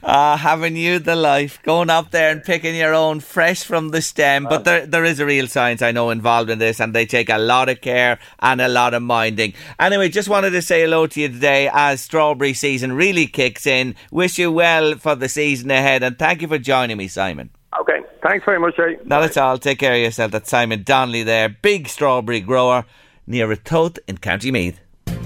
Ah, 0.09 0.37
having 0.41 0.77
you 0.77 0.99
the 1.01 1.17
life, 1.17 1.61
going 1.63 1.91
up 1.91 2.11
there 2.13 2.31
and 2.31 2.43
picking 2.43 2.77
your 2.77 2.95
own 2.95 3.19
fresh 3.21 3.65
from 3.65 3.91
the 3.91 4.01
stem. 4.01 4.45
But 4.45 4.65
there, 4.65 4.87
there 4.87 5.05
is 5.05 5.19
a 5.19 5.27
real 5.27 5.49
science 5.49 5.83
I 5.83 5.91
know 5.91 6.11
involved 6.11 6.49
in 6.49 6.59
this, 6.59 6.81
and 6.81 6.95
they 6.95 7.07
take 7.07 7.29
a 7.29 7.39
lot 7.39 7.69
of 7.69 7.81
care 7.81 8.19
and 8.39 8.61
a 8.61 8.69
lot 8.69 8.95
of 8.95 9.03
minding. 9.03 9.55
Anyway, 9.81 10.09
just 10.09 10.29
wanted 10.29 10.51
to 10.51 10.63
say 10.63 10.83
hello 10.83 11.09
to 11.09 11.21
you 11.21 11.29
today 11.29 11.69
as 11.73 12.01
strawberry 12.01 12.55
season 12.55 12.93
really 12.93 13.27
kicks 13.27 13.67
in. 13.67 13.97
Wish 14.13 14.39
you 14.39 14.53
well 14.53 14.95
for 14.95 15.17
the 15.17 15.29
season 15.29 15.71
ahead, 15.71 16.05
and 16.05 16.19
thank 16.19 16.43
you 16.43 16.49
for 16.49 16.59
joining 16.59 16.97
me, 16.97 17.09
Simon. 17.09 17.51
Okay, 17.81 18.01
thanks 18.23 18.45
very 18.45 18.61
much, 18.61 18.77
Jerry. 18.77 18.99
Not 19.05 19.25
at 19.25 19.37
all. 19.37 19.59
Take 19.59 19.81
care 19.81 19.95
of 19.95 20.01
yourself. 20.01 20.31
That's 20.31 20.49
Simon 20.49 20.85
Donnelly 20.85 21.25
there, 21.25 21.49
big 21.49 21.89
strawberry 21.89 22.41
grower 22.41 22.85
near 23.27 23.49
Ratoath 23.49 23.99
in 24.07 24.19
County 24.19 24.53
Meath. 24.53 24.79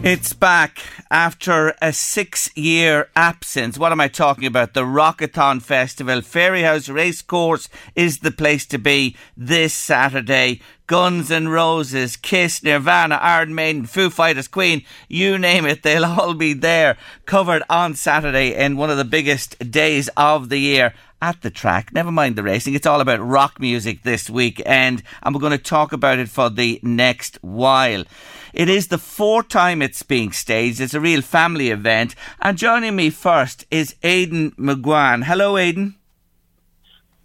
It's 0.02 0.32
back 0.32 0.80
after 1.10 1.74
a 1.82 1.92
six 1.92 2.50
year 2.56 3.10
absence. 3.14 3.76
What 3.76 3.92
am 3.92 4.00
I 4.00 4.08
talking 4.08 4.46
about? 4.46 4.72
The 4.72 4.80
Rockathon 4.80 5.60
Festival. 5.60 6.22
Fairyhouse 6.22 6.92
Racecourse 6.92 7.68
is 7.94 8.20
the 8.20 8.30
place 8.30 8.64
to 8.68 8.78
be 8.78 9.14
this 9.36 9.74
Saturday. 9.74 10.62
Guns 10.86 11.30
N' 11.30 11.48
Roses, 11.48 12.16
Kiss, 12.16 12.62
Nirvana, 12.62 13.16
Iron 13.16 13.54
Maiden, 13.54 13.84
Foo 13.84 14.08
Fighters, 14.08 14.48
Queen, 14.48 14.84
you 15.06 15.36
name 15.36 15.66
it, 15.66 15.82
they'll 15.82 16.04
all 16.04 16.34
be 16.34 16.54
there 16.54 16.96
covered 17.26 17.62
on 17.68 17.94
Saturday 17.94 18.54
in 18.54 18.78
one 18.78 18.90
of 18.90 18.96
the 18.96 19.04
biggest 19.04 19.70
days 19.70 20.08
of 20.16 20.48
the 20.48 20.58
year 20.58 20.94
at 21.22 21.42
the 21.42 21.50
track. 21.50 21.92
Never 21.92 22.10
mind 22.10 22.36
the 22.36 22.42
racing. 22.42 22.74
It's 22.74 22.86
all 22.86 23.00
about 23.00 23.20
rock 23.20 23.60
music 23.60 24.02
this 24.02 24.30
weekend, 24.30 25.02
and 25.22 25.34
we're 25.34 25.40
going 25.40 25.52
to 25.52 25.58
talk 25.58 25.92
about 25.92 26.18
it 26.18 26.28
for 26.28 26.50
the 26.50 26.80
next 26.82 27.38
while. 27.42 28.04
It 28.52 28.68
is 28.68 28.88
the 28.88 28.98
fourth 28.98 29.48
time 29.48 29.82
it's 29.82 30.02
being 30.02 30.32
staged. 30.32 30.80
It's 30.80 30.94
a 30.94 31.00
real 31.00 31.22
family 31.22 31.70
event. 31.70 32.14
And 32.40 32.58
joining 32.58 32.96
me 32.96 33.10
first 33.10 33.66
is 33.70 33.94
Aidan 34.02 34.52
McGuan. 34.52 35.24
Hello, 35.24 35.56
Aidan. 35.56 35.94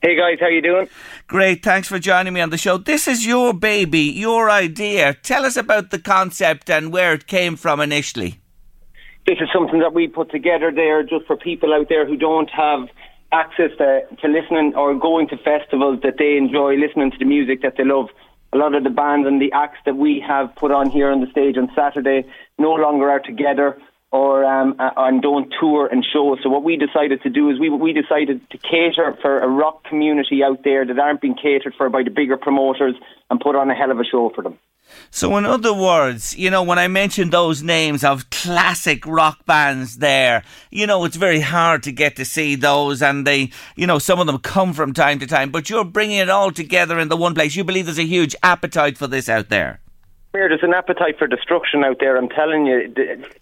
Hey 0.01 0.15
guys, 0.15 0.37
how 0.39 0.47
you 0.47 0.61
doing? 0.61 0.87
Great, 1.25 1.63
thanks 1.63 1.87
for 1.87 1.97
joining 1.97 2.33
me 2.33 2.41
on 2.41 2.51
the 2.51 2.59
show. 2.59 2.77
This 2.77 3.07
is 3.07 3.25
your 3.25 3.55
baby, 3.55 4.01
your 4.01 4.51
idea. 4.51 5.15
Tell 5.15 5.45
us 5.45 5.57
about 5.57 5.89
the 5.89 5.97
concept 5.97 6.69
and 6.69 6.93
where 6.93 7.13
it 7.13 7.25
came 7.25 7.55
from 7.55 7.79
initially. 7.79 8.39
This 9.25 9.39
is 9.41 9.49
something 9.51 9.79
that 9.79 9.95
we 9.95 10.07
put 10.07 10.29
together 10.29 10.71
there 10.71 11.01
just 11.01 11.25
for 11.25 11.35
people 11.35 11.73
out 11.73 11.89
there 11.89 12.05
who 12.05 12.17
don't 12.17 12.51
have 12.51 12.87
access 13.35 13.71
to, 13.77 14.01
to 14.21 14.27
listening 14.27 14.73
or 14.75 14.95
going 14.95 15.27
to 15.27 15.37
festivals 15.37 15.99
that 16.03 16.15
they 16.17 16.37
enjoy 16.37 16.75
listening 16.75 17.11
to 17.11 17.17
the 17.19 17.25
music 17.25 17.61
that 17.61 17.75
they 17.77 17.83
love. 17.83 18.07
A 18.53 18.57
lot 18.57 18.73
of 18.73 18.83
the 18.85 18.89
bands 18.89 19.27
and 19.27 19.41
the 19.41 19.51
acts 19.51 19.79
that 19.85 19.97
we 19.97 20.23
have 20.25 20.55
put 20.55 20.71
on 20.71 20.89
here 20.89 21.11
on 21.11 21.19
the 21.19 21.29
stage 21.29 21.57
on 21.57 21.69
Saturday 21.75 22.23
no 22.57 22.71
longer 22.71 23.09
are 23.09 23.19
together 23.19 23.77
or 24.11 24.45
um, 24.45 24.75
and 24.79 25.21
don't 25.21 25.53
tour 25.59 25.87
and 25.91 26.05
show. 26.13 26.37
So 26.41 26.49
what 26.49 26.63
we 26.63 26.77
decided 26.77 27.21
to 27.23 27.29
do 27.29 27.49
is 27.49 27.59
we 27.59 27.69
we 27.69 27.91
decided 27.91 28.49
to 28.51 28.57
cater 28.57 29.17
for 29.21 29.39
a 29.39 29.47
rock 29.47 29.83
community 29.83 30.41
out 30.41 30.63
there 30.63 30.85
that 30.85 30.97
aren't 30.97 31.19
being 31.19 31.35
catered 31.35 31.73
for 31.77 31.89
by 31.89 32.03
the 32.03 32.11
bigger 32.11 32.37
promoters 32.37 32.95
and 33.29 33.41
put 33.41 33.55
on 33.57 33.69
a 33.69 33.75
hell 33.75 33.91
of 33.91 33.99
a 33.99 34.05
show 34.05 34.31
for 34.33 34.41
them. 34.41 34.57
So, 35.11 35.37
in 35.37 35.45
other 35.45 35.73
words, 35.73 36.35
you 36.35 36.49
know, 36.49 36.61
when 36.61 36.77
I 36.77 36.87
mentioned 36.87 37.31
those 37.31 37.63
names 37.63 38.03
of 38.03 38.29
classic 38.29 39.05
rock 39.05 39.45
bands 39.45 39.97
there, 39.97 40.43
you 40.71 40.85
know, 40.85 41.05
it's 41.05 41.15
very 41.15 41.39
hard 41.39 41.83
to 41.83 41.91
get 41.91 42.15
to 42.17 42.25
see 42.25 42.55
those, 42.55 43.01
and 43.01 43.25
they, 43.25 43.51
you 43.75 43.87
know, 43.87 43.99
some 43.99 44.19
of 44.19 44.27
them 44.27 44.39
come 44.39 44.73
from 44.73 44.93
time 44.93 45.19
to 45.19 45.27
time, 45.27 45.51
but 45.51 45.69
you're 45.69 45.85
bringing 45.85 46.17
it 46.17 46.29
all 46.29 46.51
together 46.51 46.99
in 46.99 47.07
the 47.07 47.17
one 47.17 47.33
place. 47.33 47.55
You 47.55 47.63
believe 47.63 47.85
there's 47.85 47.99
a 47.99 48.03
huge 48.03 48.35
appetite 48.43 48.97
for 48.97 49.07
this 49.07 49.29
out 49.29 49.49
there? 49.49 49.79
There's 50.35 50.63
an 50.63 50.73
appetite 50.73 51.17
for 51.17 51.27
destruction 51.27 51.83
out 51.83 51.99
there. 51.99 52.17
I'm 52.17 52.29
telling 52.29 52.65
you, 52.65 52.93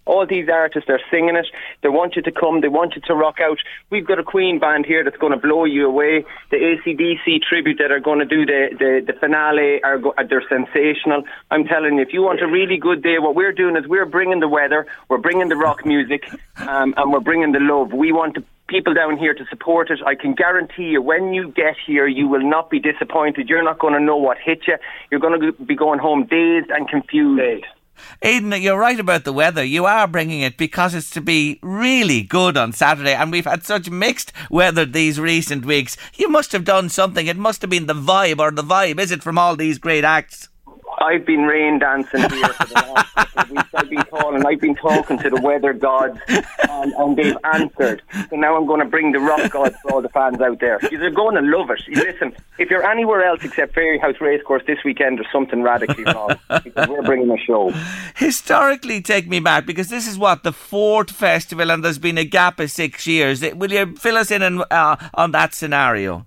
all 0.06 0.26
these 0.28 0.48
artists 0.48 0.90
are 0.90 1.00
singing 1.10 1.36
it. 1.36 1.48
They 1.82 1.90
want 1.90 2.16
you 2.16 2.22
to 2.22 2.32
come. 2.32 2.62
They 2.62 2.68
want 2.68 2.96
you 2.96 3.02
to 3.02 3.16
rock 3.16 3.40
out. 3.42 3.58
We've 3.90 4.06
got 4.06 4.20
a 4.20 4.24
Queen 4.24 4.60
band 4.60 4.86
here 4.86 5.04
that's 5.04 5.18
going 5.18 5.34
to 5.34 5.40
blow 5.40 5.66
you 5.66 5.88
away. 5.88 6.24
The 6.52 6.58
ACDC 6.58 7.42
tribute 7.42 7.80
that 7.80 7.92
are 7.92 8.00
going 8.00 8.20
to 8.20 8.26
do 8.26 8.46
the 8.46 8.70
the, 8.78 9.04
the 9.06 9.20
finale 9.20 9.84
are 9.84 9.98
go, 9.98 10.14
they're 10.30 10.48
sensational. 10.48 11.24
I'm 11.50 11.66
telling 11.66 11.96
you, 11.96 12.02
if 12.02 12.14
you 12.14 12.22
want 12.22 12.42
a 12.42 12.48
really 12.48 12.78
good 12.78 13.02
day, 13.02 13.18
what 13.20 13.36
we're 13.36 13.54
doing 13.54 13.76
is 13.76 13.88
we're 13.88 14.06
bringing 14.06 14.40
the 14.40 14.48
weather, 14.48 14.86
we're 15.10 15.18
bringing 15.18 15.50
the 15.50 15.56
rock 15.56 15.86
music, 15.86 16.30
um, 16.58 16.94
and 16.96 17.12
we're 17.12 17.20
bringing 17.20 17.52
the 17.54 17.60
love. 17.60 17.92
We 17.92 18.12
want 18.12 18.36
to 18.36 18.44
people 18.74 18.96
down 18.96 19.20
here 19.20 19.36
to 19.36 19.46
support 19.52 19.92
it. 19.92 20.00
I 20.04 20.16
can 20.16 20.34
guarantee 20.34 20.90
you, 20.94 21.02
when 21.02 21.32
you 21.32 21.52
get 21.52 21.76
here, 21.86 22.08
you 22.08 22.28
will 22.28 22.42
not 22.42 22.72
be 22.72 22.80
disappointed. 22.80 23.48
You're 23.48 23.64
not 23.64 23.78
going 23.78 23.94
to 23.94 24.00
know 24.00 24.18
what 24.18 24.40
hit 24.44 24.62
you. 24.68 24.78
You're 25.12 25.20
going 25.20 25.40
to 25.40 25.52
be 25.64 25.76
going 25.76 26.00
home 26.00 26.26
dazed 26.26 26.72
and 26.72 26.90
confused. 26.90 27.66
Aidan, 28.24 28.60
you're 28.60 28.80
right 28.80 29.00
about 29.00 29.26
the 29.26 29.32
weather. 29.32 29.64
You 29.64 29.86
are 29.86 30.08
bringing 30.08 30.42
it 30.42 30.58
because 30.58 30.96
it's 30.96 31.12
to 31.12 31.22
be 31.22 31.60
really 31.62 32.24
good 32.24 32.58
on 32.58 32.74
Saturday, 32.74 33.14
and 33.14 33.32
we've 33.32 33.46
had 33.46 33.64
such 33.64 33.92
mixed 33.92 34.34
weather 34.50 34.86
these 34.86 35.20
recent 35.20 35.66
weeks. 35.66 35.96
You 36.16 36.28
must 36.30 36.52
have 36.52 36.66
done 36.66 36.90
something. 36.90 37.28
It 37.28 37.38
must 37.38 37.62
have 37.62 37.70
been 37.70 37.86
the 37.86 37.94
vibe, 37.94 38.40
or 38.40 38.50
the 38.50 38.64
vibe, 38.64 39.00
is 39.00 39.12
it, 39.12 39.22
from 39.22 39.38
all 39.38 39.56
these 39.56 39.78
great 39.78 40.04
acts? 40.04 40.50
I've 41.00 41.26
been 41.26 41.44
rain 41.44 41.80
dancing 41.80 42.22
here 42.22 42.48
for 42.48 42.66
the 42.68 42.74
last 42.74 43.16
couple 43.16 43.42
of 43.42 43.50
weeks. 43.50 43.70
I've 43.74 43.90
been 43.90 44.04
calling, 44.04 44.46
I've 44.46 44.60
been 44.60 44.76
talking 44.76 45.18
to 45.20 45.30
the 45.30 45.42
weather 45.42 45.74
gods, 45.74 46.20
and, 46.28 46.94
and 46.94 47.18
they've 47.18 47.38
answered. 47.44 48.02
So 48.30 48.36
now 48.36 48.56
I'm 48.56 48.66
going 48.66 48.80
to 48.80 48.86
bring 48.86 49.12
the 49.12 49.20
rock 49.20 49.52
gods 49.52 49.76
for 49.82 49.92
all 49.92 50.02
the 50.02 50.10
fans 50.10 50.42
out 50.42 50.60
there. 50.60 50.80
They're 50.80 51.10
going 51.10 51.36
to 51.36 51.42
love 51.42 51.70
it. 51.70 51.82
Listen, 51.88 52.36
if 52.58 52.70
you're 52.70 52.86
anywhere 52.90 53.24
else 53.26 53.44
except 53.44 53.74
Fairy 53.74 54.00
Fairyhouse 54.00 54.20
Racecourse 54.20 54.64
this 54.66 54.80
weekend, 54.84 55.18
there's 55.18 55.32
something 55.32 55.62
radically 55.62 56.04
wrong 56.06 56.38
because 56.64 56.88
we're 56.88 57.02
bringing 57.02 57.32
a 57.32 57.38
show. 57.38 57.72
Historically, 58.16 59.02
take 59.02 59.28
me 59.28 59.40
back 59.40 59.66
because 59.66 59.90
this 59.90 60.08
is 60.08 60.18
what 60.18 60.44
the 60.44 60.54
fourth 60.54 61.12
festival, 61.12 61.72
and 61.72 61.84
there's 61.84 62.00
been 62.00 62.18
a 62.18 62.26
gap 62.26 62.60
of 62.60 62.72
six 62.72 63.08
years. 63.08 63.42
Will 63.42 63.72
you 63.72 63.96
fill 63.96 64.18
us 64.18 64.32
in 64.32 64.44
on, 64.44 64.64
uh, 64.70 64.96
on 65.14 65.32
that 65.32 65.54
scenario? 65.54 66.26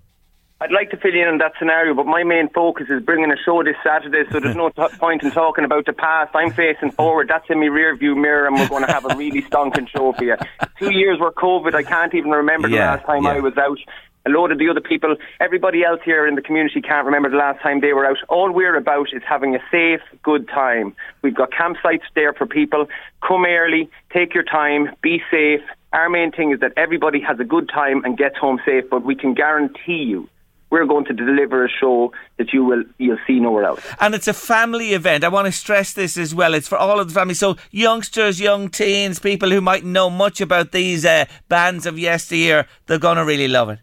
I'd 0.59 0.71
like 0.71 0.89
to 0.89 0.97
fill 0.97 1.13
you 1.13 1.21
in 1.21 1.27
on 1.27 1.37
that 1.37 1.51
scenario, 1.59 1.93
but 1.93 2.07
my 2.07 2.23
main 2.23 2.49
focus 2.49 2.87
is 2.89 3.03
bringing 3.03 3.31
a 3.31 3.35
show 3.45 3.63
this 3.63 3.75
Saturday, 3.83 4.23
so 4.31 4.39
there's 4.39 4.55
no 4.63 4.69
t- 4.69 4.97
point 4.97 5.21
in 5.21 5.29
talking 5.29 5.63
about 5.65 5.85
the 5.85 5.93
past. 5.93 6.31
I'm 6.35 6.51
facing 6.51 6.91
forward. 6.91 7.27
That's 7.29 7.45
in 7.49 7.59
my 7.59 7.67
rear 7.67 7.95
view 7.95 8.15
mirror, 8.15 8.47
and 8.47 8.55
we're 8.57 8.67
going 8.67 8.83
to 8.83 8.91
have 8.91 9.05
a 9.05 9.15
really 9.15 9.43
stonking 9.51 9.87
show 9.87 10.13
for 10.13 10.23
you. 10.23 10.35
Two 10.79 10.89
years 10.89 11.19
were 11.19 11.31
COVID. 11.31 11.75
I 11.75 11.83
can't 11.83 12.13
even 12.15 12.31
remember 12.31 12.69
the 12.69 12.75
Yeah, 12.75 12.95
last 12.95 13.05
time 13.05 13.25
yeah. 13.25 13.33
I 13.33 13.39
was 13.39 13.55
out. 13.57 13.77
A 14.25 14.29
load 14.29 14.51
of 14.51 14.57
the 14.57 14.67
other 14.67 14.81
people, 14.81 15.15
everybody 15.39 15.85
else 15.85 16.01
here 16.03 16.27
in 16.27 16.35
the 16.35 16.41
community 16.41 16.81
can't 16.81 17.05
remember 17.05 17.29
the 17.29 17.37
last 17.37 17.61
time 17.61 17.79
they 17.79 17.93
were 17.93 18.05
out. 18.05 18.17
All 18.27 18.51
we're 18.51 18.75
about 18.75 19.13
is 19.13 19.21
having 19.25 19.55
a 19.55 19.59
safe, 19.71 20.01
good 20.23 20.49
time. 20.49 20.95
We've 21.21 21.35
got 21.35 21.51
campsites 21.51 22.01
there 22.13 22.33
for 22.33 22.45
people. 22.45 22.87
Come 23.25 23.45
early, 23.45 23.89
take 24.11 24.33
your 24.33 24.43
time, 24.43 24.89
be 25.01 25.21
safe. 25.31 25.61
Our 25.93 26.09
main 26.09 26.33
thing 26.33 26.51
is 26.51 26.59
that 26.59 26.73
everybody 26.75 27.21
has 27.21 27.39
a 27.39 27.45
good 27.45 27.69
time 27.69 28.03
and 28.03 28.17
gets 28.17 28.35
home 28.37 28.59
safe, 28.65 28.83
but 28.89 29.05
we 29.05 29.15
can 29.15 29.33
guarantee 29.33 30.03
you 30.03 30.27
we're 30.69 30.85
going 30.85 31.05
to 31.05 31.13
deliver 31.13 31.65
a 31.65 31.69
show 31.69 32.11
that 32.37 32.53
you 32.53 32.63
will 32.63 32.83
you'll 32.97 33.17
see 33.25 33.39
nowhere 33.39 33.63
else. 33.63 33.81
And 33.99 34.13
it's 34.13 34.27
a 34.27 34.33
family 34.33 34.93
event. 34.93 35.23
I 35.23 35.29
want 35.29 35.45
to 35.45 35.51
stress 35.51 35.93
this 35.93 36.17
as 36.17 36.35
well. 36.35 36.53
It's 36.53 36.67
for 36.67 36.77
all 36.77 36.99
of 36.99 37.07
the 37.07 37.13
family. 37.13 37.33
So 37.33 37.57
youngsters, 37.71 38.39
young 38.39 38.69
teens, 38.69 39.19
people 39.19 39.49
who 39.49 39.61
might 39.61 39.85
know 39.85 40.09
much 40.09 40.41
about 40.41 40.71
these 40.71 41.05
uh, 41.05 41.25
bands 41.47 41.85
of 41.85 41.97
yesteryear, 41.97 42.67
they're 42.85 42.99
going 42.99 43.17
to 43.17 43.25
really 43.25 43.47
love 43.47 43.69
it. 43.69 43.79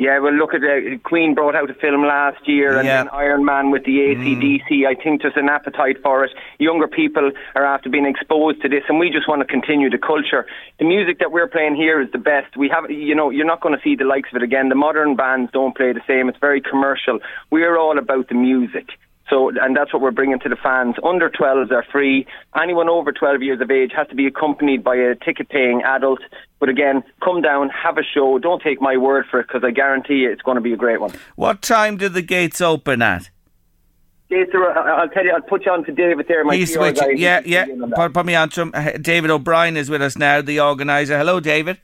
Yeah, 0.00 0.18
well, 0.18 0.32
look 0.32 0.54
at 0.54 0.62
the 0.62 0.98
Queen 1.04 1.34
brought 1.34 1.54
out 1.54 1.68
a 1.68 1.74
film 1.74 2.06
last 2.06 2.48
year, 2.48 2.78
and 2.78 2.86
Yeah. 2.86 3.02
then 3.04 3.10
Iron 3.12 3.44
Man 3.44 3.70
with 3.70 3.84
the 3.84 4.00
ACDC. 4.00 4.80
Mm. 4.80 4.86
I 4.86 4.94
think 4.94 5.20
there's 5.20 5.36
an 5.36 5.50
appetite 5.50 5.98
for 6.02 6.24
it. 6.24 6.30
Younger 6.58 6.88
people 6.88 7.30
are 7.54 7.66
after 7.66 7.90
being 7.90 8.06
exposed 8.06 8.62
to 8.62 8.68
this, 8.70 8.82
and 8.88 8.98
we 8.98 9.10
just 9.10 9.28
want 9.28 9.42
to 9.42 9.44
continue 9.46 9.90
the 9.90 9.98
culture. 9.98 10.46
The 10.78 10.86
music 10.86 11.18
that 11.18 11.32
we're 11.32 11.48
playing 11.48 11.74
here 11.74 12.00
is 12.00 12.10
the 12.12 12.18
best. 12.18 12.56
We 12.56 12.70
have, 12.70 12.90
you 12.90 13.14
know, 13.14 13.28
you're 13.28 13.44
not 13.44 13.60
going 13.60 13.76
to 13.76 13.82
see 13.82 13.94
the 13.94 14.06
likes 14.06 14.30
of 14.32 14.36
it 14.36 14.42
again. 14.42 14.70
The 14.70 14.74
modern 14.74 15.16
bands 15.16 15.52
don't 15.52 15.76
play 15.76 15.92
the 15.92 16.00
same. 16.06 16.30
It's 16.30 16.38
very 16.38 16.62
commercial. 16.62 17.18
We're 17.50 17.76
all 17.76 17.98
about 17.98 18.28
the 18.28 18.36
music. 18.36 18.92
So, 19.30 19.50
and 19.62 19.76
that's 19.76 19.92
what 19.92 20.02
we're 20.02 20.10
bringing 20.10 20.40
to 20.40 20.48
the 20.48 20.56
fans. 20.56 20.96
Under 21.04 21.30
12s 21.30 21.70
are 21.70 21.84
free. 21.90 22.26
Anyone 22.60 22.88
over 22.88 23.12
12 23.12 23.42
years 23.42 23.60
of 23.60 23.70
age 23.70 23.92
has 23.96 24.08
to 24.08 24.16
be 24.16 24.26
accompanied 24.26 24.82
by 24.82 24.96
a 24.96 25.14
ticket-paying 25.14 25.82
adult. 25.82 26.18
But 26.58 26.68
again, 26.68 27.04
come 27.24 27.40
down, 27.40 27.70
have 27.70 27.96
a 27.96 28.02
show. 28.02 28.38
Don't 28.40 28.60
take 28.60 28.80
my 28.80 28.96
word 28.96 29.26
for 29.30 29.38
it 29.40 29.46
because 29.46 29.62
I 29.64 29.70
guarantee 29.70 30.14
you 30.14 30.30
it's 30.32 30.42
going 30.42 30.56
to 30.56 30.60
be 30.60 30.72
a 30.72 30.76
great 30.76 31.00
one. 31.00 31.12
What 31.36 31.62
time 31.62 31.96
do 31.96 32.08
the 32.08 32.22
gates 32.22 32.60
open 32.60 33.00
at? 33.00 33.30
Gates 34.28 34.50
are- 34.54 34.78
I'll 34.78 35.08
tell 35.08 35.24
you, 35.24 35.32
I'll 35.32 35.40
put 35.42 35.64
you 35.64 35.72
on 35.72 35.84
to 35.84 35.92
David 35.92 36.26
there, 36.28 36.44
my 36.44 36.56
He's 36.56 36.76
guy. 36.76 36.92
Yeah, 37.16 37.40
yeah. 37.44 37.64
in 37.64 37.82
on 37.82 37.90
that. 37.90 37.96
Put, 37.96 38.12
put 38.14 38.26
me 38.26 38.34
on 38.34 38.48
to 38.50 38.62
him. 38.62 38.74
David 39.00 39.30
O'Brien 39.30 39.76
is 39.76 39.88
with 39.88 40.02
us 40.02 40.18
now, 40.18 40.42
the 40.42 40.60
organiser. 40.60 41.16
Hello, 41.16 41.40
David. 41.40 41.78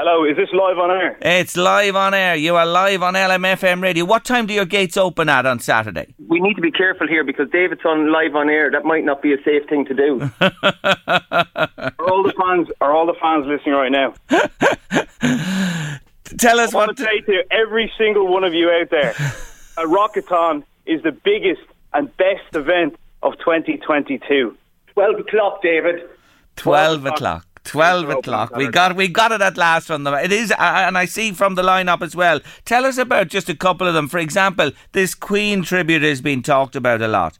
Hello, 0.00 0.24
is 0.24 0.36
this 0.36 0.48
live 0.52 0.78
on 0.78 0.92
air? 0.92 1.18
It's 1.20 1.56
live 1.56 1.96
on 1.96 2.14
air. 2.14 2.36
You 2.36 2.54
are 2.54 2.64
live 2.64 3.02
on 3.02 3.14
LMFM 3.14 3.82
radio. 3.82 4.04
What 4.04 4.24
time 4.24 4.46
do 4.46 4.54
your 4.54 4.64
gates 4.64 4.96
open 4.96 5.28
at 5.28 5.44
on 5.44 5.58
Saturday? 5.58 6.14
We 6.28 6.38
need 6.38 6.54
to 6.54 6.60
be 6.60 6.70
careful 6.70 7.08
here 7.08 7.24
because 7.24 7.50
David's 7.50 7.84
on 7.84 8.12
live 8.12 8.36
on 8.36 8.48
air. 8.48 8.70
That 8.70 8.84
might 8.84 9.04
not 9.04 9.22
be 9.22 9.32
a 9.32 9.38
safe 9.38 9.68
thing 9.68 9.86
to 9.86 9.94
do. 9.94 10.30
Are 10.40 12.10
all 12.12 12.22
the 12.22 12.32
fans 12.40 12.68
are 12.80 12.94
all 12.94 13.06
the 13.06 13.16
fans 13.20 13.46
listening 13.46 13.74
right 13.74 13.90
now? 13.90 14.14
Tell 16.38 16.60
us 16.60 16.72
I 16.72 16.76
want 16.76 16.90
what. 16.90 16.96
to 16.98 17.02
say 17.02 17.20
to 17.22 17.42
every 17.50 17.92
single 17.98 18.28
one 18.28 18.44
of 18.44 18.54
you 18.54 18.70
out 18.70 18.90
there, 18.90 19.10
a 19.78 19.82
Rockathon 19.82 20.62
is 20.86 21.02
the 21.02 21.10
biggest 21.10 21.62
and 21.92 22.16
best 22.16 22.54
event 22.54 22.94
of 23.24 23.36
2022. 23.38 24.56
12 24.94 25.18
o'clock, 25.18 25.60
David. 25.60 26.08
12 26.54 27.06
o'clock. 27.06 27.47
12 27.68 28.08
o'clock. 28.08 28.56
We 28.56 28.68
got 28.68 28.96
we 28.96 29.08
got 29.08 29.32
it 29.32 29.40
at 29.40 29.56
last 29.56 29.86
from 29.86 30.04
them. 30.04 30.14
It 30.14 30.32
is, 30.32 30.50
uh, 30.50 30.56
and 30.58 30.96
I 30.96 31.04
see 31.04 31.32
from 31.32 31.54
the 31.54 31.62
lineup 31.62 32.02
as 32.02 32.16
well. 32.16 32.40
Tell 32.64 32.84
us 32.84 32.98
about 32.98 33.28
just 33.28 33.48
a 33.48 33.54
couple 33.54 33.86
of 33.86 33.94
them. 33.94 34.08
For 34.08 34.18
example, 34.18 34.72
this 34.92 35.14
Queen 35.14 35.62
tribute 35.62 36.02
has 36.02 36.20
been 36.20 36.42
talked 36.42 36.76
about 36.76 37.02
a 37.02 37.08
lot. 37.08 37.38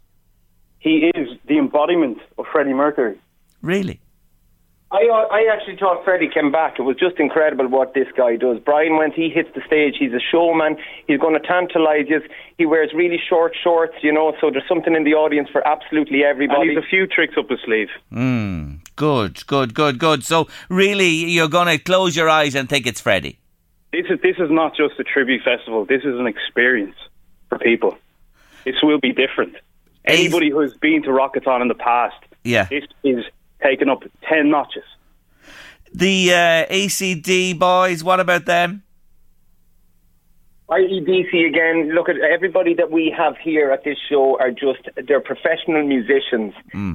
He 0.78 1.10
is 1.14 1.28
the 1.46 1.58
embodiment 1.58 2.18
of 2.36 2.46
Freddie 2.52 2.74
Mercury. 2.74 3.18
Really? 3.62 4.00
I 4.90 5.02
I 5.02 5.52
actually 5.52 5.76
thought 5.76 6.02
Freddie 6.04 6.30
came 6.32 6.50
back. 6.50 6.78
It 6.78 6.82
was 6.82 6.96
just 6.96 7.18
incredible 7.18 7.68
what 7.68 7.92
this 7.92 8.08
guy 8.16 8.36
does. 8.36 8.58
Brian, 8.64 8.96
when 8.96 9.12
he 9.12 9.28
hits 9.28 9.50
the 9.54 9.60
stage, 9.66 9.96
he's 9.98 10.12
a 10.12 10.20
showman. 10.20 10.78
He's 11.06 11.20
going 11.20 11.34
to 11.34 11.46
tantalise 11.46 12.08
you. 12.08 12.22
He 12.56 12.64
wears 12.64 12.92
really 12.94 13.20
short 13.28 13.52
shorts, 13.62 13.96
you 14.02 14.12
know. 14.12 14.32
So 14.40 14.50
there's 14.50 14.66
something 14.66 14.94
in 14.94 15.04
the 15.04 15.12
audience 15.12 15.50
for 15.50 15.66
absolutely 15.66 16.24
everybody. 16.24 16.60
And 16.60 16.70
he's 16.70 16.78
a 16.78 16.88
few 16.88 17.06
tricks 17.06 17.34
up 17.38 17.50
his 17.50 17.60
sleeve. 17.66 17.88
Mm, 18.10 18.80
good, 18.98 19.46
good, 19.46 19.72
good, 19.72 19.98
good. 19.98 20.24
So 20.24 20.48
really, 20.68 21.08
you're 21.30 21.48
going 21.48 21.68
to 21.68 21.78
close 21.78 22.14
your 22.16 22.28
eyes 22.28 22.54
and 22.54 22.68
think 22.68 22.86
it's 22.86 23.00
Freddie. 23.00 23.38
This 23.92 24.04
is 24.10 24.20
this 24.22 24.36
is 24.38 24.50
not 24.50 24.76
just 24.76 24.98
a 25.00 25.04
tribute 25.04 25.42
festival. 25.42 25.86
This 25.86 26.02
is 26.04 26.18
an 26.18 26.26
experience 26.26 26.96
for 27.48 27.58
people. 27.58 27.96
This 28.64 28.74
will 28.82 28.98
be 29.00 29.12
different. 29.12 29.54
Anybody 30.04 30.50
who's 30.50 30.74
been 30.76 31.02
to 31.04 31.08
Rockathon 31.10 31.62
in 31.62 31.68
the 31.68 31.74
past, 31.74 32.16
Yeah. 32.44 32.64
this 32.64 32.84
is 33.04 33.24
taken 33.62 33.88
up 33.88 34.02
ten 34.28 34.50
notches. 34.50 34.84
The 35.94 36.32
uh, 36.34 36.66
ACD 36.72 37.58
boys, 37.58 38.04
what 38.04 38.20
about 38.20 38.44
them? 38.44 38.82
IEDC 40.68 41.32
E 41.32 41.46
again. 41.46 41.94
Look 41.94 42.10
at 42.10 42.16
everybody 42.18 42.74
that 42.74 42.90
we 42.90 43.14
have 43.16 43.38
here 43.38 43.70
at 43.72 43.84
this 43.84 43.96
show 44.10 44.38
are 44.38 44.50
just 44.50 44.80
they're 45.06 45.20
professional 45.20 45.82
musicians. 45.86 46.52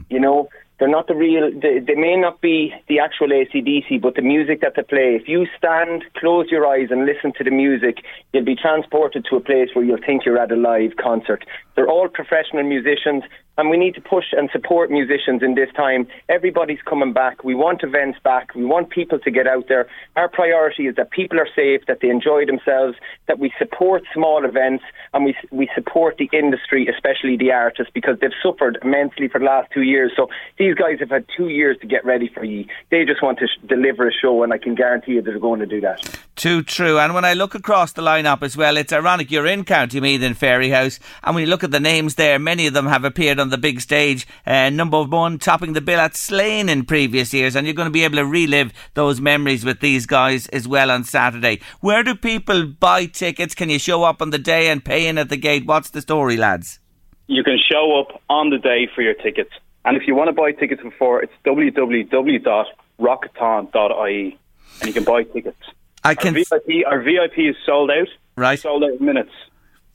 You 0.09 0.19
know, 0.19 0.49
they're 0.79 0.89
not 0.89 1.07
the 1.07 1.15
real. 1.15 1.51
They, 1.51 1.79
they 1.79 1.95
may 1.95 2.17
not 2.17 2.41
be 2.41 2.73
the 2.87 2.99
actual 2.99 3.27
ACDC, 3.27 4.01
but 4.01 4.15
the 4.15 4.21
music 4.21 4.61
that 4.61 4.73
they 4.75 4.83
play. 4.83 5.15
If 5.15 5.27
you 5.27 5.47
stand, 5.57 6.03
close 6.17 6.47
your 6.49 6.65
eyes, 6.67 6.87
and 6.89 7.05
listen 7.05 7.31
to 7.37 7.43
the 7.43 7.51
music, 7.51 8.03
you'll 8.33 8.43
be 8.43 8.55
transported 8.55 9.25
to 9.29 9.35
a 9.35 9.39
place 9.39 9.69
where 9.73 9.85
you'll 9.85 10.03
think 10.03 10.25
you're 10.25 10.39
at 10.39 10.51
a 10.51 10.55
live 10.55 10.95
concert. 11.01 11.45
They're 11.75 11.87
all 11.87 12.09
professional 12.09 12.63
musicians, 12.63 13.23
and 13.57 13.69
we 13.69 13.77
need 13.77 13.95
to 13.95 14.01
push 14.01 14.25
and 14.31 14.49
support 14.51 14.89
musicians 14.89 15.43
in 15.43 15.55
this 15.55 15.69
time. 15.75 16.07
Everybody's 16.29 16.81
coming 16.85 17.13
back. 17.13 17.43
We 17.43 17.55
want 17.55 17.83
events 17.83 18.19
back. 18.23 18.55
We 18.55 18.65
want 18.65 18.89
people 18.89 19.19
to 19.19 19.31
get 19.31 19.47
out 19.47 19.67
there. 19.67 19.87
Our 20.15 20.27
priority 20.27 20.87
is 20.87 20.95
that 20.95 21.11
people 21.11 21.39
are 21.39 21.47
safe, 21.55 21.81
that 21.87 21.99
they 22.01 22.09
enjoy 22.09 22.45
themselves, 22.45 22.97
that 23.27 23.39
we 23.39 23.53
support 23.59 24.03
small 24.13 24.45
events, 24.45 24.83
and 25.13 25.23
we 25.25 25.35
we 25.51 25.69
support 25.75 26.17
the 26.17 26.29
industry, 26.33 26.87
especially 26.87 27.37
the 27.37 27.51
artists, 27.51 27.91
because 27.93 28.17
they've 28.19 28.31
suffered 28.41 28.77
immensely 28.81 29.27
for 29.27 29.39
the 29.39 29.45
last 29.45 29.71
two 29.71 29.83
years. 29.83 30.11
So 30.15 30.29
these 30.57 30.75
guys 30.75 30.99
have 30.99 31.09
had 31.09 31.25
two 31.35 31.49
years 31.49 31.77
to 31.81 31.87
get 31.87 32.05
ready 32.05 32.29
for 32.33 32.43
you. 32.43 32.65
They 32.89 33.05
just 33.05 33.21
want 33.21 33.39
to 33.39 33.47
sh- 33.47 33.67
deliver 33.67 34.07
a 34.07 34.11
show, 34.11 34.43
and 34.43 34.51
I 34.51 34.57
can 34.57 34.75
guarantee 34.75 35.13
you 35.13 35.21
they're 35.21 35.39
going 35.39 35.59
to 35.59 35.65
do 35.65 35.81
that. 35.81 36.19
Too 36.35 36.63
true. 36.63 36.97
And 36.99 37.13
when 37.13 37.25
I 37.25 37.33
look 37.33 37.53
across 37.53 37.91
the 37.91 38.01
lineup 38.01 38.41
as 38.41 38.57
well, 38.57 38.77
it's 38.77 38.91
ironic. 38.91 39.29
You're 39.29 39.45
in 39.45 39.63
County 39.63 39.99
Meath 39.99 40.23
in 40.23 40.33
Fairyhouse, 40.33 40.99
and 41.23 41.35
when 41.35 41.43
you 41.43 41.49
look 41.49 41.63
at 41.63 41.71
the 41.71 41.79
names 41.79 42.15
there, 42.15 42.39
many 42.39 42.65
of 42.67 42.73
them 42.73 42.87
have 42.87 43.03
appeared 43.03 43.39
on 43.43 43.49
the 43.49 43.59
big 43.59 43.79
stage. 43.81 44.25
Uh, 44.47 44.71
number 44.71 45.03
one, 45.03 45.37
topping 45.37 45.73
the 45.73 45.81
bill 45.81 45.99
at 45.99 46.15
Slane 46.15 46.69
in 46.69 46.85
previous 46.85 47.31
years, 47.33 47.55
and 47.55 47.67
you're 47.67 47.75
going 47.75 47.87
to 47.87 47.91
be 47.91 48.03
able 48.03 48.15
to 48.15 48.25
relive 48.25 48.73
those 48.95 49.21
memories 49.21 49.63
with 49.63 49.79
these 49.81 50.07
guys 50.07 50.47
as 50.47 50.67
well 50.67 50.89
on 50.89 51.03
Saturday. 51.03 51.59
Where 51.81 52.01
do 52.01 52.15
people 52.15 52.65
buy 52.65 53.05
tickets? 53.05 53.53
Can 53.53 53.69
you 53.69 53.77
show 53.77 54.01
up 54.03 54.19
on 54.21 54.31
the 54.31 54.39
day 54.39 54.69
and 54.69 54.83
pay 54.83 55.05
in 55.07 55.19
at 55.19 55.29
the 55.29 55.37
gate? 55.37 55.67
What's 55.67 55.91
the 55.91 56.01
story, 56.01 56.37
lads? 56.37 56.79
You 57.27 57.43
can 57.43 57.59
show 57.59 57.99
up 57.99 58.19
on 58.29 58.49
the 58.49 58.57
day 58.57 58.89
for 58.95 59.01
your 59.01 59.13
tickets, 59.13 59.51
and 59.85 59.95
if 59.97 60.07
you 60.07 60.15
want 60.15 60.29
to 60.29 60.33
buy 60.33 60.53
tickets 60.53 60.81
before, 60.81 61.21
it's 61.21 61.33
www.rockathon.ie, 61.45 64.39
and 64.79 64.87
you 64.87 64.93
can 64.93 65.03
buy 65.03 65.23
tickets. 65.23 65.57
I 66.03 66.15
can. 66.15 66.35
Our 66.35 66.43
VIP, 66.43 66.87
our 66.87 66.99
VIP 67.01 67.37
is 67.37 67.55
sold 67.65 67.91
out. 67.91 68.07
Right. 68.35 68.59
Sold 68.59 68.83
out 68.83 68.99
in 68.99 69.05
minutes. 69.05 69.31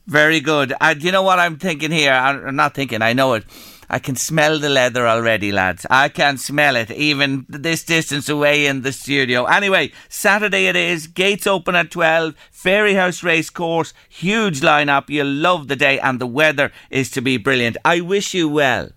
Very 0.09 0.39
good. 0.39 0.73
And 0.81 1.03
you 1.03 1.11
know 1.11 1.21
what 1.21 1.37
I'm 1.37 1.57
thinking 1.57 1.91
here? 1.91 2.11
I'm 2.11 2.55
not 2.55 2.73
thinking, 2.73 3.03
I 3.03 3.13
know 3.13 3.35
it. 3.35 3.45
I 3.91 3.99
can 3.99 4.15
smell 4.15 4.57
the 4.57 4.67
leather 4.67 5.07
already, 5.07 5.51
lads. 5.51 5.85
I 5.87 6.09
can 6.09 6.39
smell 6.39 6.75
it, 6.75 6.89
even 6.89 7.45
this 7.47 7.83
distance 7.83 8.27
away 8.27 8.65
in 8.65 8.81
the 8.81 8.91
studio. 8.91 9.45
Anyway, 9.45 9.91
Saturday 10.09 10.65
it 10.65 10.75
is. 10.75 11.05
Gates 11.05 11.45
open 11.45 11.75
at 11.75 11.91
12. 11.91 12.33
Fairyhouse 12.51 13.23
Race 13.23 13.51
Course. 13.51 13.93
Huge 14.09 14.61
lineup. 14.61 15.09
You'll 15.09 15.27
love 15.27 15.67
the 15.67 15.75
day, 15.75 15.99
and 15.99 16.19
the 16.19 16.27
weather 16.27 16.71
is 16.89 17.11
to 17.11 17.21
be 17.21 17.37
brilliant. 17.37 17.77
I 17.85 18.01
wish 18.01 18.33
you 18.33 18.49
well. 18.49 18.89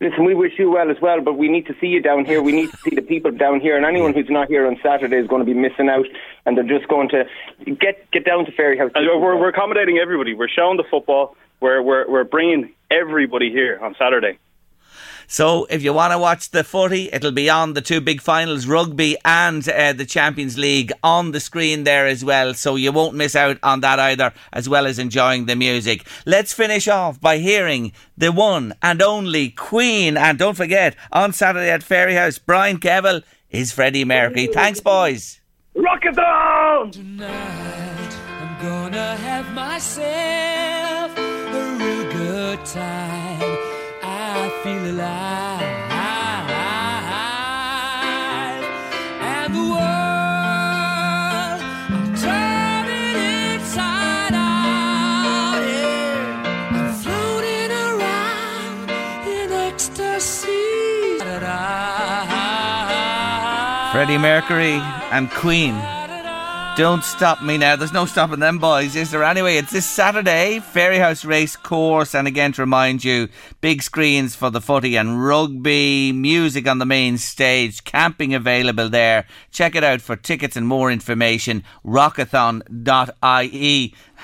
Listen, 0.00 0.24
we 0.24 0.34
wish 0.34 0.52
you 0.58 0.70
well 0.70 0.90
as 0.90 1.00
well, 1.00 1.20
but 1.20 1.38
we 1.38 1.48
need 1.48 1.66
to 1.66 1.74
see 1.80 1.86
you 1.86 2.02
down 2.02 2.24
here. 2.24 2.42
We 2.42 2.52
need 2.52 2.70
to 2.70 2.76
see 2.78 2.94
the 2.94 3.02
people 3.02 3.30
down 3.30 3.60
here, 3.60 3.76
and 3.76 3.86
anyone 3.86 4.12
who's 4.12 4.28
not 4.28 4.48
here 4.48 4.66
on 4.66 4.76
Saturday 4.82 5.16
is 5.16 5.28
going 5.28 5.40
to 5.40 5.46
be 5.46 5.54
missing 5.54 5.88
out, 5.88 6.06
and 6.44 6.56
they're 6.56 6.64
just 6.78 6.88
going 6.88 7.08
to 7.10 7.24
get 7.74 8.10
get 8.10 8.24
down 8.24 8.44
to 8.44 8.52
Fairyhouse. 8.52 8.90
And 8.94 9.06
we're, 9.22 9.38
we're 9.38 9.48
accommodating 9.48 9.98
everybody. 9.98 10.34
We're 10.34 10.48
showing 10.48 10.76
the 10.76 10.84
football. 10.90 11.36
We're, 11.60 11.80
we're, 11.80 12.10
we're 12.10 12.24
bringing 12.24 12.74
everybody 12.90 13.50
here 13.50 13.78
on 13.80 13.94
Saturday. 13.98 14.38
So, 15.26 15.66
if 15.70 15.82
you 15.82 15.92
want 15.92 16.12
to 16.12 16.18
watch 16.18 16.50
the 16.50 16.64
footy, 16.64 17.08
it'll 17.12 17.32
be 17.32 17.48
on 17.50 17.74
the 17.74 17.80
two 17.80 18.00
big 18.00 18.20
finals, 18.20 18.66
rugby 18.66 19.16
and 19.24 19.68
uh, 19.68 19.92
the 19.92 20.04
Champions 20.04 20.58
League, 20.58 20.92
on 21.02 21.32
the 21.32 21.40
screen 21.40 21.84
there 21.84 22.06
as 22.06 22.24
well. 22.24 22.54
So, 22.54 22.76
you 22.76 22.92
won't 22.92 23.14
miss 23.14 23.34
out 23.34 23.58
on 23.62 23.80
that 23.80 23.98
either, 23.98 24.32
as 24.52 24.68
well 24.68 24.86
as 24.86 24.98
enjoying 24.98 25.46
the 25.46 25.56
music. 25.56 26.06
Let's 26.26 26.52
finish 26.52 26.88
off 26.88 27.20
by 27.20 27.38
hearing 27.38 27.92
the 28.16 28.32
one 28.32 28.74
and 28.82 29.02
only 29.02 29.50
Queen. 29.50 30.16
And 30.16 30.38
don't 30.38 30.56
forget, 30.56 30.96
on 31.12 31.32
Saturday 31.32 31.70
at 31.70 31.82
Fairyhouse, 31.82 32.38
Brian 32.44 32.78
Kevill 32.78 33.22
is 33.50 33.72
Freddie 33.72 34.04
Mercury. 34.04 34.48
Thanks, 34.48 34.80
boys. 34.80 35.40
Rockathon! 35.76 36.92
Tonight 36.92 38.16
I'm 38.40 38.62
gonna 38.62 39.16
have 39.16 39.52
myself 39.52 41.18
a 41.18 41.76
real 41.78 42.12
good 42.12 42.64
time. 42.64 43.73
Feel 44.64 44.86
alive. 44.92 45.60
And 49.20 49.52
the 49.54 49.60
world, 49.60 51.60
I'm 51.92 52.16
turning 52.16 53.16
inside 53.52 54.32
out. 54.32 55.60
Yeah. 55.60 56.72
I'm 56.72 56.94
floating 56.94 57.72
around 57.72 58.88
in 59.28 59.52
ecstasy. 59.52 61.18
Freddie 63.92 64.16
Mercury 64.16 64.80
and 65.12 65.30
Queen. 65.30 65.74
Don't 66.76 67.04
stop 67.04 67.40
me 67.40 67.56
now. 67.56 67.76
There's 67.76 67.92
no 67.92 68.04
stopping 68.04 68.40
them 68.40 68.58
boys, 68.58 68.96
is 68.96 69.12
there? 69.12 69.22
Anyway, 69.22 69.58
it's 69.58 69.70
this 69.70 69.86
Saturday, 69.88 70.58
Fairyhouse 70.58 71.24
Race 71.24 71.54
Course, 71.54 72.16
and 72.16 72.26
again 72.26 72.50
to 72.54 72.62
remind 72.62 73.04
you, 73.04 73.28
big 73.60 73.80
screens 73.80 74.34
for 74.34 74.50
the 74.50 74.60
footy 74.60 74.96
and 74.96 75.24
rugby, 75.24 76.10
music 76.10 76.66
on 76.66 76.78
the 76.78 76.84
main 76.84 77.16
stage, 77.16 77.84
camping 77.84 78.34
available 78.34 78.88
there. 78.88 79.24
Check 79.52 79.76
it 79.76 79.84
out 79.84 80.00
for 80.00 80.16
tickets 80.16 80.56
and 80.56 80.66
more 80.66 80.90
information, 80.90 81.62
rockathon.ie. 81.86 82.74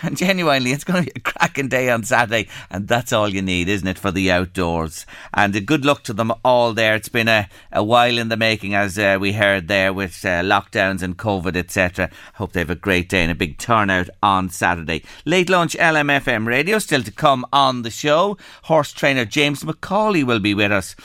And 0.02 0.16
genuinely, 0.16 0.72
it's 0.72 0.84
going 0.84 1.04
to 1.04 1.12
be 1.12 1.20
a 1.20 1.20
cracking 1.20 1.68
day 1.68 1.90
on 1.90 2.04
Saturday, 2.04 2.48
and 2.70 2.88
that's 2.88 3.12
all 3.12 3.28
you 3.28 3.42
need, 3.42 3.68
isn't 3.68 3.86
it, 3.86 3.98
for 3.98 4.10
the 4.10 4.30
outdoors? 4.30 5.04
And 5.34 5.54
uh, 5.54 5.60
good 5.60 5.84
luck 5.84 6.04
to 6.04 6.14
them 6.14 6.32
all 6.42 6.72
there. 6.72 6.94
It's 6.94 7.10
been 7.10 7.28
a, 7.28 7.48
a 7.70 7.84
while 7.84 8.16
in 8.16 8.28
the 8.28 8.36
making, 8.36 8.74
as 8.74 8.98
uh, 8.98 9.18
we 9.20 9.32
heard 9.32 9.68
there, 9.68 9.92
with 9.92 10.24
uh, 10.24 10.42
lockdowns 10.42 11.02
and 11.02 11.18
COVID, 11.18 11.54
etc. 11.54 12.10
Hope 12.34 12.52
they 12.52 12.60
have 12.60 12.70
a 12.70 12.74
great 12.74 13.10
day 13.10 13.22
and 13.22 13.30
a 13.30 13.34
big 13.34 13.58
turnout 13.58 14.08
on 14.22 14.48
Saturday. 14.48 15.02
Late 15.26 15.50
lunch 15.50 15.74
LMFM 15.74 16.46
radio 16.46 16.78
still 16.78 17.02
to 17.02 17.12
come 17.12 17.44
on 17.52 17.82
the 17.82 17.90
show. 17.90 18.38
Horse 18.64 18.92
trainer 18.92 19.26
James 19.26 19.64
McCauley 19.64 20.24
will 20.24 20.40
be 20.40 20.54
with 20.54 20.72
us. 20.72 20.96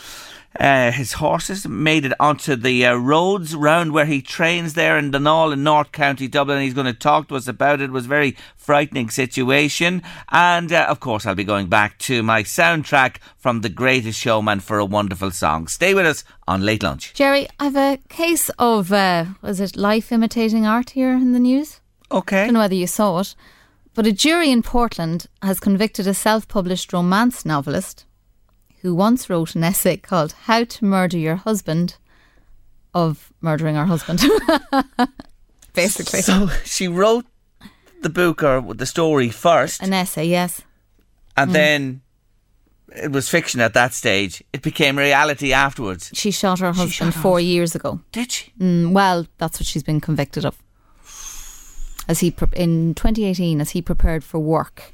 Uh, 0.59 0.91
his 0.91 1.13
horses 1.13 1.67
made 1.67 2.05
it 2.05 2.13
onto 2.19 2.55
the 2.55 2.85
uh, 2.85 2.95
roads 2.95 3.55
round 3.55 3.91
where 3.91 4.05
he 4.05 4.21
trains 4.21 4.73
there 4.73 4.97
in 4.97 5.11
Dunall 5.11 5.51
in 5.51 5.63
North 5.63 5.91
County 5.91 6.27
Dublin. 6.27 6.61
He's 6.61 6.73
going 6.73 6.85
to 6.85 6.93
talk 6.93 7.27
to 7.27 7.35
us 7.35 7.47
about 7.47 7.81
it. 7.81 7.85
It 7.85 7.91
was 7.91 8.05
a 8.05 8.09
very 8.09 8.37
frightening 8.55 9.09
situation. 9.09 10.01
And 10.29 10.71
uh, 10.71 10.85
of 10.87 11.01
course, 11.01 11.25
I'll 11.25 11.35
be 11.35 11.43
going 11.43 11.67
back 11.67 11.97
to 11.99 12.23
my 12.23 12.43
soundtrack 12.43 13.17
from 13.37 13.61
The 13.61 13.69
Greatest 13.69 14.19
Showman 14.19 14.61
for 14.61 14.79
a 14.79 14.85
wonderful 14.85 15.31
song. 15.31 15.67
Stay 15.67 15.93
with 15.93 16.05
us 16.05 16.23
on 16.47 16.61
Late 16.61 16.83
Lunch. 16.83 17.13
Jerry, 17.13 17.47
I've 17.59 17.75
a 17.75 17.99
case 18.07 18.49
of, 18.57 18.93
uh, 18.93 19.25
was 19.41 19.59
it 19.59 19.75
life 19.75 20.11
imitating 20.11 20.65
art 20.65 20.91
here 20.91 21.11
in 21.11 21.33
the 21.33 21.39
news? 21.39 21.81
Okay. 22.11 22.43
I 22.43 22.45
don't 22.45 22.53
know 22.53 22.61
whether 22.61 22.75
you 22.75 22.87
saw 22.87 23.19
it, 23.19 23.35
but 23.93 24.07
a 24.07 24.13
jury 24.13 24.51
in 24.51 24.63
Portland 24.63 25.25
has 25.41 25.59
convicted 25.59 26.07
a 26.07 26.13
self 26.13 26.47
published 26.47 26.93
romance 26.93 27.45
novelist 27.45 28.04
who 28.85 28.93
once 28.93 29.31
wrote 29.31 29.55
an 29.55 29.63
essay 29.63 29.97
called 29.97 30.33
How 30.43 30.63
to 30.63 30.85
Murder 30.85 31.17
Your 31.17 31.37
Husband 31.37 31.97
of 32.93 33.33
murdering 33.41 33.73
her 33.75 33.85
husband. 33.87 34.21
Basically. 35.73 36.21
So 36.21 36.49
she 36.63 36.87
wrote 36.87 37.25
the 38.03 38.09
book 38.11 38.43
or 38.43 38.61
the 38.75 38.85
story 38.85 39.29
first, 39.29 39.81
An 39.81 39.91
essay, 39.91 40.25
yes. 40.25 40.61
and 41.35 41.49
Mm. 41.49 41.53
then 41.53 42.01
it 42.95 43.11
was 43.11 43.27
fiction 43.27 43.59
at 43.59 43.73
that 43.73 43.93
stage. 43.95 44.43
It 44.53 44.61
became 44.61 44.99
reality 44.99 45.51
afterwards. 45.51 46.11
She 46.13 46.29
shot 46.29 46.59
her 46.59 46.67
husband 46.71 46.91
shot 46.91 47.13
her 47.15 47.21
four 47.21 47.39
years 47.39 47.73
ago. 47.75 47.99
Did 48.11 48.31
she? 48.31 48.51
Mm, 48.59 48.91
well, 48.93 49.25
that's 49.39 49.59
what 49.59 49.65
she's 49.65 49.83
been 49.83 49.99
convicted 49.99 50.45
of. 50.45 50.55
As 52.07 52.19
he 52.19 52.29
pre- 52.29 52.49
in 52.55 52.93
2018, 52.93 53.59
as 53.61 53.71
he 53.71 53.81
prepared 53.81 54.23
for 54.23 54.37
work 54.39 54.93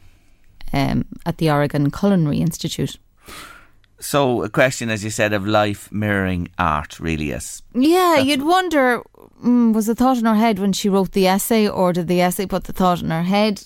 um, 0.71 1.03
at 1.25 1.39
the 1.39 1.51
Oregon 1.51 1.91
Culinary 1.91 2.37
Institute. 2.39 2.95
So, 4.01 4.43
a 4.43 4.49
question, 4.49 4.89
as 4.89 5.03
you 5.03 5.11
said, 5.11 5.31
of 5.31 5.45
life 5.45 5.91
mirroring 5.91 6.49
art, 6.57 6.99
really 6.99 7.31
is. 7.31 7.61
Yeah, 7.75 8.17
you'd 8.17 8.41
wonder 8.41 9.03
mm, 9.43 9.73
was 9.73 9.85
the 9.85 9.95
thought 9.95 10.17
in 10.17 10.25
her 10.25 10.35
head 10.35 10.59
when 10.59 10.73
she 10.73 10.89
wrote 10.89 11.11
the 11.11 11.27
essay, 11.27 11.67
or 11.67 11.93
did 11.93 12.07
the 12.07 12.19
essay 12.19 12.47
put 12.47 12.63
the 12.63 12.73
thought 12.73 13.01
in 13.01 13.11
her 13.11 13.23
head? 13.23 13.63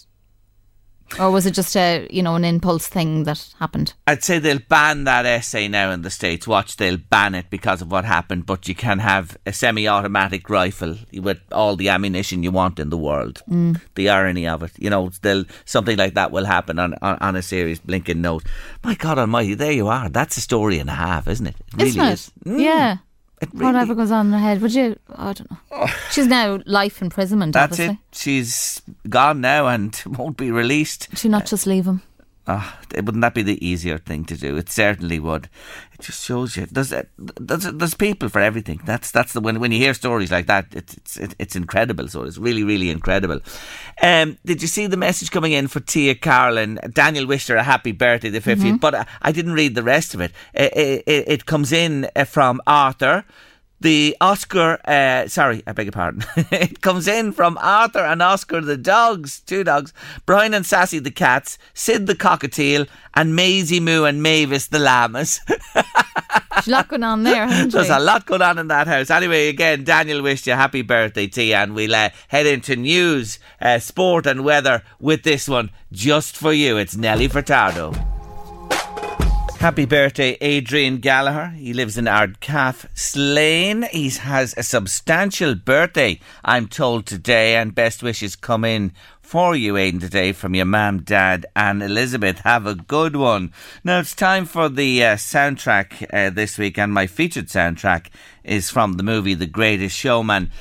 Or 1.19 1.29
was 1.31 1.45
it 1.45 1.51
just 1.51 1.75
a 1.77 2.07
you 2.09 2.23
know 2.23 2.35
an 2.35 2.43
impulse 2.43 2.87
thing 2.87 3.23
that 3.23 3.53
happened? 3.59 3.93
I'd 4.07 4.23
say 4.23 4.39
they'll 4.39 4.59
ban 4.67 5.03
that 5.05 5.25
essay 5.25 5.67
now 5.67 5.91
in 5.91 6.01
the 6.01 6.09
States. 6.09 6.47
Watch, 6.47 6.77
they'll 6.77 6.97
ban 6.97 7.35
it 7.35 7.49
because 7.49 7.81
of 7.81 7.91
what 7.91 8.05
happened, 8.05 8.45
but 8.45 8.67
you 8.67 8.75
can 8.75 8.99
have 8.99 9.37
a 9.45 9.53
semi 9.53 9.87
automatic 9.87 10.49
rifle 10.49 10.97
with 11.13 11.39
all 11.51 11.75
the 11.75 11.89
ammunition 11.89 12.43
you 12.43 12.51
want 12.51 12.79
in 12.79 12.89
the 12.89 12.97
world. 12.97 13.41
Mm. 13.49 13.79
The 13.93 14.09
irony 14.09 14.47
of 14.47 14.63
it. 14.63 14.71
You 14.77 14.89
know, 14.89 15.11
they'll, 15.21 15.45
something 15.63 15.97
like 15.97 16.15
that 16.15 16.31
will 16.31 16.45
happen 16.45 16.79
on, 16.79 16.95
on, 17.01 17.17
on 17.21 17.35
a 17.35 17.41
serious 17.41 17.79
blinking 17.79 18.21
note. 18.21 18.43
My 18.83 18.95
God 18.95 19.19
Almighty, 19.19 19.53
there 19.53 19.71
you 19.71 19.87
are. 19.87 20.09
That's 20.09 20.37
a 20.37 20.41
story 20.41 20.79
and 20.79 20.89
a 20.89 20.93
half, 20.93 21.27
isn't 21.27 21.47
it? 21.47 21.55
It 21.67 21.73
really 21.77 21.89
Isn't 21.89 22.05
it? 22.05 22.13
is. 22.13 22.31
Mm. 22.45 22.61
Yeah. 22.61 22.97
Really- 23.53 23.65
Whatever 23.65 23.95
goes 23.95 24.11
on 24.11 24.27
in 24.27 24.33
her 24.33 24.39
head, 24.39 24.61
would 24.61 24.73
you? 24.73 24.95
I 25.15 25.33
don't 25.33 25.49
know. 25.51 25.57
Oh. 25.71 25.95
She's 26.11 26.27
now 26.27 26.59
life 26.65 27.01
imprisonment. 27.01 27.53
That's 27.53 27.73
obviously. 27.73 27.93
it. 27.95 28.15
She's 28.15 28.81
gone 29.09 29.41
now 29.41 29.67
and 29.67 29.99
won't 30.17 30.37
be 30.37 30.51
released. 30.51 31.15
Should 31.17 31.31
not 31.31 31.43
uh, 31.43 31.47
just 31.47 31.67
leave 31.67 31.85
him. 31.85 32.01
Ah, 32.47 32.79
wouldn't 32.93 33.21
that 33.21 33.33
be 33.33 33.41
the 33.41 33.65
easier 33.65 33.97
thing 33.97 34.23
to 34.25 34.37
do? 34.37 34.55
It 34.55 34.69
certainly 34.69 35.19
would. 35.19 35.49
It 35.93 36.01
just 36.01 36.23
shows 36.23 36.55
you 36.55 36.67
there's 36.67 36.89
there's, 37.17 37.63
there's 37.63 37.95
people 37.95 38.29
for 38.29 38.39
everything. 38.39 38.81
That's 38.85 39.09
that's 39.09 39.33
the 39.33 39.41
when 39.41 39.59
when 39.59 39.71
you 39.71 39.79
hear 39.79 39.95
stories 39.95 40.31
like 40.31 40.45
that, 40.45 40.67
it's 40.71 41.17
it's 41.17 41.35
it's 41.39 41.55
incredible. 41.55 42.07
So 42.07 42.21
it's 42.23 42.37
really 42.37 42.63
really 42.63 42.91
incredible. 42.91 43.39
Um, 44.01 44.37
did 44.45 44.61
you 44.61 44.67
see 44.67 44.85
the 44.85 44.97
message 44.97 45.31
coming 45.31 45.53
in 45.53 45.67
for 45.67 45.79
Tia 45.79 46.13
Carlin? 46.13 46.79
Daniel 46.93 47.25
wished 47.25 47.47
her 47.47 47.55
a 47.55 47.63
happy 47.63 47.91
birthday, 47.93 48.29
the 48.29 48.41
50th 48.41 48.55
Mm-hmm. 48.55 48.75
but 48.77 48.93
I, 48.93 49.05
I 49.23 49.31
didn't 49.31 49.53
read 49.53 49.73
the 49.73 49.83
rest 49.83 50.13
of 50.13 50.21
it. 50.21 50.31
It, 50.53 51.03
it, 51.07 51.23
it 51.27 51.45
comes 51.47 51.71
in 51.71 52.07
uh, 52.15 52.25
from 52.25 52.61
Arthur. 52.67 53.25
The 53.85 54.17
Oscar, 54.19 54.79
uh, 54.85 55.27
sorry, 55.27 55.61
I 55.67 55.71
beg 55.71 55.85
your 55.85 55.91
pardon. 55.91 56.23
it 56.51 56.81
comes 56.81 57.07
in 57.07 57.31
from 57.33 57.55
Arthur 57.61 57.99
and 57.99 58.19
Oscar 58.19 58.59
the 58.59 58.77
dogs, 58.77 59.41
two 59.41 59.63
dogs, 59.63 59.93
Brian 60.25 60.55
and 60.55 60.65
Sassy 60.65 60.97
the 60.97 61.11
cats, 61.11 61.59
Sid 61.75 62.07
the 62.07 62.15
cockatiel, 62.15 62.87
and 63.13 63.35
Maisie 63.35 63.79
Moo 63.79 64.05
and 64.05 64.23
Mavis 64.23 64.65
the 64.65 64.79
llamas. 64.79 65.39
There's 65.75 66.67
a 66.67 66.71
lot 66.71 66.87
going 66.87 67.03
on 67.03 67.21
there, 67.21 67.47
There's 67.67 67.91
a 67.91 67.99
lot 67.99 68.25
going 68.25 68.41
on 68.41 68.57
in 68.57 68.69
that 68.69 68.87
house. 68.87 69.11
Anyway, 69.11 69.49
again, 69.49 69.83
Daniel 69.83 70.23
wished 70.23 70.47
you 70.47 70.53
happy 70.53 70.81
birthday, 70.81 71.27
T, 71.27 71.53
and 71.53 71.75
we'll 71.75 71.93
uh, 71.93 72.09
head 72.29 72.47
into 72.47 72.75
news, 72.75 73.37
uh, 73.61 73.77
sport, 73.77 74.25
and 74.25 74.43
weather 74.43 74.81
with 74.99 75.21
this 75.21 75.47
one 75.47 75.69
just 75.91 76.35
for 76.35 76.53
you. 76.53 76.77
It's 76.77 76.97
Nelly 76.97 77.29
Furtado. 77.29 78.14
Happy 79.59 79.85
birthday, 79.85 80.37
Adrian 80.41 80.97
Gallagher. 80.97 81.47
He 81.55 81.73
lives 81.73 81.97
in 81.97 82.05
Ardcalf, 82.05 82.85
Slane. 82.93 83.87
He 83.91 84.09
has 84.09 84.53
a 84.57 84.63
substantial 84.63 85.55
birthday, 85.55 86.19
I'm 86.43 86.67
told, 86.67 87.07
today, 87.07 87.55
and 87.55 87.73
best 87.73 88.03
wishes 88.03 88.35
come 88.35 88.63
in 88.63 88.91
for 89.21 89.55
you, 89.55 89.75
Aidan, 89.75 90.01
today 90.01 90.33
from 90.33 90.53
your 90.53 90.65
mum, 90.65 91.01
dad, 91.01 91.47
and 91.55 91.81
Elizabeth. 91.81 92.39
Have 92.39 92.67
a 92.67 92.75
good 92.75 93.15
one. 93.15 93.53
Now 93.83 93.99
it's 93.99 94.13
time 94.13 94.45
for 94.45 94.69
the 94.69 95.03
uh, 95.03 95.15
soundtrack 95.15 96.13
uh, 96.13 96.29
this 96.29 96.59
week, 96.59 96.77
and 96.77 96.93
my 96.93 97.07
featured 97.07 97.47
soundtrack 97.47 98.09
is 98.43 98.69
from 98.69 98.93
the 98.93 99.03
movie 99.03 99.33
The 99.33 99.47
Greatest 99.47 99.97
Showman. 99.97 100.51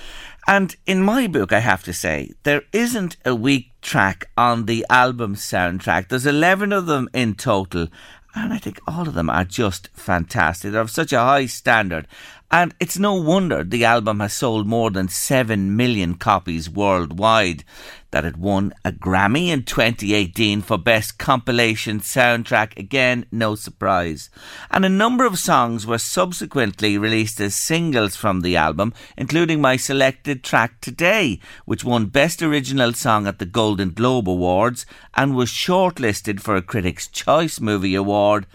And 0.47 0.76
in 0.86 1.03
my 1.03 1.26
book, 1.26 1.53
I 1.53 1.61
have 1.61 1.84
to 1.84 1.92
say, 1.92 2.32
there 2.42 2.62
isn't 2.72 3.16
a 3.24 3.34
weak 3.34 3.72
track 3.80 4.30
on 4.36 4.66
the 4.66 4.84
album 4.88 5.34
soundtrack. 5.34 6.09
There's 6.09 6.26
11 6.26 6.72
of 6.72 6.86
them 6.86 7.09
in 7.12 7.34
total. 7.34 7.88
And 8.35 8.53
I 8.53 8.59
think 8.59 8.80
all 8.87 9.07
of 9.07 9.14
them 9.14 9.30
are 9.30 9.45
just 9.45 9.89
fantastic. 9.95 10.72
They're 10.72 10.80
of 10.80 10.91
such 10.91 11.12
a 11.12 11.20
high 11.20 11.47
standard. 11.47 12.09
And 12.55 12.72
it's 12.78 12.96
no 12.96 13.14
wonder 13.14 13.64
the 13.64 13.84
album 13.84 14.20
has 14.20 14.32
sold 14.32 14.64
more 14.64 14.88
than 14.88 15.09
7 15.09 15.74
million 15.74 16.14
copies 16.14 16.70
worldwide. 16.70 17.64
That 18.12 18.24
it 18.24 18.36
won 18.36 18.72
a 18.84 18.92
Grammy 18.92 19.48
in 19.48 19.64
2018 19.64 20.62
for 20.62 20.78
Best 20.78 21.18
Compilation 21.18 21.98
Soundtrack. 21.98 22.78
Again, 22.78 23.26
no 23.32 23.57
surprise. 23.57 24.30
And 24.70 24.84
a 24.84 24.88
number 24.88 25.24
of 25.24 25.36
songs 25.36 25.84
were 25.84 25.98
subsequently 25.98 26.96
released 26.96 27.40
as 27.40 27.57
singles 27.57 28.14
from 28.14 28.42
the 28.42 28.57
album, 28.57 28.94
including 29.16 29.61
my 29.61 29.76
selected 29.76 30.44
track 30.44 30.80
today, 30.80 31.40
which 31.64 31.82
won 31.82 32.07
Best 32.07 32.40
Original 32.40 32.92
Song 32.92 33.26
at 33.26 33.40
the 33.40 33.46
Golden 33.46 33.90
Globe 33.90 34.28
Awards 34.28 34.86
and 35.14 35.34
was 35.34 35.48
shortlisted 35.48 36.38
for 36.38 36.55
a 36.55 36.62
Critics' 36.62 37.09
Choice 37.09 37.59
Movie 37.59 37.96
Award 37.96 38.46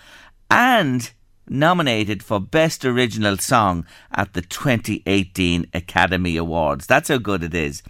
and 0.49 1.11
nominated 1.49 2.23
for 2.23 2.39
Best 2.39 2.85
Original 2.85 3.37
Song 3.37 3.85
at 4.11 4.33
the 4.33 4.41
2018 4.41 5.67
Academy 5.73 6.37
Awards. 6.37 6.87
That's 6.87 7.09
how 7.09 7.17
good 7.17 7.43
it 7.43 7.53
is. 7.53 7.83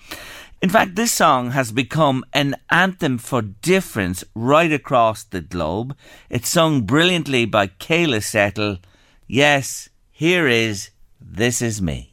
In 0.61 0.69
fact, 0.69 0.95
this 0.95 1.13
song 1.13 1.51
has 1.51 1.71
become 1.71 2.25
an 2.33 2.55
anthem 2.69 3.17
for 3.17 3.41
difference 3.41 4.25
right 4.35 4.71
across 4.71 5.23
the 5.23 5.41
globe. 5.41 5.95
It's 6.29 6.49
sung 6.49 6.81
brilliantly 6.81 7.45
by 7.45 7.67
Keala 7.67 8.21
Settle. 8.21 8.79
Yes, 9.25 9.89
here 10.11 10.47
is 10.47 10.89
This 11.21 11.61
Is 11.61 11.81
Me. 11.81 12.08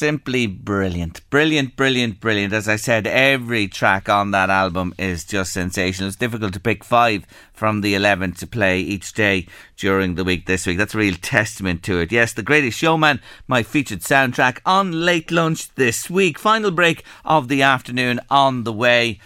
Simply 0.00 0.46
brilliant. 0.46 1.20
Brilliant, 1.28 1.76
brilliant, 1.76 2.20
brilliant. 2.20 2.54
As 2.54 2.66
I 2.66 2.76
said, 2.76 3.06
every 3.06 3.68
track 3.68 4.08
on 4.08 4.30
that 4.30 4.48
album 4.48 4.94
is 4.96 5.26
just 5.26 5.52
sensational. 5.52 6.08
It's 6.08 6.16
difficult 6.16 6.54
to 6.54 6.58
pick 6.58 6.82
five 6.82 7.26
from 7.52 7.82
the 7.82 7.94
11 7.94 8.32
to 8.36 8.46
play 8.46 8.80
each 8.80 9.12
day 9.12 9.46
during 9.76 10.14
the 10.14 10.24
week 10.24 10.46
this 10.46 10.66
week. 10.66 10.78
That's 10.78 10.94
a 10.94 10.98
real 10.98 11.16
testament 11.20 11.82
to 11.82 12.00
it. 12.00 12.12
Yes, 12.12 12.32
The 12.32 12.42
Greatest 12.42 12.78
Showman, 12.78 13.20
my 13.46 13.62
featured 13.62 14.00
soundtrack 14.00 14.60
on 14.64 15.04
late 15.04 15.30
lunch 15.30 15.68
this 15.74 16.08
week. 16.08 16.38
Final 16.38 16.70
break 16.70 17.04
of 17.22 17.48
the 17.48 17.60
afternoon 17.60 18.20
on 18.30 18.64
the 18.64 18.72
way. 18.72 19.20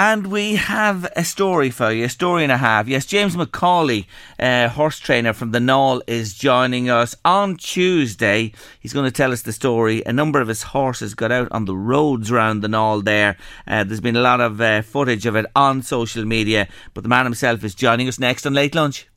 And 0.00 0.28
we 0.28 0.54
have 0.54 1.10
a 1.16 1.24
story 1.24 1.70
for 1.70 1.90
you, 1.90 2.04
a 2.04 2.08
story 2.08 2.44
and 2.44 2.52
a 2.52 2.56
half. 2.56 2.86
Yes, 2.86 3.04
James 3.04 3.34
McCauley, 3.34 4.06
uh, 4.38 4.68
horse 4.68 5.00
trainer 5.00 5.32
from 5.32 5.50
the 5.50 5.58
Naul, 5.58 6.02
is 6.06 6.34
joining 6.34 6.88
us 6.88 7.16
on 7.24 7.56
Tuesday. 7.56 8.52
He's 8.78 8.92
going 8.92 9.06
to 9.06 9.10
tell 9.10 9.32
us 9.32 9.42
the 9.42 9.52
story. 9.52 10.04
A 10.06 10.12
number 10.12 10.40
of 10.40 10.46
his 10.46 10.62
horses 10.62 11.16
got 11.16 11.32
out 11.32 11.48
on 11.50 11.64
the 11.64 11.74
roads 11.74 12.30
around 12.30 12.60
the 12.60 12.68
Naul 12.68 13.02
there. 13.02 13.36
Uh, 13.66 13.82
there's 13.82 14.00
been 14.00 14.14
a 14.14 14.20
lot 14.20 14.40
of 14.40 14.60
uh, 14.60 14.82
footage 14.82 15.26
of 15.26 15.34
it 15.34 15.46
on 15.56 15.82
social 15.82 16.24
media, 16.24 16.68
but 16.94 17.02
the 17.02 17.08
man 17.08 17.26
himself 17.26 17.64
is 17.64 17.74
joining 17.74 18.06
us 18.06 18.20
next 18.20 18.46
on 18.46 18.54
Late 18.54 18.76
Lunch. 18.76 19.08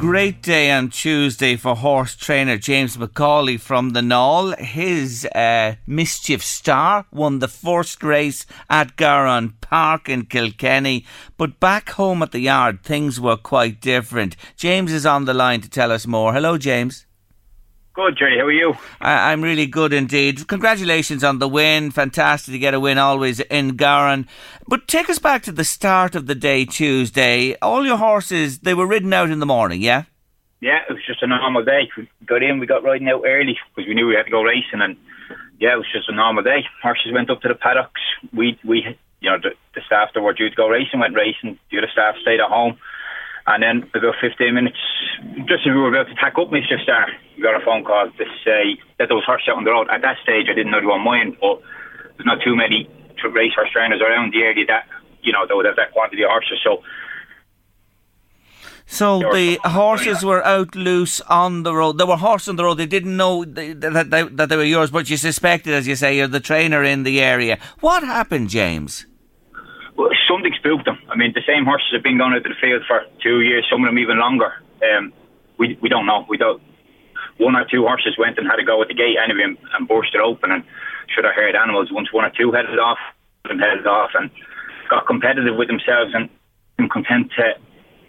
Great 0.00 0.40
day 0.40 0.70
on 0.70 0.88
Tuesday 0.88 1.56
for 1.56 1.76
horse 1.76 2.16
trainer 2.16 2.56
James 2.56 2.96
McCauley 2.96 3.60
from 3.60 3.90
the 3.90 4.00
Naul. 4.00 4.58
His 4.58 5.26
uh, 5.26 5.74
Mischief 5.86 6.42
Star 6.42 7.04
won 7.12 7.40
the 7.40 7.48
first 7.48 8.02
race 8.02 8.46
at 8.70 8.96
Gowran 8.96 9.60
Park 9.60 10.08
in 10.08 10.24
Kilkenny, 10.24 11.04
but 11.36 11.60
back 11.60 11.90
home 11.90 12.22
at 12.22 12.32
the 12.32 12.40
yard 12.40 12.82
things 12.82 13.20
were 13.20 13.36
quite 13.36 13.82
different. 13.82 14.36
James 14.56 14.90
is 14.90 15.04
on 15.04 15.26
the 15.26 15.34
line 15.34 15.60
to 15.60 15.68
tell 15.68 15.92
us 15.92 16.06
more. 16.06 16.32
Hello, 16.32 16.56
James. 16.56 17.04
Good, 18.00 18.16
Jerry. 18.16 18.38
How 18.38 18.46
are 18.46 18.52
you? 18.52 18.74
I- 19.02 19.30
I'm 19.30 19.42
really 19.42 19.66
good 19.66 19.92
indeed. 19.92 20.48
Congratulations 20.48 21.22
on 21.22 21.38
the 21.38 21.46
win. 21.46 21.90
Fantastic 21.90 22.52
to 22.52 22.58
get 22.58 22.72
a 22.72 22.80
win 22.80 22.96
always 22.96 23.40
in 23.40 23.76
Gowran. 23.76 24.26
But 24.66 24.88
take 24.88 25.10
us 25.10 25.18
back 25.18 25.42
to 25.42 25.52
the 25.52 25.64
start 25.64 26.14
of 26.14 26.26
the 26.26 26.34
day 26.34 26.64
Tuesday. 26.64 27.56
All 27.60 27.84
your 27.84 27.98
horses, 27.98 28.60
they 28.60 28.72
were 28.72 28.86
ridden 28.86 29.12
out 29.12 29.28
in 29.28 29.38
the 29.38 29.44
morning, 29.44 29.82
yeah? 29.82 30.04
Yeah, 30.62 30.78
it 30.88 30.92
was 30.94 31.04
just 31.06 31.22
a 31.22 31.26
normal 31.26 31.62
day. 31.62 31.90
We 31.94 32.08
got 32.24 32.42
in, 32.42 32.58
we 32.58 32.66
got 32.66 32.82
riding 32.82 33.08
out 33.08 33.22
early 33.26 33.58
because 33.76 33.86
we 33.86 33.92
knew 33.92 34.06
we 34.06 34.14
had 34.14 34.24
to 34.24 34.30
go 34.30 34.42
racing, 34.42 34.80
and 34.80 34.96
yeah, 35.58 35.74
it 35.74 35.76
was 35.76 35.92
just 35.92 36.08
a 36.08 36.14
normal 36.14 36.42
day. 36.42 36.64
Horses 36.82 37.12
went 37.12 37.28
up 37.28 37.42
to 37.42 37.48
the 37.48 37.54
paddocks. 37.54 38.00
We 38.32 38.58
we 38.64 38.96
you 39.20 39.30
know, 39.30 39.36
the, 39.36 39.50
the 39.74 39.82
staff 39.84 40.08
that 40.14 40.22
were 40.22 40.32
due 40.32 40.48
to 40.48 40.56
go 40.56 40.68
racing 40.68 41.00
went 41.00 41.14
racing. 41.14 41.58
The 41.70 41.78
other 41.78 41.88
staff 41.92 42.14
stayed 42.22 42.40
at 42.40 42.48
home. 42.48 42.78
And 43.50 43.62
then 43.62 43.90
about 43.94 44.14
15 44.20 44.54
minutes, 44.54 44.78
just 45.50 45.66
as 45.66 45.74
we 45.74 45.80
were 45.82 45.90
about 45.90 46.06
to 46.06 46.14
tack 46.14 46.38
up 46.38 46.54
Star, 46.82 47.06
we 47.36 47.42
got 47.42 47.60
a 47.60 47.64
phone 47.64 47.82
call 47.82 48.06
to 48.06 48.24
say 48.46 48.78
that 48.98 49.10
there 49.10 49.18
was 49.18 49.24
horse 49.26 49.42
out 49.50 49.56
on 49.58 49.64
the 49.64 49.72
road. 49.72 49.88
At 49.90 50.02
that 50.02 50.18
stage, 50.22 50.46
I 50.46 50.54
didn't 50.54 50.70
know 50.70 50.78
they 50.78 50.86
were 50.86 51.02
mine, 51.02 51.36
but 51.40 51.60
there's 52.14 52.26
not 52.26 52.38
too 52.44 52.54
many 52.54 52.88
race 53.34 53.52
horse 53.54 53.70
trainers 53.72 54.00
around 54.00 54.32
the 54.32 54.42
area 54.42 54.64
that, 54.66 54.86
you 55.22 55.32
know, 55.32 55.46
that 55.46 55.54
would 55.56 55.66
have 55.66 55.76
that 55.76 55.90
quantity 55.92 56.22
of 56.22 56.30
horses. 56.30 56.60
So 56.62 56.82
so 58.86 59.20
the 59.20 59.58
horses 59.64 60.24
were 60.24 60.44
out 60.44 60.74
loose 60.74 61.20
on 61.22 61.62
the 61.62 61.74
road. 61.74 61.98
There 61.98 62.06
were 62.06 62.16
horses 62.16 62.48
on 62.48 62.56
the 62.56 62.64
road. 62.64 62.74
They 62.74 62.86
didn't 62.86 63.16
know 63.16 63.44
that 63.44 64.10
they, 64.10 64.22
that 64.22 64.48
they 64.48 64.56
were 64.56 64.64
yours, 64.64 64.90
but 64.90 65.08
you 65.08 65.16
suspected, 65.16 65.74
as 65.74 65.86
you 65.86 65.94
say, 65.94 66.16
you're 66.16 66.26
the 66.26 66.40
trainer 66.40 66.82
in 66.82 67.04
the 67.04 67.20
area. 67.20 67.58
What 67.78 68.02
happened, 68.02 68.48
James? 68.48 69.06
Something 70.30 70.54
spooked 70.54 70.86
them. 70.86 71.02
I 71.10 71.18
mean, 71.18 71.34
the 71.34 71.42
same 71.42 71.66
horses 71.66 71.90
have 71.90 72.06
been 72.06 72.16
going 72.16 72.32
out 72.32 72.46
to 72.46 72.54
the 72.54 72.60
field 72.62 72.86
for 72.86 73.02
two 73.18 73.42
years, 73.42 73.66
some 73.66 73.82
of 73.82 73.90
them 73.90 73.98
even 73.98 74.22
longer. 74.22 74.54
Um, 74.78 75.12
we 75.58 75.76
we 75.82 75.88
don't 75.88 76.06
know. 76.06 76.24
We 76.28 76.38
don't. 76.38 76.62
One 77.38 77.56
or 77.56 77.66
two 77.66 77.82
horses 77.82 78.14
went 78.16 78.38
and 78.38 78.46
had 78.46 78.62
to 78.62 78.64
go 78.64 78.80
at 78.80 78.86
the 78.86 78.94
gate 78.94 79.18
anyway 79.18 79.42
and, 79.42 79.58
and 79.74 79.88
burst 79.88 80.14
it 80.14 80.20
open 80.20 80.52
and 80.52 80.62
should 81.10 81.24
have 81.24 81.34
heard 81.34 81.56
animals. 81.56 81.90
Once 81.90 82.12
one 82.12 82.24
or 82.24 82.30
two 82.30 82.52
headed 82.52 82.78
off 82.78 82.98
and 83.50 83.58
headed 83.60 83.86
off 83.86 84.10
and 84.14 84.30
got 84.88 85.06
competitive 85.06 85.56
with 85.56 85.66
themselves 85.66 86.14
and, 86.14 86.28
and 86.78 86.90
content 86.90 87.32
to, 87.34 87.58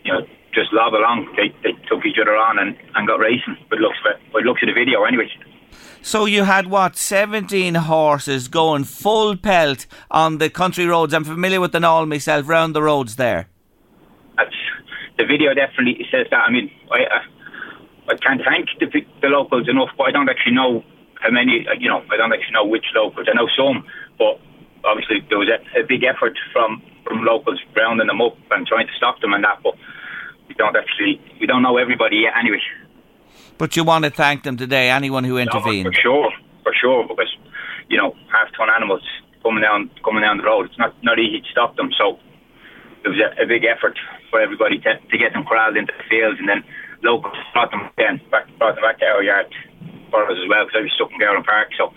you 0.03 0.13
know, 0.13 0.22
just 0.53 0.69
lob 0.74 0.93
along. 0.93 1.32
They, 1.38 1.49
they 1.63 1.74
took 1.89 2.05
each 2.05 2.19
other 2.22 2.36
on 2.36 2.59
and, 2.59 2.78
and 2.93 3.07
got 3.07 3.17
racing. 3.17 3.57
But 3.69 3.80
looks 3.80 3.97
of 4.05 4.13
it, 4.13 4.22
but 4.32 4.43
looks 4.43 4.61
at 4.61 4.67
the 4.67 4.78
video 4.78 5.03
anyway. 5.03 5.32
So 6.03 6.25
you 6.25 6.43
had 6.43 6.67
what 6.67 6.97
seventeen 6.97 7.75
horses 7.75 8.47
going 8.47 8.85
full 8.85 9.37
pelt 9.37 9.85
on 10.09 10.39
the 10.39 10.49
country 10.49 10.85
roads. 10.85 11.13
I'm 11.13 11.23
familiar 11.23 11.61
with 11.61 11.71
them 11.71 11.85
all 11.85 12.05
myself. 12.05 12.49
Round 12.49 12.75
the 12.75 12.81
roads 12.81 13.15
there. 13.17 13.47
Uh, 14.37 14.45
the 15.17 15.25
video 15.25 15.53
definitely 15.53 16.05
says 16.11 16.25
that. 16.31 16.41
I 16.41 16.49
mean, 16.51 16.71
I 16.91 17.05
I, 17.05 18.13
I 18.13 18.15
can't 18.17 18.41
thank 18.43 18.67
the, 18.79 18.87
the 19.21 19.27
locals 19.27 19.69
enough, 19.69 19.89
but 19.97 20.05
I 20.05 20.11
don't 20.11 20.27
actually 20.27 20.55
know 20.55 20.83
how 21.21 21.29
many. 21.29 21.67
Uh, 21.69 21.73
you 21.79 21.87
know, 21.87 22.03
I 22.11 22.17
don't 22.17 22.33
actually 22.33 22.53
know 22.53 22.65
which 22.65 22.85
locals. 22.95 23.27
I 23.29 23.35
know 23.35 23.47
some, 23.55 23.85
but 24.17 24.39
obviously 24.83 25.21
there 25.29 25.37
was 25.37 25.49
a, 25.49 25.79
a 25.79 25.83
big 25.87 26.03
effort 26.03 26.37
from 26.51 26.81
from 27.05 27.23
locals 27.23 27.59
rounding 27.77 28.07
them 28.07 28.21
up 28.21 28.35
and 28.51 28.65
trying 28.65 28.87
to 28.87 28.93
stop 28.97 29.21
them 29.21 29.33
and 29.33 29.43
that. 29.43 29.61
But 29.63 29.75
we 30.49 30.55
don't 30.55 30.75
actually 30.75 31.21
we 31.39 31.45
don't 31.45 31.61
know 31.61 31.77
everybody 31.77 32.17
yet 32.17 32.33
anyway. 32.37 32.59
But 33.57 33.75
you 33.75 33.84
want 33.84 34.05
to 34.05 34.11
thank 34.11 34.43
them 34.43 34.57
today, 34.57 34.89
anyone 34.89 35.23
who 35.23 35.38
intervened. 35.38 35.86
No, 35.86 35.91
for 35.91 36.01
sure, 36.01 36.32
for 36.63 36.73
sure, 36.73 37.07
because 37.07 37.29
you 37.89 37.97
know 37.97 38.15
half 38.32 38.49
ton 38.57 38.69
animals 38.69 39.03
coming 39.43 39.61
down 39.61 39.91
coming 40.03 40.21
down 40.21 40.38
the 40.38 40.43
road. 40.43 40.65
It's 40.65 40.79
not 40.79 40.95
not 41.03 41.19
easy 41.19 41.41
to 41.41 41.49
stop 41.51 41.75
them. 41.75 41.91
So 41.97 42.17
it 43.03 43.09
was 43.09 43.19
a, 43.19 43.43
a 43.43 43.45
big 43.45 43.65
effort 43.65 43.97
for 44.29 44.41
everybody 44.41 44.79
to, 44.79 44.97
to 44.97 45.17
get 45.17 45.34
them 45.34 45.43
corralled 45.45 45.77
into 45.77 45.93
the 45.95 46.03
fields, 46.09 46.39
and 46.39 46.49
then 46.49 46.63
locals 47.03 47.38
brought 47.53 47.71
them 47.71 47.89
again 47.97 48.21
back 48.29 48.47
brought 48.57 48.75
them 48.75 48.84
back 48.84 48.99
to 48.99 49.05
our 49.05 49.23
yard 49.23 49.53
for 50.09 50.25
us 50.25 50.38
as 50.38 50.47
well 50.49 50.65
because 50.65 50.77
I 50.77 50.82
was 50.82 50.93
stuck 50.95 51.11
in 51.11 51.19
Gowran 51.19 51.45
Park. 51.45 51.69
So 51.77 51.93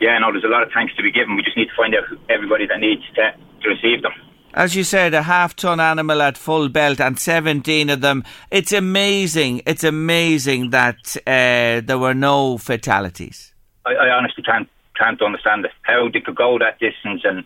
yeah, 0.00 0.18
no, 0.18 0.30
there's 0.30 0.44
a 0.44 0.52
lot 0.52 0.62
of 0.62 0.70
thanks 0.74 0.94
to 0.96 1.02
be 1.02 1.10
given. 1.10 1.36
We 1.36 1.42
just 1.42 1.56
need 1.56 1.70
to 1.70 1.76
find 1.76 1.94
out 1.94 2.04
everybody 2.28 2.66
that 2.66 2.78
needs 2.78 3.02
to 3.18 3.34
to 3.34 3.66
receive 3.68 4.02
them 4.02 4.14
as 4.54 4.76
you 4.76 4.84
said, 4.84 5.14
a 5.14 5.22
half 5.22 5.56
ton 5.56 5.80
animal 5.80 6.22
at 6.22 6.38
full 6.38 6.68
belt 6.68 7.00
and 7.00 7.18
17 7.18 7.90
of 7.90 8.00
them. 8.00 8.24
It's 8.50 8.72
amazing. 8.72 9.62
It's 9.66 9.84
amazing 9.84 10.70
that 10.70 11.16
uh, 11.26 11.82
there 11.84 11.98
were 11.98 12.14
no 12.14 12.58
fatalities. 12.58 13.52
I, 13.84 13.94
I, 13.94 14.08
honestly 14.10 14.42
can't 14.42 14.68
can't 14.96 15.20
understand 15.20 15.64
it. 15.64 15.72
How 15.82 16.08
they 16.08 16.20
could 16.20 16.36
go 16.36 16.58
that 16.58 16.78
distance 16.78 17.22
and 17.24 17.44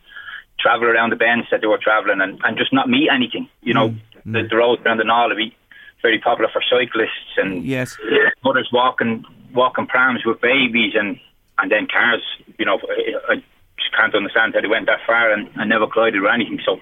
travel 0.60 0.88
around 0.88 1.10
the 1.10 1.16
bends 1.16 1.46
that 1.50 1.60
they 1.62 1.66
were 1.66 1.78
travelling 1.78 2.20
and, 2.20 2.40
and 2.44 2.58
just 2.58 2.72
not 2.72 2.88
meet 2.88 3.08
anything. 3.12 3.48
You 3.62 3.74
know, 3.74 3.88
mm. 3.90 4.00
the, 4.24 4.46
the 4.48 4.56
roads 4.56 4.82
around 4.84 4.98
the 4.98 5.04
Naul 5.04 5.34
be 5.36 5.56
very 6.02 6.20
popular 6.20 6.50
for 6.52 6.62
cyclists 6.62 7.38
and 7.38 7.64
yes. 7.64 7.96
mothers 8.44 8.68
walking 8.72 9.24
walking 9.54 9.86
prams 9.86 10.24
with 10.24 10.40
babies 10.40 10.92
and, 10.94 11.18
and 11.58 11.70
then 11.70 11.88
cars. 11.90 12.22
You 12.58 12.66
know, 12.66 12.78
I, 12.78 13.32
I 13.34 13.42
just 13.88 13.96
can't 13.96 14.14
understand 14.14 14.54
how 14.54 14.60
they 14.60 14.68
went 14.68 14.86
that 14.86 15.00
far 15.06 15.32
and, 15.32 15.48
and 15.56 15.68
never 15.68 15.86
collided 15.86 16.22
or 16.22 16.28
anything. 16.28 16.60
So 16.64 16.80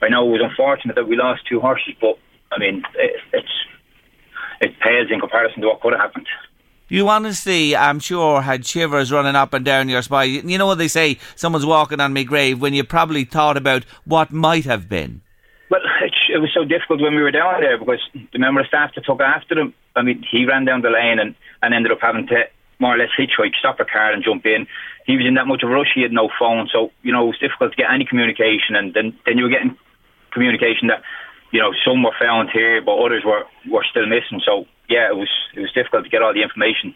I 0.00 0.08
know 0.08 0.26
it 0.28 0.32
was 0.32 0.50
unfortunate 0.50 0.94
that 0.96 1.08
we 1.08 1.16
lost 1.16 1.42
two 1.48 1.60
horses, 1.60 1.94
but 2.00 2.18
I 2.52 2.58
mean, 2.58 2.82
it, 2.96 3.16
it's 3.32 3.52
it 4.60 4.80
pales 4.80 5.08
in 5.10 5.20
comparison 5.20 5.62
to 5.62 5.68
what 5.68 5.80
could 5.80 5.92
have 5.92 6.00
happened. 6.00 6.26
You 6.88 7.08
honestly, 7.08 7.76
I'm 7.76 8.00
sure, 8.00 8.40
had 8.40 8.64
shivers 8.64 9.12
running 9.12 9.36
up 9.36 9.52
and 9.52 9.64
down 9.64 9.90
your 9.90 10.02
spine. 10.02 10.48
You 10.48 10.56
know 10.56 10.66
what 10.66 10.78
they 10.78 10.88
say, 10.88 11.18
someone's 11.36 11.66
walking 11.66 12.00
on 12.00 12.14
my 12.14 12.22
grave, 12.22 12.60
when 12.60 12.72
you 12.72 12.82
probably 12.82 13.24
thought 13.24 13.58
about 13.58 13.84
what 14.04 14.32
might 14.32 14.64
have 14.64 14.88
been. 14.88 15.20
Well, 15.70 15.82
it, 16.02 16.14
it 16.34 16.38
was 16.38 16.50
so 16.54 16.64
difficult 16.64 17.02
when 17.02 17.14
we 17.14 17.20
were 17.20 17.30
down 17.30 17.60
there 17.60 17.76
because 17.76 18.00
the 18.32 18.38
member 18.38 18.62
of 18.62 18.66
staff 18.68 18.92
that 18.94 19.04
took 19.04 19.20
after 19.20 19.58
him, 19.58 19.74
I 19.94 20.02
mean, 20.02 20.24
he 20.30 20.46
ran 20.46 20.64
down 20.64 20.80
the 20.80 20.88
lane 20.88 21.18
and, 21.18 21.34
and 21.60 21.74
ended 21.74 21.92
up 21.92 21.98
having 22.00 22.26
to 22.28 22.44
more 22.78 22.94
or 22.94 22.98
less 22.98 23.10
hitchhike, 23.18 23.54
stop 23.58 23.80
a 23.80 23.84
car 23.84 24.12
and 24.12 24.24
jump 24.24 24.46
in. 24.46 24.66
He 25.08 25.16
was 25.16 25.24
in 25.26 25.34
that 25.40 25.48
much 25.48 25.64
of 25.64 25.70
a 25.70 25.72
rush, 25.72 25.90
he 25.94 26.02
had 26.02 26.12
no 26.12 26.28
phone, 26.38 26.68
so, 26.70 26.92
you 27.02 27.10
know, 27.10 27.24
it 27.24 27.32
was 27.32 27.40
difficult 27.40 27.72
to 27.72 27.80
get 27.80 27.88
any 27.88 28.04
communication 28.04 28.76
and 28.76 28.92
then, 28.92 29.16
then 29.24 29.40
you 29.40 29.44
were 29.44 29.50
getting 29.50 29.74
communication 30.30 30.92
that, 30.92 31.00
you 31.50 31.58
know, 31.58 31.72
some 31.82 32.04
were 32.04 32.14
found 32.20 32.50
here 32.52 32.82
but 32.84 32.94
others 33.00 33.24
were, 33.24 33.48
were 33.72 33.84
still 33.90 34.06
missing. 34.06 34.44
So 34.44 34.68
yeah, 34.88 35.08
it 35.10 35.16
was 35.16 35.28
it 35.54 35.60
was 35.60 35.72
difficult 35.72 36.04
to 36.04 36.10
get 36.10 36.22
all 36.22 36.34
the 36.34 36.42
information. 36.42 36.94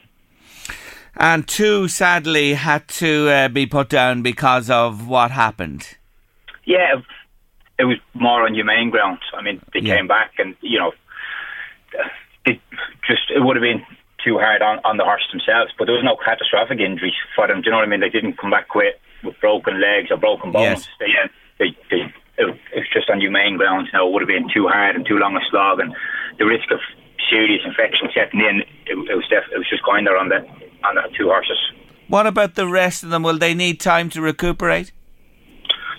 And 1.17 1.47
two 1.47 1.89
sadly 1.89 2.55
had 2.55 2.89
to 2.89 3.29
uh, 3.29 3.49
be 3.49 3.67
put 3.67 3.91
down 3.91 4.23
because 4.23 4.71
of 4.71 5.07
what 5.07 5.31
happened. 5.31 5.99
Yeah, 6.65 7.03
it 7.79 7.85
was 7.85 7.99
more 8.15 8.47
on 8.47 8.55
humane 8.55 8.91
grounds. 8.91 9.21
I 9.35 9.43
mean, 9.43 9.61
they 9.75 9.81
yeah. 9.81 9.97
came 9.97 10.07
back 10.07 10.33
and 10.39 10.57
you 10.63 10.79
know, 10.79 10.93
it 12.47 12.61
just 13.07 13.31
it 13.35 13.41
would 13.41 13.57
have 13.57 13.63
been 13.63 13.85
too 14.25 14.39
hard 14.39 14.62
on, 14.62 14.79
on 14.85 14.97
the 14.97 15.05
horse 15.05 15.27
themselves. 15.31 15.73
But 15.79 15.87
there 15.87 15.95
was 15.95 16.05
no 16.05 16.16
catastrophic 16.16 16.81
injuries 16.81 17.14
for 17.35 17.47
them. 17.47 17.61
Do 17.61 17.66
you 17.66 17.70
know 17.73 17.79
what 17.79 17.87
I 17.87 17.91
mean? 17.91 18.01
They 18.01 18.09
didn't 18.09 18.39
come 18.39 18.51
back 18.51 18.75
with, 18.75 18.95
with 19.23 19.39
broken 19.41 19.81
legs 19.81 20.11
or 20.11 20.16
broken 20.16 20.53
bones. 20.53 20.87
Yes. 20.87 20.99
They, 20.99 21.12
uh, 21.12 21.29
they, 21.59 21.70
they, 21.91 22.03
it, 22.39 22.59
it's 22.73 22.93
just 22.93 23.11
on 23.11 23.20
humane 23.20 23.57
grounds. 23.57 23.91
Now 23.93 24.07
it 24.07 24.12
would 24.12 24.23
have 24.23 24.29
been 24.29 24.49
too 24.53 24.68
hard 24.68 24.97
and 24.97 25.07
too 25.07 25.18
long 25.18 25.37
a 25.37 25.41
slog, 25.51 25.81
and 25.81 25.95
the 26.39 26.47
risk 26.47 26.70
of 26.70 26.81
serious 27.31 27.62
infection 27.64 28.09
setting 28.14 28.41
in, 28.41 28.61
it, 28.87 28.97
it 29.11 29.14
was 29.14 29.27
def- 29.29 29.53
it 29.53 29.59
was 29.59 29.68
just 29.68 29.85
going 29.85 30.05
there 30.05 30.16
on 30.16 30.29
the 30.29 30.41
on 30.85 30.97
the 30.97 31.03
two 31.16 31.29
horses. 31.29 31.59
What 32.09 32.27
about 32.27 32.55
the 32.55 32.66
rest 32.66 33.05
of 33.05 33.11
them? 33.11 33.23
Will 33.23 33.39
they 33.39 33.55
need 33.55 33.81
time 33.81 34.11
to 34.11 34.20
recuperate? 34.20 34.93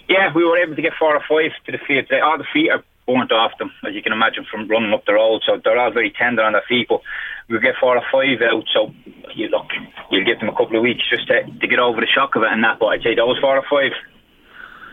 Yeah, 0.10 0.34
we 0.36 0.44
were 0.44 0.58
able 0.58 0.76
to 0.76 0.82
get 0.82 0.94
four 1.00 1.16
or 1.16 1.24
five 1.28 1.52
to 1.66 1.72
the 1.72 1.80
field. 1.88 2.12
All 2.22 2.38
the 2.38 2.46
feet 2.54 2.70
are 2.70 2.84
burnt 3.08 3.32
off 3.32 3.58
them, 3.58 3.72
as 3.88 3.96
you 3.96 4.04
can 4.04 4.14
imagine 4.14 4.46
from 4.50 4.68
running 4.68 4.94
up 4.94 5.06
the 5.06 5.14
road. 5.14 5.42
So 5.46 5.60
they're 5.64 5.80
all 5.80 5.92
very 5.92 6.12
tender 6.12 6.44
on 6.44 6.54
their 6.54 6.64
feet. 6.68 6.88
But 6.90 7.02
we 7.50 7.60
get 7.60 7.76
four 7.80 7.98
or 7.98 8.04
five 8.12 8.42
out. 8.42 8.66
So 8.74 8.94
you 9.36 9.48
look, 9.50 9.68
you'll 10.12 10.26
give 10.26 10.40
them 10.40 10.50
a 10.50 10.56
couple 10.56 10.78
of 10.78 10.84
weeks 10.84 11.04
just 11.10 11.28
to, 11.28 11.44
to 11.44 11.68
get 11.68 11.80
over 11.80 12.02
the 12.02 12.08
shock 12.08 12.36
of 12.36 12.44
it 12.44 12.52
and 12.52 12.64
that. 12.64 12.80
But 12.80 12.88
I'd 12.88 13.04
say 13.04 13.16
those 13.16 13.40
four 13.40 13.58
or 13.58 13.66
five, 13.70 13.92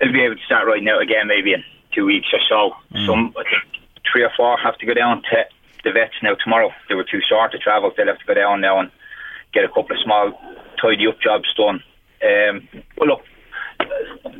they'll 0.00 0.12
be 0.12 0.24
able 0.24 0.36
to 0.36 0.46
start 0.46 0.66
riding 0.66 0.88
out 0.88 1.02
again 1.02 1.28
maybe 1.28 1.52
in 1.52 1.62
two 1.94 2.06
weeks 2.06 2.28
or 2.32 2.40
so. 2.48 2.74
Mm. 2.96 3.06
Some, 3.06 3.34
three 4.10 4.22
or 4.22 4.32
four 4.36 4.58
have 4.58 4.78
to 4.78 4.86
go 4.86 4.94
down 4.94 5.22
to 5.30 5.44
the 5.84 5.92
vets 5.92 6.14
now 6.22 6.34
tomorrow. 6.34 6.70
They 6.88 6.94
were 6.94 7.04
too 7.04 7.20
short 7.26 7.52
to 7.52 7.58
travel. 7.58 7.92
They'll 7.96 8.06
have 8.06 8.18
to 8.18 8.26
go 8.26 8.34
down 8.34 8.60
now 8.60 8.80
and 8.80 8.90
get 9.52 9.64
a 9.64 9.68
couple 9.68 9.96
of 9.96 10.02
small 10.04 10.32
tidy 10.80 11.06
up 11.06 11.20
jobs 11.20 11.48
done. 11.56 11.82
Um, 12.20 12.68
well, 12.98 13.08
look, 13.08 13.22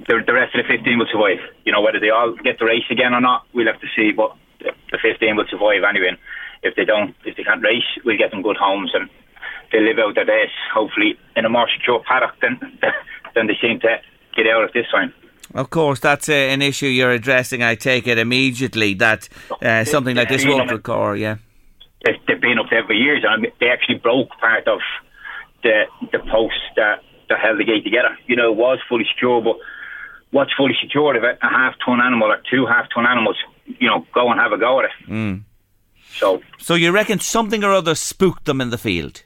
the, 0.07 0.23
the 0.27 0.35
rest 0.35 0.55
of 0.55 0.67
the 0.67 0.77
15 0.77 0.99
will 0.99 1.07
survive. 1.11 1.41
You 1.65 1.73
know, 1.73 1.81
whether 1.81 2.01
they 2.01 2.11
all 2.11 2.35
get 2.35 2.59
the 2.59 2.67
race 2.67 2.85
again 2.91 3.15
or 3.15 3.21
not, 3.21 3.47
we'll 3.55 3.67
have 3.67 3.81
to 3.81 3.89
see. 3.97 4.13
But 4.13 4.37
the 4.61 4.99
15 5.01 5.37
will 5.37 5.49
survive 5.49 5.83
anyway. 5.89 6.17
If 6.63 6.77
they 6.77 6.85
don't, 6.85 7.15
if 7.25 7.37
they 7.37 7.45
can't 7.45 7.63
race, 7.63 7.89
we'll 8.05 8.19
get 8.19 8.31
them 8.31 8.43
good 8.43 8.57
homes 8.57 8.91
and 8.95 9.09
they 9.73 9.81
live 9.81 9.99
out 9.99 10.15
their 10.15 10.25
days, 10.25 10.51
hopefully, 10.73 11.19
in 11.37 11.45
a 11.45 11.49
more 11.49 11.69
secure 11.77 12.03
paddock 12.07 12.39
than, 12.41 12.59
than 13.35 13.47
they 13.47 13.57
seem 13.61 13.81
to 13.81 13.97
get 14.37 14.47
out 14.47 14.65
of 14.65 14.73
this 14.73 14.87
time. 14.91 15.15
Of 15.55 15.71
course, 15.71 15.99
that's 15.99 16.29
uh, 16.29 16.33
an 16.33 16.63
issue 16.63 16.87
you're 16.87 17.11
addressing. 17.11 17.63
I 17.63 17.75
take 17.75 18.07
it 18.07 18.19
immediately 18.19 18.95
that 18.95 19.29
uh, 19.63 19.85
something 19.85 20.15
like 20.15 20.29
this 20.29 20.45
won't 20.45 20.71
recur. 20.71 21.17
Yeah, 21.17 21.37
they've 22.05 22.41
been 22.41 22.59
up 22.59 22.67
there 22.71 22.85
for 22.87 22.93
years, 22.93 23.25
and 23.27 23.49
they 23.59 23.69
actually 23.69 23.99
broke 23.99 24.29
part 24.39 24.69
of 24.69 24.79
the 25.63 25.85
the 26.13 26.21
post 26.21 26.61
that 26.77 27.03
that 27.29 27.41
held 27.41 27.59
the 27.59 27.65
gate 27.65 27.83
together. 27.83 28.17
You 28.27 28.37
know, 28.37 28.53
it 28.53 28.57
was 28.57 28.79
fully 28.89 29.07
secure, 29.13 29.43
but 29.43 29.57
what's 30.31 30.53
fully 30.57 30.75
secured 30.81 31.17
if 31.17 31.23
a 31.23 31.37
half 31.43 31.75
ton 31.85 32.01
animal 32.01 32.31
or 32.31 32.41
two 32.49 32.67
half 32.67 32.87
ton 32.95 33.07
animals, 33.07 33.37
you 33.67 33.89
know, 33.89 34.07
go 34.15 34.31
and 34.31 34.41
have 34.41 34.53
a 34.53 34.59
go 34.59 34.79
at 34.81 34.87
it. 34.87 35.11
Mm. 35.11 35.43
So, 36.19 36.43
so 36.59 36.75
you 36.75 36.93
reckon 36.93 37.21
something 37.21 37.65
or 37.65 37.73
other 37.73 37.95
spooked 37.95 38.45
them 38.45 38.61
in 38.61 38.71
the 38.71 38.79
field? 38.79 39.23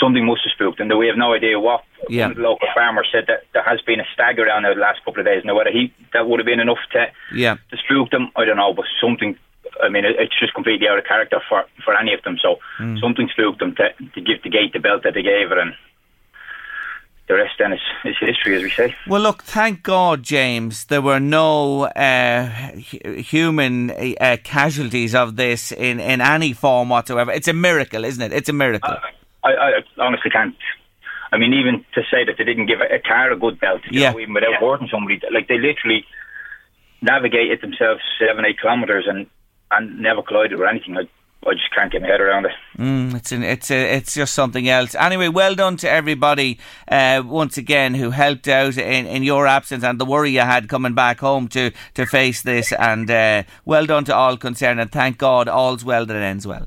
something 0.00 0.24
must 0.24 0.42
have 0.44 0.52
spooked, 0.52 0.80
and 0.80 0.90
we 0.98 1.06
have 1.06 1.16
no 1.16 1.34
idea 1.34 1.60
what. 1.60 1.84
Yeah. 2.08 2.28
One 2.28 2.42
local 2.42 2.68
farmer 2.74 3.04
said 3.12 3.24
that 3.28 3.44
there 3.52 3.62
has 3.62 3.80
been 3.82 4.00
a 4.00 4.08
stag 4.14 4.40
around 4.40 4.64
there 4.64 4.74
the 4.74 4.80
last 4.80 5.04
couple 5.04 5.20
of 5.20 5.26
days. 5.26 5.44
Now, 5.44 5.54
whether 5.54 5.70
he 5.70 5.92
that 6.12 6.26
would 6.26 6.40
have 6.40 6.46
been 6.46 6.58
enough 6.58 6.80
to 6.92 7.06
yeah 7.32 7.56
to 7.70 7.76
spook 7.76 8.10
them, 8.10 8.32
I 8.34 8.44
don't 8.44 8.56
know, 8.56 8.72
but 8.74 8.86
something. 9.00 9.36
I 9.82 9.88
mean, 9.88 10.04
it, 10.04 10.16
it's 10.18 10.38
just 10.40 10.54
completely 10.54 10.88
out 10.88 10.98
of 10.98 11.04
character 11.04 11.40
for, 11.48 11.64
for 11.84 11.96
any 11.96 12.12
of 12.12 12.22
them. 12.22 12.36
So 12.42 12.56
mm. 12.80 12.98
something 13.00 13.28
spooked 13.30 13.60
them 13.60 13.76
to, 13.76 13.92
to 14.14 14.20
give 14.20 14.42
the 14.42 14.50
gate 14.50 14.72
the 14.72 14.80
belt 14.80 15.04
that 15.04 15.14
they 15.14 15.22
gave 15.22 15.52
it, 15.52 15.58
and 15.58 15.74
the 17.30 17.36
rest 17.36 17.54
then 17.60 17.72
is, 17.72 17.80
is 18.04 18.16
history, 18.20 18.56
as 18.56 18.62
we 18.62 18.70
say. 18.70 18.94
Well, 19.06 19.20
look, 19.22 19.44
thank 19.44 19.84
God, 19.84 20.24
James, 20.24 20.86
there 20.86 21.00
were 21.00 21.20
no 21.20 21.84
uh, 21.84 22.46
human 23.34 23.90
uh, 23.92 24.36
casualties 24.42 25.14
of 25.14 25.36
this 25.36 25.70
in, 25.70 26.00
in 26.00 26.20
any 26.20 26.52
form 26.52 26.88
whatsoever. 26.88 27.30
It's 27.30 27.46
a 27.46 27.52
miracle, 27.52 28.04
isn't 28.04 28.20
it? 28.22 28.32
It's 28.32 28.48
a 28.48 28.52
miracle. 28.52 28.96
I, 29.44 29.50
I, 29.50 29.68
I 29.98 30.04
honestly 30.04 30.30
can't. 30.30 30.56
I 31.32 31.38
mean, 31.38 31.54
even 31.54 31.84
to 31.94 32.02
say 32.10 32.24
that 32.26 32.34
they 32.36 32.42
didn't 32.44 32.66
give 32.66 32.80
a, 32.80 32.96
a 32.96 32.98
car 32.98 33.30
a 33.30 33.36
good 33.36 33.60
belt, 33.60 33.82
you 33.88 34.00
Yeah. 34.00 34.10
know, 34.10 34.18
even 34.18 34.34
without 34.34 34.54
hurting 34.54 34.88
somebody, 34.90 35.20
like 35.32 35.46
they 35.46 35.58
literally 35.58 36.04
navigated 37.00 37.60
themselves 37.60 38.00
seven, 38.18 38.44
eight 38.44 38.60
kilometres 38.60 39.04
and 39.08 39.26
and 39.70 40.00
never 40.00 40.20
collided 40.20 40.58
or 40.58 40.66
anything. 40.66 40.96
I, 40.96 41.02
I 41.46 41.54
just 41.54 41.74
can't 41.74 41.90
get 41.90 42.02
my 42.02 42.08
head 42.08 42.20
around 42.20 42.44
it. 42.44 42.52
Mm, 42.78 43.14
it's 43.14 43.32
an, 43.32 43.42
it's 43.42 43.70
a, 43.70 43.96
it's 43.96 44.12
just 44.12 44.34
something 44.34 44.68
else. 44.68 44.94
Anyway, 44.94 45.28
well 45.28 45.54
done 45.54 45.78
to 45.78 45.88
everybody 45.88 46.58
uh, 46.86 47.22
once 47.24 47.56
again 47.56 47.94
who 47.94 48.10
helped 48.10 48.46
out 48.46 48.76
in, 48.76 49.06
in 49.06 49.22
your 49.22 49.46
absence 49.46 49.82
and 49.82 49.98
the 49.98 50.04
worry 50.04 50.30
you 50.30 50.40
had 50.40 50.68
coming 50.68 50.94
back 50.94 51.20
home 51.20 51.48
to 51.48 51.70
to 51.94 52.04
face 52.04 52.42
this. 52.42 52.72
And 52.72 53.10
uh, 53.10 53.44
well 53.64 53.86
done 53.86 54.04
to 54.04 54.14
all 54.14 54.36
concerned. 54.36 54.80
And 54.80 54.92
thank 54.92 55.16
God, 55.16 55.48
all's 55.48 55.82
well 55.82 56.04
that 56.04 56.16
ends 56.16 56.46
well. 56.46 56.66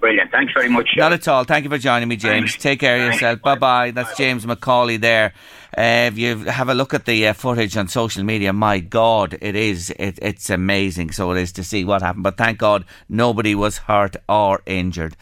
Brilliant. 0.00 0.30
Thanks 0.30 0.52
very 0.52 0.68
much. 0.68 0.90
Not 0.96 1.12
at 1.12 1.26
all. 1.26 1.44
Thank 1.44 1.64
you 1.64 1.70
for 1.70 1.78
joining 1.78 2.08
me, 2.08 2.16
James. 2.16 2.56
Take 2.56 2.80
care 2.80 3.00
of 3.00 3.12
yourself. 3.12 3.42
Bye 3.42 3.56
bye. 3.56 3.90
That's 3.90 4.16
James 4.16 4.46
Macaulay 4.46 4.96
there. 4.96 5.32
If 5.76 6.16
you 6.16 6.44
have 6.44 6.68
a 6.68 6.74
look 6.74 6.94
at 6.94 7.04
the 7.04 7.28
uh, 7.28 7.32
footage 7.34 7.76
on 7.76 7.88
social 7.88 8.24
media, 8.24 8.52
my 8.52 8.78
God, 8.78 9.36
it 9.40 9.54
is 9.54 9.90
it, 9.98 10.18
it's 10.22 10.48
amazing. 10.48 11.10
So 11.10 11.30
it 11.32 11.40
is 11.40 11.52
to 11.52 11.64
see 11.64 11.84
what 11.84 12.02
happened. 12.02 12.24
But 12.24 12.38
thank 12.38 12.58
God 12.58 12.84
nobody 13.08 13.54
was 13.54 13.78
hurt 13.78 14.16
or 14.28 14.62
injured. 14.64 15.16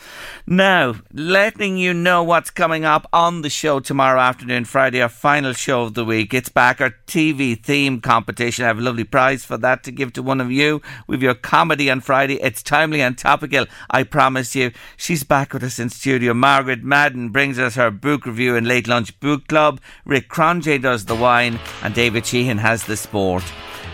Now, 0.46 0.96
letting 1.12 1.76
you 1.76 1.92
know 1.92 2.22
what's 2.22 2.50
coming 2.50 2.84
up 2.84 3.08
on 3.12 3.42
the 3.42 3.50
show 3.50 3.80
tomorrow 3.80 4.20
afternoon, 4.20 4.64
Friday, 4.66 5.02
our 5.02 5.08
final 5.08 5.52
show 5.52 5.82
of 5.82 5.94
the 5.94 6.04
week. 6.04 6.32
It's 6.32 6.48
back 6.48 6.80
our 6.80 6.94
TV 7.06 7.60
theme 7.60 8.00
competition. 8.00 8.64
I 8.64 8.68
have 8.68 8.78
a 8.78 8.82
lovely 8.82 9.04
prize 9.04 9.44
for 9.44 9.58
that 9.58 9.82
to 9.84 9.90
give 9.90 10.12
to 10.14 10.22
one 10.22 10.40
of 10.40 10.52
you. 10.52 10.80
With 11.08 11.22
your 11.22 11.34
comedy 11.34 11.90
on 11.90 12.00
Friday, 12.00 12.40
it's 12.40 12.62
timely 12.62 13.00
and 13.00 13.18
topical. 13.18 13.66
I 13.90 14.04
promise 14.04 14.54
you. 14.54 14.70
She's 14.96 15.24
back 15.24 15.52
with 15.52 15.64
us 15.64 15.78
in 15.78 15.90
studio. 15.90 16.34
Margaret 16.34 16.84
Madden 16.84 17.30
brings 17.30 17.58
us 17.58 17.74
her 17.74 17.90
book 17.90 18.26
review 18.26 18.54
and 18.56 18.66
late 18.66 18.86
lunch 18.86 19.18
book 19.18 19.48
club. 19.48 19.80
Rick 20.04 20.28
Cronje 20.36 20.82
does 20.82 21.06
the 21.06 21.14
wine, 21.14 21.58
and 21.82 21.94
David 21.94 22.26
Sheehan 22.26 22.58
has 22.58 22.84
the 22.84 22.98
sport. 22.98 23.42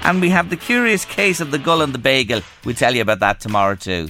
And 0.02 0.20
we 0.20 0.28
have 0.30 0.50
the 0.50 0.56
curious 0.56 1.04
case 1.04 1.40
of 1.40 1.52
the 1.52 1.58
gull 1.58 1.82
and 1.82 1.94
the 1.94 2.00
bagel. 2.00 2.40
We'll 2.64 2.74
tell 2.74 2.96
you 2.96 3.02
about 3.02 3.20
that 3.20 3.38
tomorrow 3.38 3.76
too. 3.76 4.08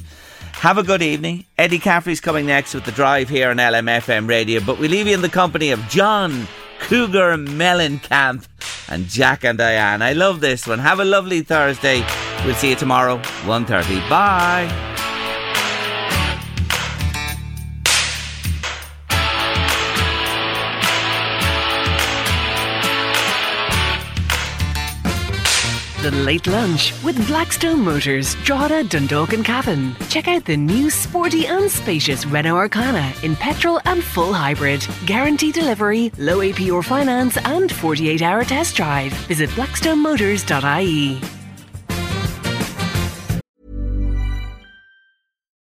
Have 0.54 0.78
a 0.78 0.82
good 0.82 1.02
evening. 1.02 1.44
Eddie 1.58 1.78
Caffrey's 1.78 2.22
coming 2.22 2.46
next 2.46 2.72
with 2.72 2.86
the 2.86 2.92
drive 2.92 3.28
here 3.28 3.50
on 3.50 3.58
LMFM 3.58 4.26
radio, 4.26 4.60
but 4.64 4.78
we 4.78 4.88
leave 4.88 5.08
you 5.08 5.14
in 5.14 5.20
the 5.20 5.28
company 5.28 5.72
of 5.72 5.80
John 5.90 6.48
Cougar 6.80 7.36
Mellencamp 7.36 8.48
and 8.88 9.06
Jack 9.08 9.44
and 9.44 9.58
Diane. 9.58 10.00
I 10.00 10.14
love 10.14 10.40
this 10.40 10.66
one. 10.66 10.78
Have 10.78 11.00
a 11.00 11.04
lovely 11.04 11.42
Thursday. 11.42 12.02
We'll 12.46 12.54
see 12.54 12.70
you 12.70 12.76
tomorrow, 12.76 13.18
1.30. 13.44 14.08
Bye. 14.08 15.01
The 26.02 26.10
Late 26.10 26.48
Lunch 26.48 26.92
with 27.04 27.28
Blackstone 27.28 27.78
Motors, 27.78 28.34
Drogheda, 28.42 28.82
Dundalk 28.82 29.34
and 29.34 29.44
Cavan. 29.44 29.94
Check 30.08 30.26
out 30.26 30.44
the 30.44 30.56
new 30.56 30.90
sporty 30.90 31.46
and 31.46 31.70
spacious 31.70 32.26
Renault 32.26 32.56
Arkana 32.56 33.22
in 33.22 33.36
petrol 33.36 33.80
and 33.84 34.02
full 34.02 34.32
hybrid. 34.32 34.84
Guarantee 35.06 35.52
delivery, 35.52 36.10
low 36.18 36.38
APR 36.38 36.84
finance 36.84 37.36
and 37.36 37.70
48 37.70 38.20
hour 38.20 38.42
test 38.42 38.74
drive. 38.74 39.12
Visit 39.28 39.50
blackstonemotors.ie. 39.50 41.41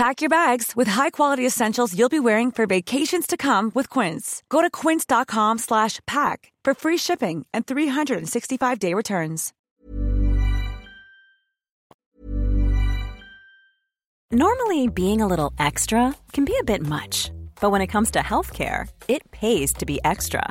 Pack 0.00 0.22
your 0.22 0.30
bags 0.30 0.74
with 0.74 0.88
high-quality 0.88 1.46
essentials 1.46 1.94
you'll 1.94 2.08
be 2.08 2.20
wearing 2.20 2.50
for 2.50 2.66
vacations 2.66 3.26
to 3.26 3.36
come 3.36 3.70
with 3.74 3.90
Quince. 3.90 4.42
Go 4.48 4.62
to 4.62 4.70
quince.com 4.70 5.58
slash 5.58 6.00
pack 6.06 6.54
for 6.64 6.72
free 6.72 6.96
shipping 6.96 7.44
and 7.52 7.66
365-day 7.66 8.94
returns. 8.94 9.52
Normally, 14.32 14.88
being 14.88 15.20
a 15.20 15.26
little 15.26 15.52
extra 15.58 16.14
can 16.32 16.46
be 16.46 16.56
a 16.58 16.64
bit 16.64 16.80
much, 16.80 17.30
but 17.60 17.70
when 17.70 17.82
it 17.82 17.88
comes 17.88 18.10
to 18.12 18.20
healthcare, 18.20 18.88
it 19.06 19.30
pays 19.32 19.74
to 19.74 19.84
be 19.84 20.00
extra. 20.02 20.50